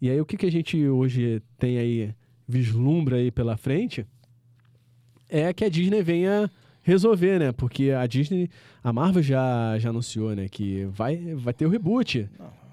E 0.00 0.08
aí 0.10 0.20
o 0.20 0.24
que, 0.26 0.36
que 0.36 0.46
a 0.46 0.50
gente 0.50 0.82
hoje 0.88 1.42
tem 1.58 1.78
aí, 1.78 2.14
vislumbra 2.48 3.16
aí 3.16 3.30
pela 3.30 3.56
frente, 3.56 4.06
é 5.28 5.52
que 5.52 5.64
a 5.64 5.68
Disney 5.68 6.02
venha 6.02 6.50
resolver, 6.82 7.38
né? 7.38 7.52
Porque 7.52 7.90
a 7.90 8.06
Disney, 8.06 8.48
a 8.82 8.92
Marvel 8.92 9.22
já, 9.22 9.78
já 9.78 9.90
anunciou, 9.90 10.34
né? 10.34 10.48
Que 10.48 10.84
vai, 10.86 11.16
vai 11.34 11.52
ter 11.52 11.66
o 11.66 11.68
reboot 11.68 12.28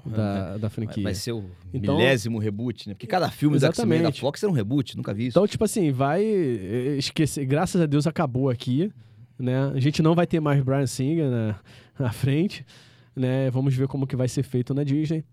da, 0.06 0.54
da 0.54 0.58
Vai, 0.58 0.70
franquia. 0.70 1.04
vai 1.04 1.14
ser 1.14 1.34
o 1.34 1.44
Então- 1.74 1.98
milésimo 1.98 2.40
reboot, 2.40 2.88
né? 2.88 2.94
Porque 2.96 3.06
cada 3.08 3.30
filme 3.30 3.58
X-Men 3.58 3.70
da 3.70 3.74
Exatamente. 3.94 4.22
Fox 4.22 4.42
era 4.42 4.52
um 4.52 4.56
reboot, 4.56 4.96
nunca 4.96 5.14
vi 5.14 5.28
isso. 5.28 5.38
Então, 5.38 5.46
tipo 5.48 5.64
assim, 5.66 5.92
vai 5.92 6.24
eh, 6.24 6.96
esquecer. 6.98 7.46
Graças 7.46 7.80
a 7.82 7.86
Deus 7.86 8.08
acabou 8.08 8.50
aqui, 8.50 8.90
né? 9.38 9.72
A 9.76 9.80
gente 9.80 10.02
não 10.02 10.16
vai 10.16 10.26
ter 10.26 10.40
mais 10.40 10.64
Brian 10.64 10.88
Singer 10.88 11.30
na, 11.30 11.60
na 12.00 12.12
frente, 12.14 12.66
né? 13.16 13.52
Vamos 13.52 13.76
ver 13.76 13.88
como 13.90 14.08
que 14.08 14.16
vai 14.16 14.30
ser 14.30 14.44
feito 14.44 14.74
na 14.74 14.84
Disney. 14.86 15.26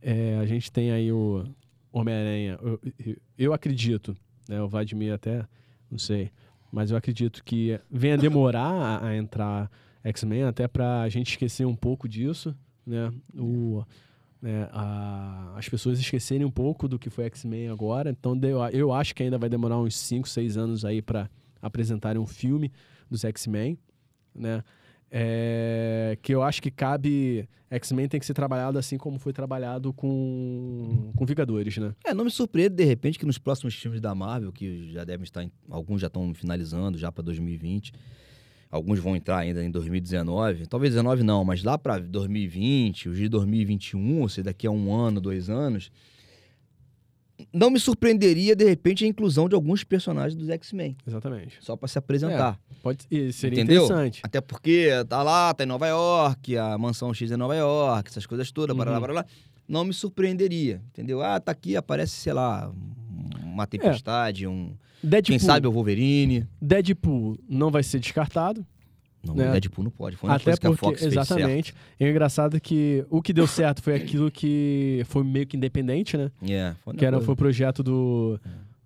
É, 0.00 0.36
a 0.38 0.46
gente 0.46 0.70
tem 0.70 0.90
aí 0.92 1.10
o 1.12 1.44
Homem-Aranha. 1.92 2.58
Eu, 2.62 2.80
eu- 3.06 3.16
eu 3.38 3.52
acredito, 3.52 4.16
né? 4.48 4.60
O 4.62 4.68
Vladimir 4.68 5.12
até, 5.12 5.46
não 5.90 5.98
sei, 5.98 6.30
mas 6.70 6.90
eu 6.90 6.96
acredito 6.96 7.42
que 7.44 7.78
venha 7.90 8.16
demorar 8.16 8.70
a, 9.02 9.06
a 9.08 9.16
entrar 9.16 9.70
X-Men 10.04 10.44
até 10.44 10.68
pra 10.68 11.08
gente 11.08 11.30
esquecer 11.30 11.66
um 11.66 11.74
pouco 11.74 12.08
disso, 12.08 12.54
né? 12.86 13.12
O, 13.36 13.82
né, 14.40 14.68
a- 14.72 15.54
as 15.56 15.68
pessoas 15.68 15.98
esquecerem 15.98 16.46
um 16.46 16.50
pouco 16.50 16.86
do 16.86 16.98
que 16.98 17.10
foi 17.10 17.24
X-Men 17.24 17.68
agora. 17.68 18.10
Então 18.10 18.36
deu- 18.36 18.60
eu 18.68 18.92
acho 18.92 19.14
que 19.14 19.22
ainda 19.22 19.38
vai 19.38 19.48
demorar 19.48 19.78
uns 19.78 19.96
5, 19.96 20.28
6 20.28 20.56
anos 20.56 20.84
aí 20.84 21.02
para 21.02 21.28
apresentarem 21.60 22.20
um 22.22 22.26
filme 22.26 22.70
dos 23.10 23.24
X-Men, 23.24 23.76
né? 24.34 24.62
É, 25.10 26.18
que 26.22 26.34
eu 26.34 26.42
acho 26.42 26.60
que 26.62 26.70
cabe. 26.70 27.48
X-Men 27.70 28.08
tem 28.08 28.18
que 28.18 28.24
ser 28.24 28.32
trabalhado 28.32 28.78
assim 28.78 28.96
como 28.96 29.18
foi 29.18 29.30
trabalhado 29.32 29.92
com, 29.92 31.12
com 31.14 31.26
Vingadores, 31.26 31.76
né? 31.76 31.94
É, 32.04 32.14
não 32.14 32.24
me 32.24 32.30
surpreende, 32.30 32.74
de 32.76 32.84
repente, 32.84 33.18
que 33.18 33.26
nos 33.26 33.36
próximos 33.36 33.74
filmes 33.74 34.00
da 34.00 34.14
Marvel, 34.14 34.50
que 34.52 34.90
já 34.90 35.04
devem 35.04 35.24
estar. 35.24 35.42
em- 35.44 35.52
alguns 35.70 36.00
já 36.00 36.06
estão 36.06 36.32
finalizando 36.34 36.96
já 36.96 37.12
para 37.12 37.22
2020. 37.22 37.92
Alguns 38.70 38.98
vão 38.98 39.14
entrar 39.16 39.38
ainda 39.38 39.62
em 39.62 39.70
2019. 39.70 40.66
Talvez 40.66 40.92
19 40.94 41.22
não, 41.22 41.44
mas 41.44 41.62
lá 41.62 41.76
para 41.78 41.98
2020, 41.98 43.08
os 43.10 43.16
de 43.16 43.28
2021, 43.28 44.20
ou 44.22 44.28
seja, 44.28 44.44
daqui 44.44 44.66
a 44.66 44.70
um 44.70 44.94
ano, 44.94 45.20
dois 45.20 45.48
anos. 45.50 45.90
Não 47.52 47.70
me 47.70 47.78
surpreenderia, 47.78 48.56
de 48.56 48.64
repente, 48.64 49.04
a 49.04 49.08
inclusão 49.08 49.48
de 49.48 49.54
alguns 49.54 49.84
personagens 49.84 50.34
dos 50.34 50.48
X-Men. 50.48 50.96
Exatamente. 51.06 51.56
Só 51.60 51.76
para 51.76 51.88
se 51.88 51.96
apresentar. 51.98 52.58
Pode, 52.82 53.06
e 53.10 53.32
seria 53.32 53.60
Entendeu? 53.62 53.84
interessante. 53.84 54.20
Até 54.24 54.40
porque 54.40 54.88
tá 55.08 55.22
lá, 55.22 55.54
tá 55.54 55.62
em 55.64 55.66
Nova 55.66 55.86
York, 55.86 56.56
a 56.56 56.76
mansão 56.76 57.12
X 57.14 57.30
é 57.30 57.36
Nova 57.36 57.54
York, 57.54 58.10
essas 58.10 58.26
coisas 58.26 58.50
todas, 58.50 58.74
Uhum. 58.74 58.78
barará, 58.78 59.00
barará. 59.00 59.26
Não 59.68 59.84
me 59.84 59.92
surpreenderia, 59.92 60.82
entendeu? 60.88 61.22
Ah, 61.22 61.38
tá 61.38 61.52
aqui, 61.52 61.76
aparece, 61.76 62.12
sei 62.12 62.32
lá, 62.32 62.72
uma 63.42 63.66
tempestade, 63.66 64.46
um. 64.46 64.72
Deadpool, 65.02 65.30
Quem 65.32 65.38
sabe 65.38 65.66
o 65.66 65.70
Wolverine. 65.72 66.46
Deadpool 66.60 67.38
não 67.48 67.70
vai 67.70 67.82
ser 67.84 68.00
descartado. 68.00 68.66
Não, 69.24 69.34
Né? 69.34 69.48
o 69.48 69.52
Deadpool 69.52 69.84
não 69.84 69.90
pode. 69.90 70.16
Foi 70.16 70.30
uma 70.30 70.36
Até 70.36 70.56
porque, 70.56 70.76
Fox 70.76 71.02
exatamente. 71.02 71.74
E 71.98 72.04
o 72.04 72.08
engraçado 72.08 72.56
é 72.56 72.60
que 72.60 73.04
o 73.10 73.20
que 73.20 73.32
deu 73.32 73.46
certo 73.46 73.82
foi 73.82 73.94
aquilo 73.94 74.30
que 74.30 75.02
foi 75.06 75.24
meio 75.24 75.46
que 75.46 75.56
independente, 75.56 76.16
né? 76.16 76.30
É, 76.48 76.74
foi 76.84 76.94
Que 76.94 77.04
era, 77.04 77.16
coisa. 77.16 77.26
foi 77.26 77.32
o 77.34 77.36
projeto 77.36 77.82
do, 77.82 78.38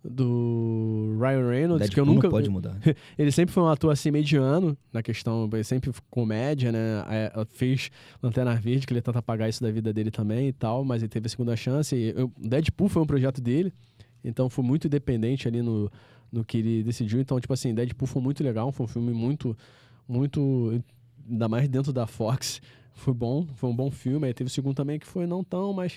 do 0.03 1.17
Ryan 1.21 1.49
Reynolds, 1.49 1.89
que 1.91 1.99
eu 2.01 2.05
Deadpool 2.05 2.15
nunca. 2.15 2.27
não 2.27 2.33
pode 2.33 2.51
mudar. 2.51 2.77
Ele 3.19 3.31
sempre 3.31 3.53
foi 3.55 3.63
um 3.63 3.69
ator 3.69 3.93
assim 3.93 4.11
mediano 4.11 4.77
na 4.93 5.03
questão, 5.03 5.49
ele 5.53 5.65
sempre 5.65 5.91
comédia, 6.11 6.73
né? 6.73 6.79
Fez 7.51 7.91
Lanterna 8.23 8.55
Verde, 8.55 8.87
que 8.87 8.93
ele 8.93 9.01
tenta 9.03 9.19
apagar 9.19 9.49
isso 9.49 9.63
da 9.63 9.71
vida 9.71 9.93
dele 9.93 10.11
também 10.11 10.49
e 10.49 10.53
tal, 10.53 10.85
mas 10.85 11.03
ele 11.03 11.09
teve 11.09 11.27
a 11.27 11.29
segunda 11.29 11.55
chance. 11.57 11.95
E 11.95 12.11
eu- 12.17 12.33
Deadpool 12.39 12.89
foi 12.89 13.03
um 13.03 13.07
projeto 13.07 13.41
dele, 13.41 13.73
então 14.25 14.49
foi 14.51 14.65
muito 14.65 14.87
independente 14.87 15.47
ali 15.47 15.63
no, 15.63 15.91
no 16.33 16.45
que 16.45 16.59
ele 16.59 16.83
decidiu. 16.83 17.21
Então, 17.21 17.39
tipo 17.39 17.53
assim, 17.53 17.73
Deadpool 17.75 18.09
foi 18.09 18.23
muito 18.23 18.43
legal, 18.43 18.73
foi 18.73 18.85
um 18.85 18.89
filme 18.89 19.13
muito, 19.13 19.57
muito, 20.09 20.83
ainda 21.29 21.49
mais 21.49 21.69
dentro 21.69 21.93
da 21.93 22.07
Fox. 22.07 22.61
Foi 22.95 23.15
bom, 23.15 23.47
foi 23.57 23.71
um 23.71 23.75
bom 23.75 23.91
filme. 23.91 24.27
Aí 24.27 24.35
teve 24.35 24.49
o 24.49 24.53
segundo 24.53 24.77
também 24.77 24.99
que 24.99 25.07
foi 25.07 25.27
não 25.27 25.43
tão, 25.43 25.73
mas, 25.73 25.93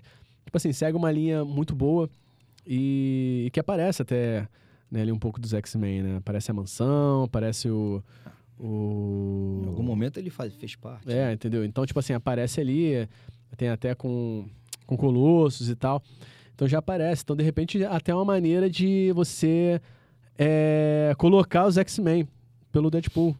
tipo 0.46 0.56
assim, 0.56 0.72
segue 0.74 0.98
uma 0.98 1.12
linha 1.12 1.44
muito 1.46 1.76
boa 1.76 2.10
e, 2.65 3.44
e 3.46 3.50
que 3.52 3.60
aparece 3.60 4.02
até 4.02 4.48
né, 4.89 5.02
ali 5.02 5.12
um 5.12 5.20
pouco 5.20 5.39
dos 5.39 5.54
X-Men, 5.54 6.02
né? 6.02 6.18
Aparece 6.18 6.52
a 6.52 6.54
mansão, 6.54 7.24
aparece 7.24 7.70
o. 7.70 8.04
o... 8.60 9.62
Em 9.63 9.68
algum 9.68 9.84
momento 9.84 10.18
ele 10.18 10.30
faz, 10.30 10.54
fez 10.56 10.76
parte. 10.76 11.12
É, 11.12 11.34
entendeu? 11.34 11.63
Então, 11.63 11.86
tipo 11.86 12.00
assim, 12.00 12.13
aparece 12.13 12.62
ali, 12.62 12.94
é, 12.94 13.08
tem 13.58 13.70
até 13.70 13.94
com, 13.94 14.48
com 14.86 14.98
Colossos 14.98 15.70
e 15.70 15.76
tal. 15.76 16.02
Então 16.54 16.68
já 16.68 16.80
aparece. 16.80 17.24
Então, 17.24 17.36
de 17.36 17.44
repente, 17.44 17.84
até 17.84 18.15
uma 18.15 18.26
maneira 18.26 18.70
de 18.70 19.12
você 19.13 19.82
é, 20.38 21.13
colocar 21.18 21.68
os 21.68 21.78
X-Men 21.78 22.28
pelo 22.72 22.89
Deadpool, 22.89 23.36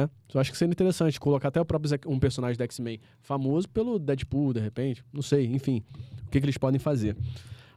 né? 0.00 0.10
Eu 0.34 0.40
acho 0.40 0.50
que 0.52 0.58
seria 0.58 0.72
interessante 0.72 1.18
colocar 1.18 1.48
até 1.48 1.60
o 1.60 1.64
próprio 1.64 1.90
um 2.06 2.18
personagem 2.18 2.56
do 2.56 2.62
X-Men 2.64 3.00
famoso 3.22 3.68
pelo 3.68 3.98
Deadpool, 3.98 4.52
de 4.52 4.60
repente. 4.60 5.02
Não 5.12 5.22
sei, 5.22 5.46
enfim. 5.46 5.82
O 6.26 6.30
que, 6.30 6.38
que 6.40 6.44
eles 6.46 6.58
podem 6.58 6.78
fazer. 6.78 7.16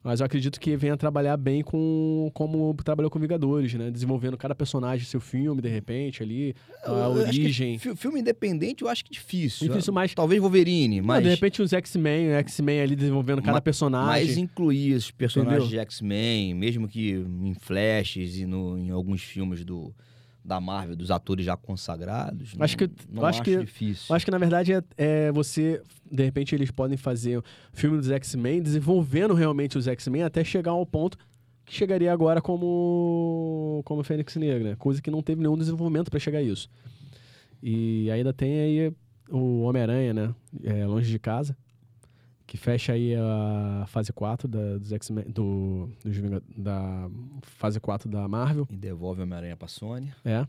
Mas 0.01 0.21
eu 0.21 0.25
acredito 0.25 0.62
que 0.62 0.77
venha 0.77 0.95
trabalhar 0.95 1.36
bem 1.36 1.62
com 1.62 2.32
como 2.34 2.73
trabalhou 2.86 3.12
com 3.12 3.19
Vingadores, 3.19 3.73
né? 3.73 3.91
Desenvolvendo 3.91 4.38
cada 4.38 4.55
personagem 4.55 5.05
seu 5.05 5.19
filme, 5.19 5.62
de 5.62 5.67
repente, 5.67 6.23
ali, 6.23 6.55
Eu- 6.86 6.95
a 6.95 7.10
origem. 7.10 7.77
fi- 7.77 7.93
Filme 7.97 8.21
independente 8.21 8.82
eu 8.82 8.88
acho 8.88 9.03
que 9.03 9.12
difícil. 9.12 9.67
Difícil, 9.67 9.91
mas 9.91 10.13
Talvez 10.13 10.41
Wolverine, 10.41 11.01
Não, 11.01 11.08
mas. 11.08 11.21
de 11.21 11.27
repente 11.29 11.62
os 11.62 11.73
X-Men, 11.73 12.29
o 12.29 12.32
X-Men 12.32 12.79
ali 12.79 12.95
desenvolvendo 12.95 13.41
cada 13.41 13.58
Ma- 13.58 13.62
personagem. 13.62 14.25
Mas 14.25 14.38
incluir 14.38 14.93
os 14.95 15.12
personagens 15.12 15.63
Entendeu? 15.65 15.69
de 15.69 15.79
X-Men, 15.82 16.53
mesmo 16.53 16.88
que 16.88 17.12
em 17.12 17.53
flashes 17.60 18.38
e 18.38 18.45
no, 18.45 18.77
em 18.79 18.91
alguns 18.91 19.21
filmes 19.21 19.65
do, 19.65 19.93
da 20.43 20.60
Marvel, 20.60 20.95
dos 20.95 21.12
atores 21.12 21.45
já 21.45 21.56
consagrados, 21.58 22.56
Acho 22.60 22.78
não, 22.80 22.88
que- 22.88 22.95
não 23.12 23.25
acho 23.25 23.41
que- 23.43 23.58
difícil. 23.58 24.15
Acho 24.15 24.25
que 24.25 24.32
na 24.32 24.38
verdade 24.38 24.73
é, 24.73 24.84
é 24.97 25.32
você, 25.32 25.82
de 26.12 26.23
repente 26.23 26.56
eles 26.56 26.71
podem 26.71 26.97
fazer 26.97 27.41
filme 27.73 27.97
dos 27.97 28.10
X-Men, 28.10 28.62
desenvolvendo 28.62 29.34
realmente 29.34 29.78
os 29.78 29.88
X-Men 29.88 30.23
até 30.23 30.43
chegar 30.43 30.71
ao 30.71 30.86
ponto 30.86 31.17
que 31.65 31.75
chegaria 31.75 32.12
agora 32.12 32.41
como 32.41 33.82
como 33.86 34.04
Fênix 34.04 34.36
Negra, 34.38 34.75
coisa 34.75 35.02
que 35.02 35.12
não 35.12 35.21
teve 35.21 35.41
nenhum 35.41 35.58
desenvolvimento 35.58 36.10
para 36.10 36.19
chegar 36.19 36.39
a 36.39 36.41
isso. 36.43 36.67
E 37.62 38.10
ainda 38.10 38.34
tem 38.34 38.60
aí 38.60 38.93
o 39.30 39.62
Homem-Aranha, 39.62 40.13
né? 40.13 40.36
É, 40.63 40.86
longe 40.88 41.12
de 41.12 41.19
casa, 41.19 41.56
que 42.49 42.57
fecha 42.57 42.93
aí 42.93 43.13
a 43.15 43.85
fase 43.88 44.12
4 44.12 44.47
da, 44.47 44.79
dos 44.79 44.91
X-Men, 44.91 45.25
do, 45.29 45.88
Vinga- 46.03 46.41
da 46.57 47.07
fase 47.43 47.79
4 47.79 48.09
da 48.09 48.27
Marvel. 48.27 48.65
E 48.71 48.75
devolve 48.75 49.21
Homem-Aranha 49.21 49.55
pra 49.55 49.67
Sony. 49.67 50.12
É. 50.25 50.47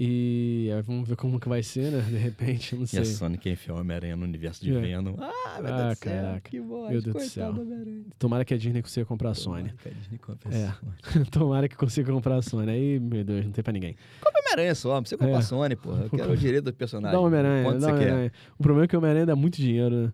E 0.00 0.70
aí 0.72 0.80
vamos 0.82 1.08
ver 1.08 1.16
como 1.16 1.40
que 1.40 1.48
vai 1.48 1.60
ser, 1.60 1.90
né? 1.90 2.00
De 2.08 2.16
repente, 2.16 2.76
não 2.76 2.84
E 2.84 2.86
sei. 2.86 3.00
a 3.00 3.04
Sony 3.04 3.36
quer 3.36 3.50
enfiar 3.50 3.74
o 3.74 3.80
Homem-Aranha 3.80 4.14
no 4.14 4.22
universo 4.22 4.64
de 4.64 4.72
É. 4.72 4.80
Venom. 4.80 5.14
Ah, 5.18 5.60
meu 5.60 5.74
Ah, 5.74 5.76
Deus 5.88 5.98
do 5.98 6.04
céu, 6.04 6.12
caraca. 6.22 6.40
que 6.50 6.60
bosta, 6.60 6.92
Meu 6.92 7.02
Deus 7.02 7.04
do 7.04 7.12
coitado 7.14 7.30
céu. 7.32 7.52
do 7.52 7.60
Homem-Aranha. 7.62 8.04
Tomara 8.16 8.44
que 8.44 8.54
a 8.54 8.56
Disney 8.56 8.80
consiga 8.80 9.04
comprar 9.06 9.30
a 9.30 9.34
Sony. 9.34 9.62
Tomara 9.70 9.76
que 9.82 9.88
a 9.88 9.92
Disney 9.92 10.18
compre 10.18 10.54
É. 10.54 10.66
a 10.66 10.72
Sony. 10.72 11.24
Tomara 11.32 11.68
que 11.68 11.76
consiga 11.76 12.12
comprar 12.12 12.36
a 12.36 12.42
Sony. 12.42 12.70
Aí, 12.70 13.00
meu 13.00 13.24
Deus, 13.24 13.44
não 13.44 13.50
tem 13.50 13.64
pra 13.64 13.72
ninguém. 13.72 13.96
Compra 14.22 14.40
Homem-Aranha 14.40 14.74
só, 14.76 14.94
não 14.94 15.02
precisa 15.02 15.18
comprar 15.18 15.34
É. 15.34 15.38
a 15.38 15.42
Sony, 15.42 15.74
porra. 15.74 16.02
Eu 16.04 16.10
quero 16.10 16.30
o 16.32 16.36
direito 16.36 16.64
do 16.66 16.72
personagem. 16.72 17.12
Dá 17.16 17.20
um 17.20 17.26
Homem-Aranha, 17.26 17.64
Quanto 17.64 17.80
dá? 17.80 17.92
Homem-Aranha. 17.92 18.32
O 18.56 18.62
problema 18.62 18.84
é 18.84 18.88
que 18.88 18.94
o 18.94 18.98
Homem-Aranha 19.00 19.26
dá 19.26 19.34
muito 19.34 19.56
dinheiro, 19.56 19.96
né? 19.96 20.12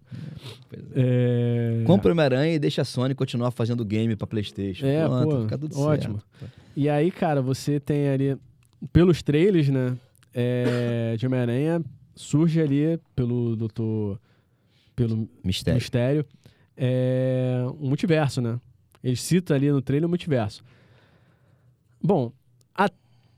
Pois 0.70 0.82
é. 0.96 1.80
É... 1.82 1.84
Compra 1.84 2.08
o 2.08 2.12
Homem-Aranha 2.12 2.54
e 2.54 2.58
deixa 2.58 2.80
a 2.80 2.84
Sony 2.86 3.14
continuar 3.14 3.50
fazendo 3.50 3.84
game 3.84 4.16
pra 4.16 4.26
Playstation. 4.26 4.86
É, 4.86 5.06
Pronto, 5.06 5.28
pô, 5.28 5.42
fica 5.42 5.58
tudo 5.58 5.78
ótimo. 5.78 6.22
certo. 6.40 6.54
E 6.74 6.88
aí, 6.88 7.10
cara, 7.10 7.42
você 7.42 7.78
tem 7.78 8.08
ali, 8.08 8.36
pelos 8.92 9.22
trailers, 9.22 9.68
né? 9.68 9.96
É, 10.32 11.14
de 11.16 11.26
Homem-Aranha, 11.26 11.82
surge 12.14 12.60
ali 12.60 12.98
pelo 13.14 13.56
Doutor. 13.56 14.20
Pelo 14.96 15.28
Mistério. 15.42 15.80
mistério, 15.80 16.26
é 16.76 17.64
um 17.80 17.88
multiverso, 17.88 18.40
né? 18.40 18.60
Ele 19.02 19.16
cita 19.16 19.52
ali 19.54 19.70
no 19.70 19.82
trailer 19.82 20.06
o 20.06 20.08
multiverso. 20.08 20.62
Bom, 22.00 22.32
a, 22.72 22.88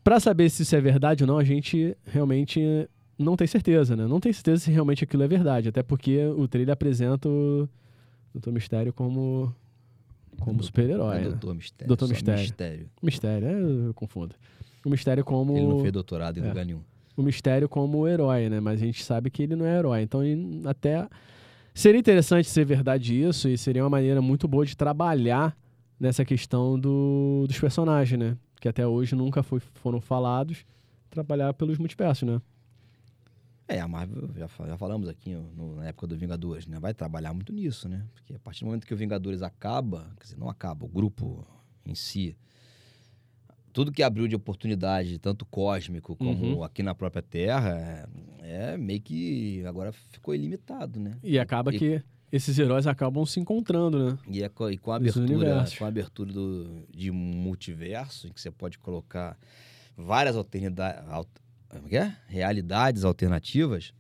pra 0.05 0.21
saber 0.21 0.51
se 0.51 0.63
isso 0.65 0.77
é 0.77 0.81
verdade 0.83 1.25
ou 1.25 1.27
não, 1.27 1.39
a 1.39 1.45
gente 1.45 1.97
realmente 2.05 2.61
não 3.19 3.37
tem 3.37 3.47
certeza, 3.47 3.97
né? 3.97 4.07
Não 4.07 4.21
tem 4.21 4.33
certeza 4.33 4.65
se 4.65 4.71
realmente 4.71 5.03
aquilo 5.03 5.23
é 5.23 5.29
verdade, 5.29 5.69
até 5.69 5.83
porque 5.83 6.27
o 6.27 6.47
trailer 6.47 6.75
apresenta 6.75 7.27
o 7.27 7.67
Doutor 8.35 8.53
Mistério 8.53 8.93
como, 8.93 9.55
como 10.41 10.63
super-herói, 10.63 11.17
É 11.17 11.21
né? 11.21 11.29
Doutor 11.31 11.55
Mistério. 11.55 11.89
Doutor 11.89 12.09
Mistério. 12.09 12.41
Mistério. 12.43 12.91
Mistério, 13.03 13.49
é, 13.49 13.89
eu 13.89 13.95
confundo. 13.95 14.35
O 14.87 14.91
Mistério 14.91 15.25
como... 15.25 15.57
Ele 15.57 15.67
não 15.67 15.81
fez 15.81 15.93
doutorado 15.93 16.39
em 16.39 16.45
É. 16.45 16.49
lugar 16.49 16.65
nenhum. 16.65 16.81
o 17.17 17.23
mistério 17.23 17.69
como 17.69 18.07
herói, 18.07 18.49
né? 18.51 18.61
Mas 18.61 18.81
a 18.81 18.85
gente 18.85 19.03
sabe 19.03 19.31
que 19.31 19.43
ele 19.43 19.57
não 19.57 19.65
é 19.67 19.77
herói. 19.79 20.03
Então, 20.03 20.21
até 20.67 21.09
seria 21.75 21.99
interessante 21.99 22.49
ser 22.49 22.65
verdade 22.65 23.19
isso 23.21 23.49
e 23.49 23.57
seria 23.59 23.83
uma 23.83 23.91
maneira 23.91 24.21
muito 24.23 24.47
boa 24.47 24.65
de 24.67 24.77
trabalhar 24.77 25.57
nessa 25.99 26.25
questão 26.27 26.79
do, 26.79 27.47
dos 27.49 27.59
personagens, 27.59 28.19
né? 28.21 28.37
Que 28.61 28.69
até 28.69 28.87
hoje 28.87 29.15
nunca 29.17 29.43
foi- 29.43 29.61
foram 29.61 30.01
falados. 30.01 30.65
Trabalhar 31.11 31.55
pelos 31.55 31.79
multiversos, 31.79 32.29
né? 32.29 32.41
É, 33.69 33.81
a 33.81 33.89
Marvel, 33.89 34.29
já, 34.37 34.47
já 34.67 34.77
falamos 34.77 35.09
aqui 35.09 35.35
no- 35.57 35.77
na 35.77 35.87
época 35.87 36.07
do 36.07 36.17
Vingadores, 36.17 36.67
né? 36.67 36.79
Vai 36.79 36.95
trabalhar 36.95 37.33
muito 37.35 37.53
nisso, 37.53 37.89
né? 37.89 38.05
Porque 38.15 38.35
a 38.35 38.39
partir 38.39 38.61
do 38.61 38.67
momento 38.67 38.87
que 38.87 38.95
o 38.95 38.97
Vingadores 38.97 39.43
acaba, 39.43 40.07
quer 40.19 40.25
dizer, 40.25 40.37
não 40.39 40.49
acaba, 40.49 40.85
o 40.85 40.89
grupo 40.89 41.45
em 41.85 41.95
si, 41.95 42.37
tudo 43.77 43.93
que 43.93 44.03
abriu 44.03 44.27
de 44.27 44.35
oportunidade, 44.35 45.19
tanto 45.19 45.45
cósmico 45.45 46.17
como 46.17 46.47
Uhum. 46.57 46.65
aqui 46.65 46.83
na 46.83 46.95
própria 46.95 47.21
Terra, 47.21 48.09
é, 48.43 48.73
é 48.73 48.77
meio 48.79 49.03
que 49.03 49.63
agora 49.67 49.93
ficou 49.93 50.35
ilimitado, 50.35 50.99
né? 50.99 51.19
E 51.23 51.39
acaba 51.39 51.75
E- 51.75 51.79
que 51.79 52.03
esses 52.33 52.59
heróis 52.59 52.87
acabam 52.87 53.27
se 53.27 53.39
encontrando, 53.39 54.13
né? 54.13 54.19
E, 54.31 54.43
é 54.43 54.47
e 54.47 54.79
com 54.79 54.93
a 54.93 54.97
abertura, 54.97 55.67
com 55.79 55.85
a 55.85 55.89
abertura 55.89 56.33
do, 56.33 56.87
de 56.91 57.11
um 57.11 57.15
multiverso, 57.15 58.27
em 58.27 58.33
que 58.33 58.41
você 58.41 58.51
pode 58.51 58.79
colocar 58.79 59.37
várias 59.95 60.37
alternida- 60.37 61.05
al- 61.07 61.27
como 61.69 61.87
que 61.87 61.99
é? 61.99 62.17
realidades 62.29 63.05
alternativas, 63.05 63.93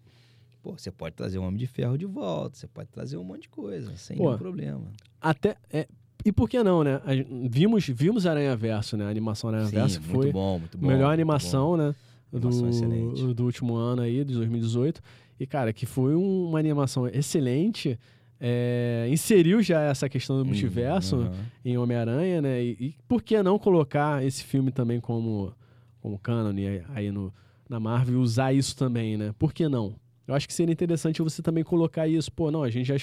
pô, 0.62 0.72
você 0.72 0.90
pode 0.90 1.14
trazer 1.14 1.36
o 1.36 1.42
Homem 1.42 1.58
de 1.58 1.66
Ferro 1.66 1.98
de 1.98 2.06
volta, 2.06 2.56
você 2.56 2.66
pode 2.66 2.88
trazer 2.88 3.18
um 3.18 3.24
monte 3.24 3.42
de 3.42 3.50
coisa, 3.50 3.94
sem 3.98 4.16
Pô, 4.16 4.24
nenhum 4.24 4.38
problema. 4.38 4.90
Até. 5.20 5.54
é, 5.70 5.86
e 6.26 6.32
por 6.32 6.48
que 6.48 6.62
não, 6.62 6.82
né? 6.84 7.00
Vimos, 7.48 7.86
vimos 7.86 8.26
Aranha 8.26 8.56
Verso, 8.56 8.96
né? 8.96 9.06
A 9.06 9.08
animação 9.08 9.50
Aranha 9.50 9.66
Verso 9.66 10.00
muito 10.00 10.12
foi 10.12 10.32
bom, 10.32 10.58
muito 10.58 10.76
bom. 10.78 10.86
melhor 10.86 11.06
muito 11.08 11.12
animação, 11.14 11.76
né? 11.76 11.94
Animação 12.32 12.68
excelente. 12.68 13.22
Do, 13.22 13.34
do 13.34 13.44
último 13.44 13.74
ano 13.76 14.02
aí, 14.02 14.24
de 14.24 14.34
2018. 14.34 15.00
E, 15.38 15.46
cara, 15.46 15.72
que 15.72 15.86
foi 15.86 16.14
um- 16.16 16.48
uma 16.48 16.58
animação 16.58 17.06
excelente, 17.08 17.98
é, 18.40 19.06
inseriu 19.10 19.62
já 19.62 19.80
essa 19.82 20.08
questão 20.08 20.36
do 20.38 20.44
multiverso 20.44 21.16
Uhum. 21.16 21.30
em 21.64 21.78
Homem-Aranha, 21.78 22.42
né? 22.42 22.62
E, 22.62 22.76
e 22.80 22.94
por 23.08 23.22
que 23.22 23.42
não 23.42 23.58
colocar 23.58 24.24
esse 24.24 24.42
filme 24.44 24.70
também 24.70 25.00
como, 25.00 25.52
como 26.00 26.18
canon 26.18 26.52
aí- 26.94 27.10
no, 27.10 27.32
na 27.68 27.80
Marvel 27.80 28.14
e 28.16 28.18
usar 28.18 28.52
isso 28.52 28.76
também, 28.76 29.16
né? 29.16 29.32
Por 29.38 29.52
que 29.52 29.68
não? 29.68 29.94
Eu 30.28 30.34
acho 30.34 30.46
que 30.48 30.52
seria 30.54 30.72
interessante 30.72 31.22
você 31.22 31.40
também 31.40 31.62
colocar 31.64 32.08
isso. 32.08 32.30
Pô, 32.32 32.50
não, 32.50 32.62
a 32.62 32.70
gente 32.70 32.86
já, 32.86 32.96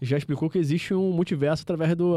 já 0.00 0.16
explicou 0.16 0.48
que 0.48 0.58
existe 0.58 0.94
um 0.94 1.10
multiverso 1.12 1.62
através 1.64 1.94
do, 1.96 2.14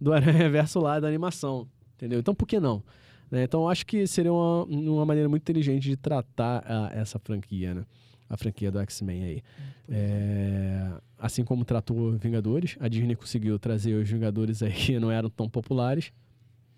do 0.00 0.12
Aranha 0.12 0.48
Verso 0.50 0.80
lá 0.80 0.98
da 0.98 1.06
animação, 1.08 1.68
entendeu? 1.96 2.18
Então 2.20 2.34
por 2.34 2.46
que 2.46 2.58
não? 2.58 2.82
Né? 3.30 3.44
Então 3.44 3.62
eu 3.62 3.68
acho 3.68 3.86
que 3.86 4.06
seria 4.06 4.32
uma, 4.32 4.64
uma 4.64 5.04
maneira 5.06 5.28
muito 5.28 5.42
inteligente 5.42 5.88
de 5.88 5.96
tratar 5.96 6.64
a- 6.66 6.90
essa 6.92 7.18
franquia, 7.18 7.74
né? 7.74 7.84
A 8.28 8.36
franquia 8.36 8.70
do 8.70 8.78
X-Men 8.80 9.24
aí. 9.24 9.42
É, 9.88 10.88
assim 11.18 11.44
como 11.44 11.64
tratou 11.64 12.12
Vingadores, 12.12 12.76
a 12.80 12.86
Disney 12.88 13.16
conseguiu 13.16 13.58
trazer 13.58 13.94
os 13.94 14.08
Vingadores 14.08 14.62
aí 14.62 14.72
que 14.72 14.98
não 15.00 15.10
eram 15.10 15.28
tão 15.28 15.48
populares. 15.48 16.12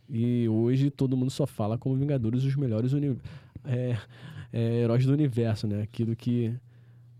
E 0.09 0.49
hoje 0.49 0.91
todo 0.91 1.17
mundo 1.17 1.31
só 1.31 1.47
fala 1.47 1.79
como 1.79 1.95
Vingadores 1.97 2.43
os 2.45 2.57
melhores 2.57 2.93
é, 3.65 3.97
é, 4.53 4.81
heróis 4.81 5.05
do 5.07 5.13
universo, 5.13 5.67
né? 5.67 5.83
Aquilo 5.83 6.17
que 6.17 6.55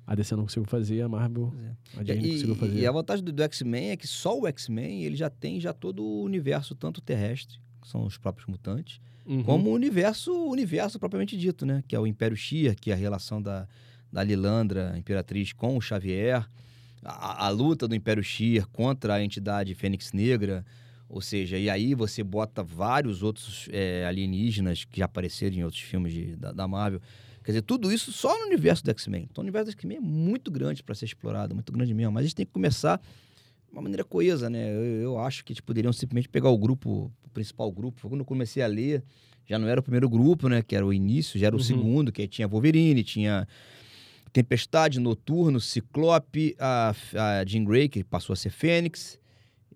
a 0.07 0.15
DC 0.15 0.35
não 0.37 0.43
conseguiu 0.45 0.69
fazer, 0.69 1.01
a 1.03 1.09
Marvel, 1.09 1.53
a 1.97 2.03
Disney 2.03 2.27
E, 2.29 2.31
conseguiu 2.33 2.55
fazer. 2.57 2.79
e 2.81 2.87
a 2.87 2.93
vantagem 2.93 3.25
do, 3.25 3.33
do 3.33 3.43
X-Men 3.43 3.91
é 3.91 3.97
que 3.97 4.07
só 4.07 4.39
o 4.39 4.47
X-Men 4.47 5.05
ele 5.05 5.17
já 5.17 5.31
tem 5.31 5.61
já 5.61 5.73
todo 5.73 6.03
o 6.03 6.23
universo, 6.23 6.75
tanto 6.75 7.01
terrestre, 7.01 7.59
que 7.81 7.89
são 7.89 8.05
os 8.05 8.17
próprios 8.19 8.47
mutantes, 8.49 9.01
Uhum. 9.25 9.45
como 9.45 9.71
o 9.71 9.73
universo, 9.73 10.33
o 10.33 10.51
universo 10.51 10.99
propriamente 10.99 11.37
dito, 11.37 11.65
né? 11.65 11.85
Que 11.87 11.95
é 11.95 12.01
o 12.01 12.09
Império 12.09 12.37
Shir, 12.37 12.75
que 12.75 12.91
é 12.91 12.95
a 12.95 12.97
relação 12.97 13.41
da, 13.41 13.69
da 14.13 14.21
Lilandra, 14.25 14.95
Imperatriz, 14.99 15.53
com 15.53 15.77
o 15.77 15.81
Xavier, 15.81 16.45
a, 17.05 17.47
a 17.47 17.49
luta 17.51 17.87
do 17.87 17.95
Império 17.95 18.23
Shir 18.25 18.67
contra 18.73 19.15
a 19.15 19.23
entidade 19.25 19.75
Fênix 19.77 20.13
Negra, 20.13 20.67
ou 21.09 21.21
seja, 21.21 21.57
e 21.57 21.71
aí 21.71 21.95
você 21.95 22.25
bota 22.25 22.65
vários 22.65 23.23
outros 23.23 23.69
é, 23.71 24.05
alienígenas 24.07 24.85
que 24.85 24.99
já 24.99 25.05
apareceram 25.05 25.55
em 25.57 25.63
outros 25.63 25.83
filmes 25.83 26.13
de- 26.13 26.35
da, 26.35 26.51
da 26.51 26.67
Marvel. 26.67 27.01
Quer 27.43 27.53
dizer, 27.53 27.63
tudo 27.63 27.93
isso 27.93 28.13
só 28.13 28.39
no 28.39 28.47
universo 28.47 28.85
do 28.85 28.91
X-Men. 28.91 29.27
Então 29.31 29.43
o 29.43 29.45
universo 29.45 29.67
do 29.67 29.73
X-Men 29.73 29.99
é 29.99 30.01
muito 30.01 30.51
grande 30.51 30.83
para 30.83 30.95
ser 30.95 31.07
explorado, 31.07 31.55
muito 31.55 31.73
grande 31.73 31.93
mesmo. 31.95 32.13
Mas 32.13 32.21
a 32.23 32.27
gente 32.27 32.37
tem 32.37 32.47
que 32.47 32.53
começar 32.53 32.99
de 32.99 33.73
uma 33.73 33.83
maneira 33.83 34.05
coesa, 34.05 34.49
né? 34.51 34.75
Eu, 34.75 34.83
eu 35.03 35.19
acho 35.19 35.45
que 35.45 35.53
eles 35.53 35.61
poderiam 35.61 35.93
simplesmente 35.93 36.29
pegar 36.29 36.51
o 36.51 36.59
grupo, 36.59 37.11
o 37.25 37.29
principal 37.31 37.71
grupo. 37.73 38.01
Foi 38.01 38.09
Quando 38.11 38.21
eu 38.21 38.25
comecei 38.27 38.63
a 38.63 38.67
ler, 38.67 39.03
já 39.47 39.59
não 39.59 39.67
era 39.67 39.81
o 39.81 39.83
primeiro 39.83 40.09
grupo, 40.09 40.49
né? 40.49 40.63
Que 40.63 40.77
era 40.77 40.87
o 40.87 40.93
início, 40.93 41.39
já 41.39 41.47
era 41.49 41.57
o 41.57 41.59
Uhum. 41.59 41.65
segundo, 41.65 42.13
que 42.13 42.23
aí 42.23 42.29
tinha 42.29 42.47
Wolverine, 42.47 43.03
tinha 43.03 43.47
Tempestade, 44.33 44.99
Noturno, 44.99 45.61
Ciclope, 45.61 46.55
a, 46.59 46.95
a 47.41 47.45
Jean 47.45 47.65
Grey, 47.65 47.89
que 47.89 48.03
passou 48.03 48.33
a 48.33 48.37
ser 48.37 48.51
Fênix. 48.51 49.19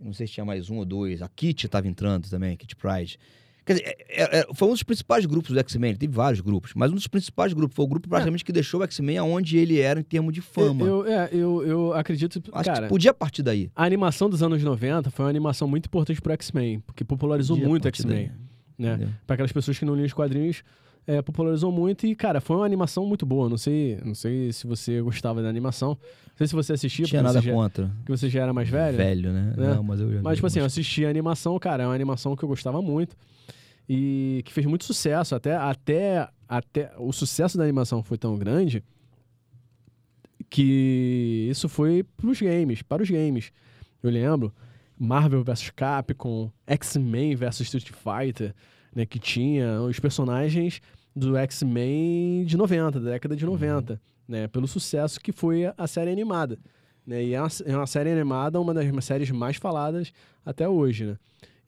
Não 0.01 0.13
sei 0.13 0.27
se 0.27 0.35
tinha 0.35 0.45
mais 0.45 0.71
um 0.71 0.77
ou 0.77 0.85
dois. 0.85 1.21
A 1.23 1.29
Kit 1.29 1.67
estava 1.67 1.87
entrando 1.89 2.29
também, 2.29 2.57
Kit 2.57 2.75
Pride. 2.77 3.19
Quer 3.67 3.73
dizer, 3.73 3.97
é- 4.09 4.23
é- 4.23 4.39
é- 4.39 4.47
foi 4.55 4.69
um 4.69 4.71
dos 4.71 4.85
principais 4.85 5.27
grupos 5.27 5.51
do 5.51 5.59
X-Men. 5.59 5.97
Teve 5.97 6.15
vários 6.15 6.41
grupos, 6.41 6.71
mas 6.77 6.93
um 6.93 6.95
dos 6.95 7.09
principais 7.09 7.53
grupos 7.53 7.75
foi 7.75 7.85
o 7.85 7.89
grupo 7.89 8.09
praticamente 8.09 8.45
que 8.45 8.53
deixou 8.53 8.79
o 8.81 8.85
X-Men 8.85 9.19
aonde 9.19 9.59
ele 9.59 9.81
era 9.81 9.99
em 9.99 10.05
termos 10.05 10.33
de 10.33 10.41
fama. 10.41 10.87
Eu, 10.87 11.05
eu, 11.05 11.13
é, 11.13 11.29
eu, 11.33 11.67
eu 11.67 11.93
acredito, 11.93 12.41
Acho 12.53 12.71
cara, 12.71 12.83
que 12.83 12.89
podia 12.89 13.13
partir 13.13 13.43
daí. 13.43 13.69
a 13.75 13.85
animação 13.85 14.31
dos 14.31 14.41
anos 14.41 14.63
90 14.63 15.11
foi 15.11 15.25
uma 15.25 15.31
animação 15.31 15.67
muito 15.67 15.87
importante 15.87 16.23
pro 16.23 16.33
X-Men, 16.35 16.79
porque 16.87 17.03
popularizou 17.03 17.57
Podia 17.57 17.69
muito 17.69 17.87
o 17.87 17.89
X-Men, 17.89 18.31
né? 18.79 19.09
Para 19.27 19.35
aquelas 19.35 19.51
pessoas 19.51 19.77
que 19.77 19.85
não 19.85 19.97
liam 19.97 20.07
os 20.07 20.13
quadrinhos, 20.13 20.63
é, 21.05 21.21
popularizou 21.21 21.73
muito 21.73 22.07
e, 22.07 22.15
cara, 22.15 22.41
foi 22.41 22.55
uma 22.57 22.67
animação 22.67 23.05
muito 23.05 23.27
boa. 23.27 23.49
Não 23.49 23.59
sei, 23.59 23.99
não 24.05 24.15
sei 24.15 24.53
se 24.53 24.65
você 24.65 25.01
gostava 25.01 25.43
da 25.43 25.49
animação. 25.49 25.91
Não 25.91 26.37
sei 26.37 26.47
se 26.47 26.55
você 26.55 26.73
assistia, 26.75 27.05
tinha 27.07 27.23
nada 27.23 27.41
já, 27.41 27.53
contra. 27.53 27.91
que 28.05 28.11
você 28.13 28.29
já 28.29 28.43
era 28.43 28.53
mais 28.53 28.69
velho. 28.69 28.97
Velho, 28.97 29.33
né? 29.33 29.55
né? 29.57 29.75
Não, 29.75 29.83
mas 29.83 30.01
eu 30.01 30.13
já 30.13 30.23
Mas, 30.23 30.37
tipo 30.37 30.47
assim, 30.47 30.61
eu 30.61 30.65
assisti 30.67 31.05
a 31.05 31.11
animação, 31.11 31.59
cara, 31.59 31.83
é 31.83 31.87
uma 31.87 31.95
animação 31.95 32.37
que 32.37 32.45
eu 32.45 32.49
gostava 32.49 32.81
muito 32.81 33.17
e 33.89 34.43
que 34.45 34.53
fez 34.53 34.67
muito 34.67 34.85
sucesso. 34.85 35.35
Até, 35.35 35.57
até, 35.57 36.29
até 36.49 36.93
o 36.99 37.13
sucesso 37.13 37.57
da 37.59 37.65
animação 37.65 38.03
foi 38.03 38.19
tão 38.19 38.37
grande 38.39 38.83
que 40.49 41.49
isso 41.51 41.69
foi 41.69 42.03
pros 42.17 42.41
games, 42.41 42.83
para 42.83 43.03
os 43.03 43.11
games. 43.11 43.53
Eu 44.03 44.11
lembro 44.11 44.53
Marvel 44.99 45.43
vs 45.43 45.71
Capcom, 45.71 46.51
X-Men 46.67 47.35
vs 47.35 47.61
Street 47.61 47.91
Fighter, 47.91 48.55
né, 48.95 49.05
que 49.05 49.19
tinha 49.19 49.81
os 49.83 49.99
personagens 49.99 50.81
do 51.15 51.37
X-Men 51.37 52.45
de 52.45 52.57
90, 52.57 53.01
da 53.01 53.11
década 53.11 53.35
de 53.37 53.45
90, 53.45 54.01
né, 54.29 54.47
pelo 54.49 54.67
sucesso 54.69 55.21
que 55.21 55.33
foi 55.33 55.67
a- 55.67 55.75
a 55.77 55.87
série 55.87 56.11
animada. 56.11 56.59
Né, 57.07 57.25
e 57.25 57.35
é 57.35 57.41
uma, 57.41 57.49
é 57.67 57.77
uma 57.77 57.87
série 57.87 58.11
animada, 58.11 58.61
uma 58.61 58.75
das 58.75 59.05
séries 59.05 59.31
mais 59.31 59.57
faladas 59.57 60.13
até 60.45 60.69
hoje, 60.69 61.07
né? 61.07 61.17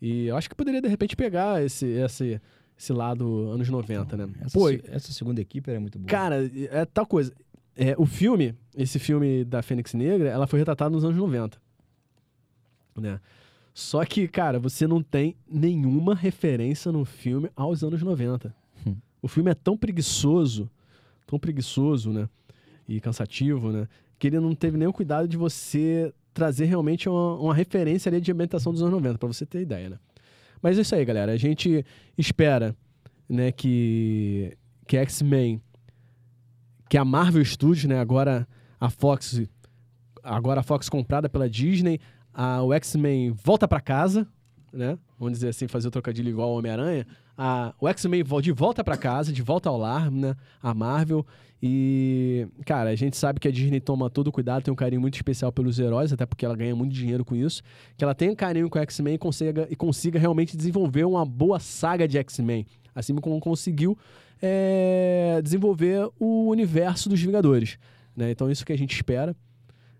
E 0.01 0.26
eu 0.26 0.36
acho 0.36 0.49
que 0.49 0.55
poderia, 0.55 0.80
de 0.80 0.88
repente, 0.88 1.16
pegar 1.16 1.62
esse, 1.62 1.86
esse, 1.86 2.40
esse 2.78 2.92
lado 2.92 3.51
anos 3.51 3.68
90, 3.68 4.16
né? 4.16 4.28
Essa, 4.40 4.59
Pô, 4.59 4.70
essa 4.70 5.12
segunda 5.12 5.40
equipe 5.40 5.70
era 5.70 5.80
muito 5.80 5.99
boa. 5.99 6.09
Cara, 6.09 6.51
é 6.70 6.84
tal 6.84 7.07
coisa. 7.07 7.32
É, 7.76 7.94
o 7.99 8.07
filme, 8.07 8.55
esse 8.76 8.99
filme 8.99 9.44
da 9.44 9.62
Fênix 9.62 9.94
Negra, 9.94 10.28
ela 10.28 10.46
foi 10.46 10.59
retratada 10.59 10.90
nos 10.90 11.05
anos 11.05 11.16
90. 11.16 11.59
Né? 12.96 13.20
Só 13.72 14.05
que, 14.05 14.26
cara, 14.26 14.59
você 14.59 14.86
não 14.86 15.01
tem 15.03 15.36
nenhuma 15.49 16.14
referência 16.14 16.90
no 16.90 17.05
filme 17.05 17.49
aos 17.55 17.84
anos 17.84 18.03
90. 18.03 18.53
Hum. 18.84 18.96
O 19.22 19.28
filme 19.28 19.51
é 19.51 19.55
tão 19.55 19.76
preguiçoso, 19.76 20.68
tão 21.26 21.38
preguiçoso, 21.38 22.12
né? 22.12 22.28
E 22.88 23.01
cansativo, 23.01 23.70
né? 23.70 23.86
Que 24.18 24.26
ele 24.26 24.40
não 24.40 24.55
teve 24.55 24.76
nenhum 24.76 24.90
cuidado 24.90 25.28
de 25.28 25.36
você 25.36 26.12
trazer 26.39 26.66
realmente 26.66 27.09
uma, 27.09 27.34
uma 27.34 27.55
referência 27.55 28.09
ali 28.09 28.20
de 28.20 28.30
ambientação 28.30 28.72
dos 28.72 28.80
anos 28.80 28.95
90, 28.95 29.18
pra 29.18 29.26
você 29.26 29.45
ter 29.45 29.61
ideia, 29.61 29.91
né? 29.91 29.99
Mas 30.62 30.78
é 30.78 30.82
isso 30.82 30.95
aí, 30.95 31.05
galera. 31.05 31.32
A 31.32 31.36
gente 31.36 31.84
espera, 32.16 32.76
né, 33.28 33.51
que, 33.51 34.57
que 34.86 34.97
X-Men, 34.97 35.61
que 36.89 36.97
a 36.97 37.05
Marvel 37.05 37.45
Studios, 37.45 37.86
né, 37.86 37.99
agora 37.99 38.47
a 38.80 38.89
Fox, 38.89 39.43
agora 40.22 40.61
a 40.61 40.62
Fox 40.62 40.89
comprada 40.89 41.28
pela 41.28 41.51
Disney, 41.51 41.99
a, 42.32 42.62
o 42.62 42.72
X-Men 42.72 43.32
volta 43.32 43.66
pra 43.66 43.80
casa, 43.80 44.24
né? 44.72 44.97
Vamos 45.18 45.34
dizer 45.34 45.49
assim, 45.49 45.66
fazer 45.66 45.89
o 45.89 45.91
trocadilho 45.91 46.28
igual 46.28 46.51
ao 46.51 46.57
Homem-Aranha. 46.57 47.05
A- 47.39 47.72
O 47.80 47.89
X-Men 47.89 48.24
de 48.43 48.51
volta 48.53 48.82
pra 48.82 48.97
casa, 48.97 49.32
de 49.32 49.41
volta 49.43 49.68
ao 49.68 49.78
lar, 49.78 50.11
né? 50.11 50.34
A 50.61 50.74
Marvel. 50.74 51.24
E, 51.62 52.47
cara, 52.66 52.91
a 52.91 52.95
gente 52.95 53.16
sabe 53.16 53.41
que 53.41 53.49
a 53.49 53.51
Disney 53.51 53.80
toma 53.80 54.11
todo 54.11 54.28
o 54.28 54.32
cuidado, 54.32 54.62
tem 54.62 54.72
um 54.72 54.76
carinho 54.76 55.01
muito 55.01 55.14
especial 55.14 55.51
pelos 55.53 55.78
heróis, 55.78 56.12
até 56.12 56.26
porque 56.26 56.45
ela 56.45 56.55
ganha 56.57 56.74
muito 56.74 56.93
dinheiro 56.93 57.24
com 57.24 57.34
isso. 57.34 57.62
Que 57.97 58.05
ela 58.05 58.14
tenha 58.14 58.34
carinho 58.36 58.68
com 58.68 58.78
o 58.78 58.82
X-Men 58.82 59.14
e 59.14 59.18
consiga, 59.18 59.66
e 59.70 59.76
consiga 59.76 60.18
realmente 60.18 60.57
desenvolver 60.57 61.05
uma 61.05 61.24
boa 61.24 61.59
saga 61.61 62.07
de 62.07 62.18
X-Men. 62.18 62.66
Assim 62.95 63.14
como 63.16 63.39
conseguiu 63.41 63.97
é, 64.43 65.41
desenvolver 65.43 66.09
o 66.18 66.49
universo 66.49 67.09
dos 67.09 67.20
Vingadores. 67.20 67.78
Né? 68.16 68.30
Então, 68.30 68.51
isso 68.51 68.64
que 68.66 68.72
a 68.72 68.78
gente 68.78 68.95
espera. 68.95 69.34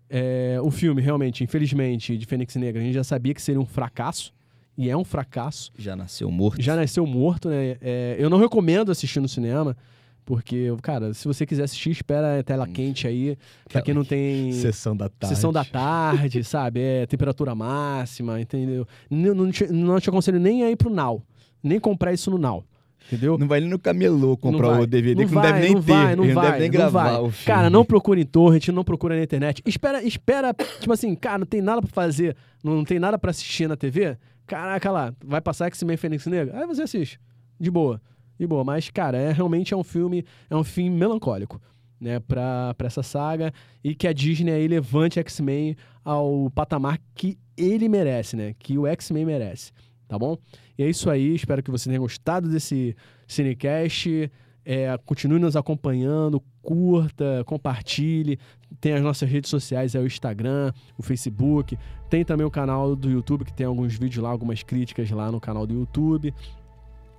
É, 0.09 0.57
o 0.61 0.71
filme, 0.71 1.01
realmente, 1.01 1.43
infelizmente, 1.43 2.17
de 2.17 2.25
Fênix 2.25 2.55
Negra, 2.55 2.81
a 2.81 2.83
gente 2.83 2.95
já 2.95 3.03
sabia 3.03 3.33
que 3.33 3.41
seria 3.41 3.61
um 3.61 3.65
fracasso. 3.65 4.33
E 4.79 4.89
é 4.89 4.95
um 4.95 5.03
fracasso. 5.03 5.73
Já 5.77 5.93
nasceu 5.93 6.31
morto. 6.31 6.61
Já 6.61 6.73
nasceu 6.73 7.05
morto, 7.05 7.49
né? 7.49 7.75
É, 7.81 8.15
eu 8.17 8.29
não 8.29 8.37
recomendo 8.39 8.89
assistir 8.93 9.19
no 9.19 9.27
cinema. 9.27 9.75
Porque, 10.23 10.73
cara, 10.81 11.13
se 11.13 11.27
você 11.27 11.45
quiser 11.45 11.63
assistir, 11.63 11.89
espera 11.89 12.39
a 12.39 12.43
tela 12.43 12.65
quente 12.65 13.05
aí. 13.05 13.37
Pra 13.67 13.81
quem 13.81 13.93
não 13.93 14.05
tem 14.05 14.53
Sessão 14.61 14.95
da 14.95 15.09
tarde. 15.09 15.35
sessão 15.35 15.51
da 15.51 15.65
tarde, 15.65 16.45
sabe? 16.45 16.79
É 16.79 17.05
temperatura 17.05 17.53
máxima, 17.53 18.39
entendeu? 18.39 18.87
Não, 19.09 19.35
não, 19.35 19.51
te, 19.51 19.67
não 19.67 19.99
te 19.99 20.07
aconselho 20.07 20.39
nem 20.39 20.63
a 20.63 20.71
ir 20.71 20.77
pro 20.77 20.89
Now. 20.89 21.21
Nem 21.61 21.77
comprar 21.77 22.13
isso 22.13 22.31
no 22.31 22.37
Now. 22.37 22.63
Entendeu? 23.07 23.37
Não 23.37 23.49
vai 23.49 23.59
nem 23.59 23.69
no 23.69 23.79
camelô 23.79 24.37
comprar 24.37 24.75
Não 24.75 24.81
o 24.83 24.87
DVD, 24.87 25.25
que 25.25 25.33
não 25.33 25.41
vai, 25.41 25.51
deve 25.51 25.65
nem 25.65 25.75
não 25.75 25.81
ter. 25.81 25.91
Vai, 25.91 26.15
não 26.15 26.33
vai, 26.33 26.45
deve 26.45 26.59
nem 26.59 26.69
não 26.69 26.77
gravar 26.77 27.03
vai. 27.03 27.21
o 27.21 27.31
filme. 27.31 27.45
Cara, 27.45 27.69
não 27.69 27.83
procura 27.83 28.21
em 28.21 28.25
torrent, 28.25 28.69
não 28.69 28.83
procura 28.85 29.17
na 29.17 29.23
internet. 29.23 29.61
Espera, 29.65 30.01
espera, 30.03 30.55
tipo 30.79 30.93
assim, 30.93 31.15
cara, 31.15 31.39
não 31.39 31.45
tem 31.45 31.61
nada 31.61 31.81
pra 31.81 31.89
fazer, 31.91 32.37
não, 32.63 32.75
não 32.77 32.85
tem 32.85 32.97
nada 32.97 33.17
pra 33.19 33.31
assistir 33.31 33.67
na 33.67 33.75
TV. 33.75 34.15
Caraca 34.49 34.89
lá, 34.89 35.13
vai 35.23 35.39
passar 35.39 35.67
X-Men 35.67 35.95
Fênix 35.95 36.25
Negra? 36.25 36.59
Aí 36.59 36.65
você 36.65 36.81
assiste. 36.81 37.19
De 37.59 37.69
boa. 37.69 38.01
De 38.37 38.47
boa. 38.47 38.63
Mas, 38.63 38.89
cara, 38.89 39.15
é, 39.15 39.31
realmente 39.31 39.75
é 39.75 39.77
um 39.77 39.83
filme, 39.83 40.25
é 40.49 40.55
um 40.55 40.63
fim 40.63 40.89
melancólico, 40.89 41.61
né, 42.01 42.19
pra, 42.19 42.73
pra 42.73 42.87
essa 42.87 43.03
saga. 43.03 43.53
E 43.83 43.93
que 43.93 44.07
a 44.07 44.11
Disney 44.11 44.51
aí 44.51 44.67
levante 44.67 45.19
X-Men 45.19 45.75
ao 46.03 46.49
patamar 46.49 46.99
que 47.13 47.37
ele 47.55 47.87
merece, 47.87 48.35
né? 48.35 48.55
Que 48.57 48.75
o 48.75 48.87
X-Men 48.87 49.23
merece. 49.23 49.71
Tá 50.07 50.17
bom? 50.17 50.35
E 50.75 50.83
é 50.83 50.89
isso 50.89 51.11
aí. 51.11 51.35
Espero 51.35 51.61
que 51.61 51.69
você 51.69 51.87
tenha 51.87 51.99
gostado 51.99 52.49
desse 52.49 52.95
Cinecast. 53.27 54.31
É, 54.65 54.97
continue 55.05 55.37
nos 55.37 55.55
acompanhando, 55.55 56.41
curta, 56.69 57.43
compartilhe. 57.47 58.37
Tem 58.79 58.93
as 58.93 59.01
nossas 59.01 59.27
redes 59.27 59.49
sociais, 59.49 59.95
é 59.95 59.99
o 59.99 60.05
Instagram, 60.05 60.71
o 60.99 61.01
Facebook. 61.01 61.75
Tem 62.11 62.23
também 62.23 62.45
o 62.45 62.51
canal 62.51 62.95
do 62.95 63.09
YouTube, 63.09 63.43
que 63.43 63.51
tem 63.51 63.65
alguns 63.65 63.95
vídeos 63.95 64.21
lá, 64.23 64.29
algumas 64.29 64.61
críticas 64.61 65.09
lá 65.09 65.31
no 65.31 65.39
canal 65.39 65.65
do 65.65 65.73
YouTube. 65.73 66.31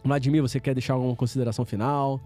Vladimir, 0.04 0.40
você 0.40 0.60
quer 0.60 0.72
deixar 0.72 0.94
alguma 0.94 1.16
consideração 1.16 1.64
final? 1.64 2.20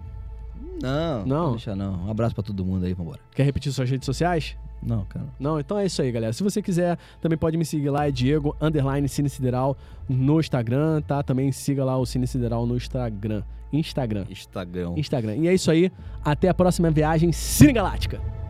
Não, 0.82 1.24
Não? 1.24 1.50
deixa 1.52 1.74
não. 1.74 2.06
Um 2.06 2.10
abraço 2.10 2.34
pra 2.34 2.44
todo 2.44 2.62
mundo 2.62 2.84
aí, 2.84 2.92
vambora. 2.92 3.20
Quer 3.34 3.44
repetir 3.44 3.72
suas 3.72 3.88
redes 3.88 4.04
sociais? 4.04 4.56
Não, 4.84 5.04
cara. 5.06 5.26
Não, 5.38 5.58
então 5.58 5.78
é 5.78 5.86
isso 5.86 6.02
aí, 6.02 6.12
galera. 6.12 6.32
Se 6.32 6.42
você 6.42 6.60
quiser, 6.60 6.98
também 7.20 7.38
pode 7.38 7.56
me 7.56 7.64
seguir 7.64 7.90
lá, 7.90 8.06
é 8.06 8.10
Diego 8.10 8.54
Underline 8.60 9.08
Cine 9.08 9.28
Sideral 9.28 9.76
no 10.08 10.38
Instagram, 10.38 11.00
tá? 11.02 11.22
Também 11.22 11.50
siga 11.52 11.84
lá 11.84 11.96
o 11.96 12.04
Cine 12.04 12.26
Sideral 12.26 12.66
no 12.66 12.76
Instagram. 12.76 13.42
Instagram. 13.72 14.26
Instagram. 14.30 14.92
Instagram. 14.96 15.36
E 15.36 15.48
é 15.48 15.54
isso 15.54 15.70
aí. 15.70 15.90
Até 16.24 16.48
a 16.48 16.54
próxima 16.54 16.90
viagem 16.90 17.32
Cine 17.32 17.72
Galáctica. 17.72 18.43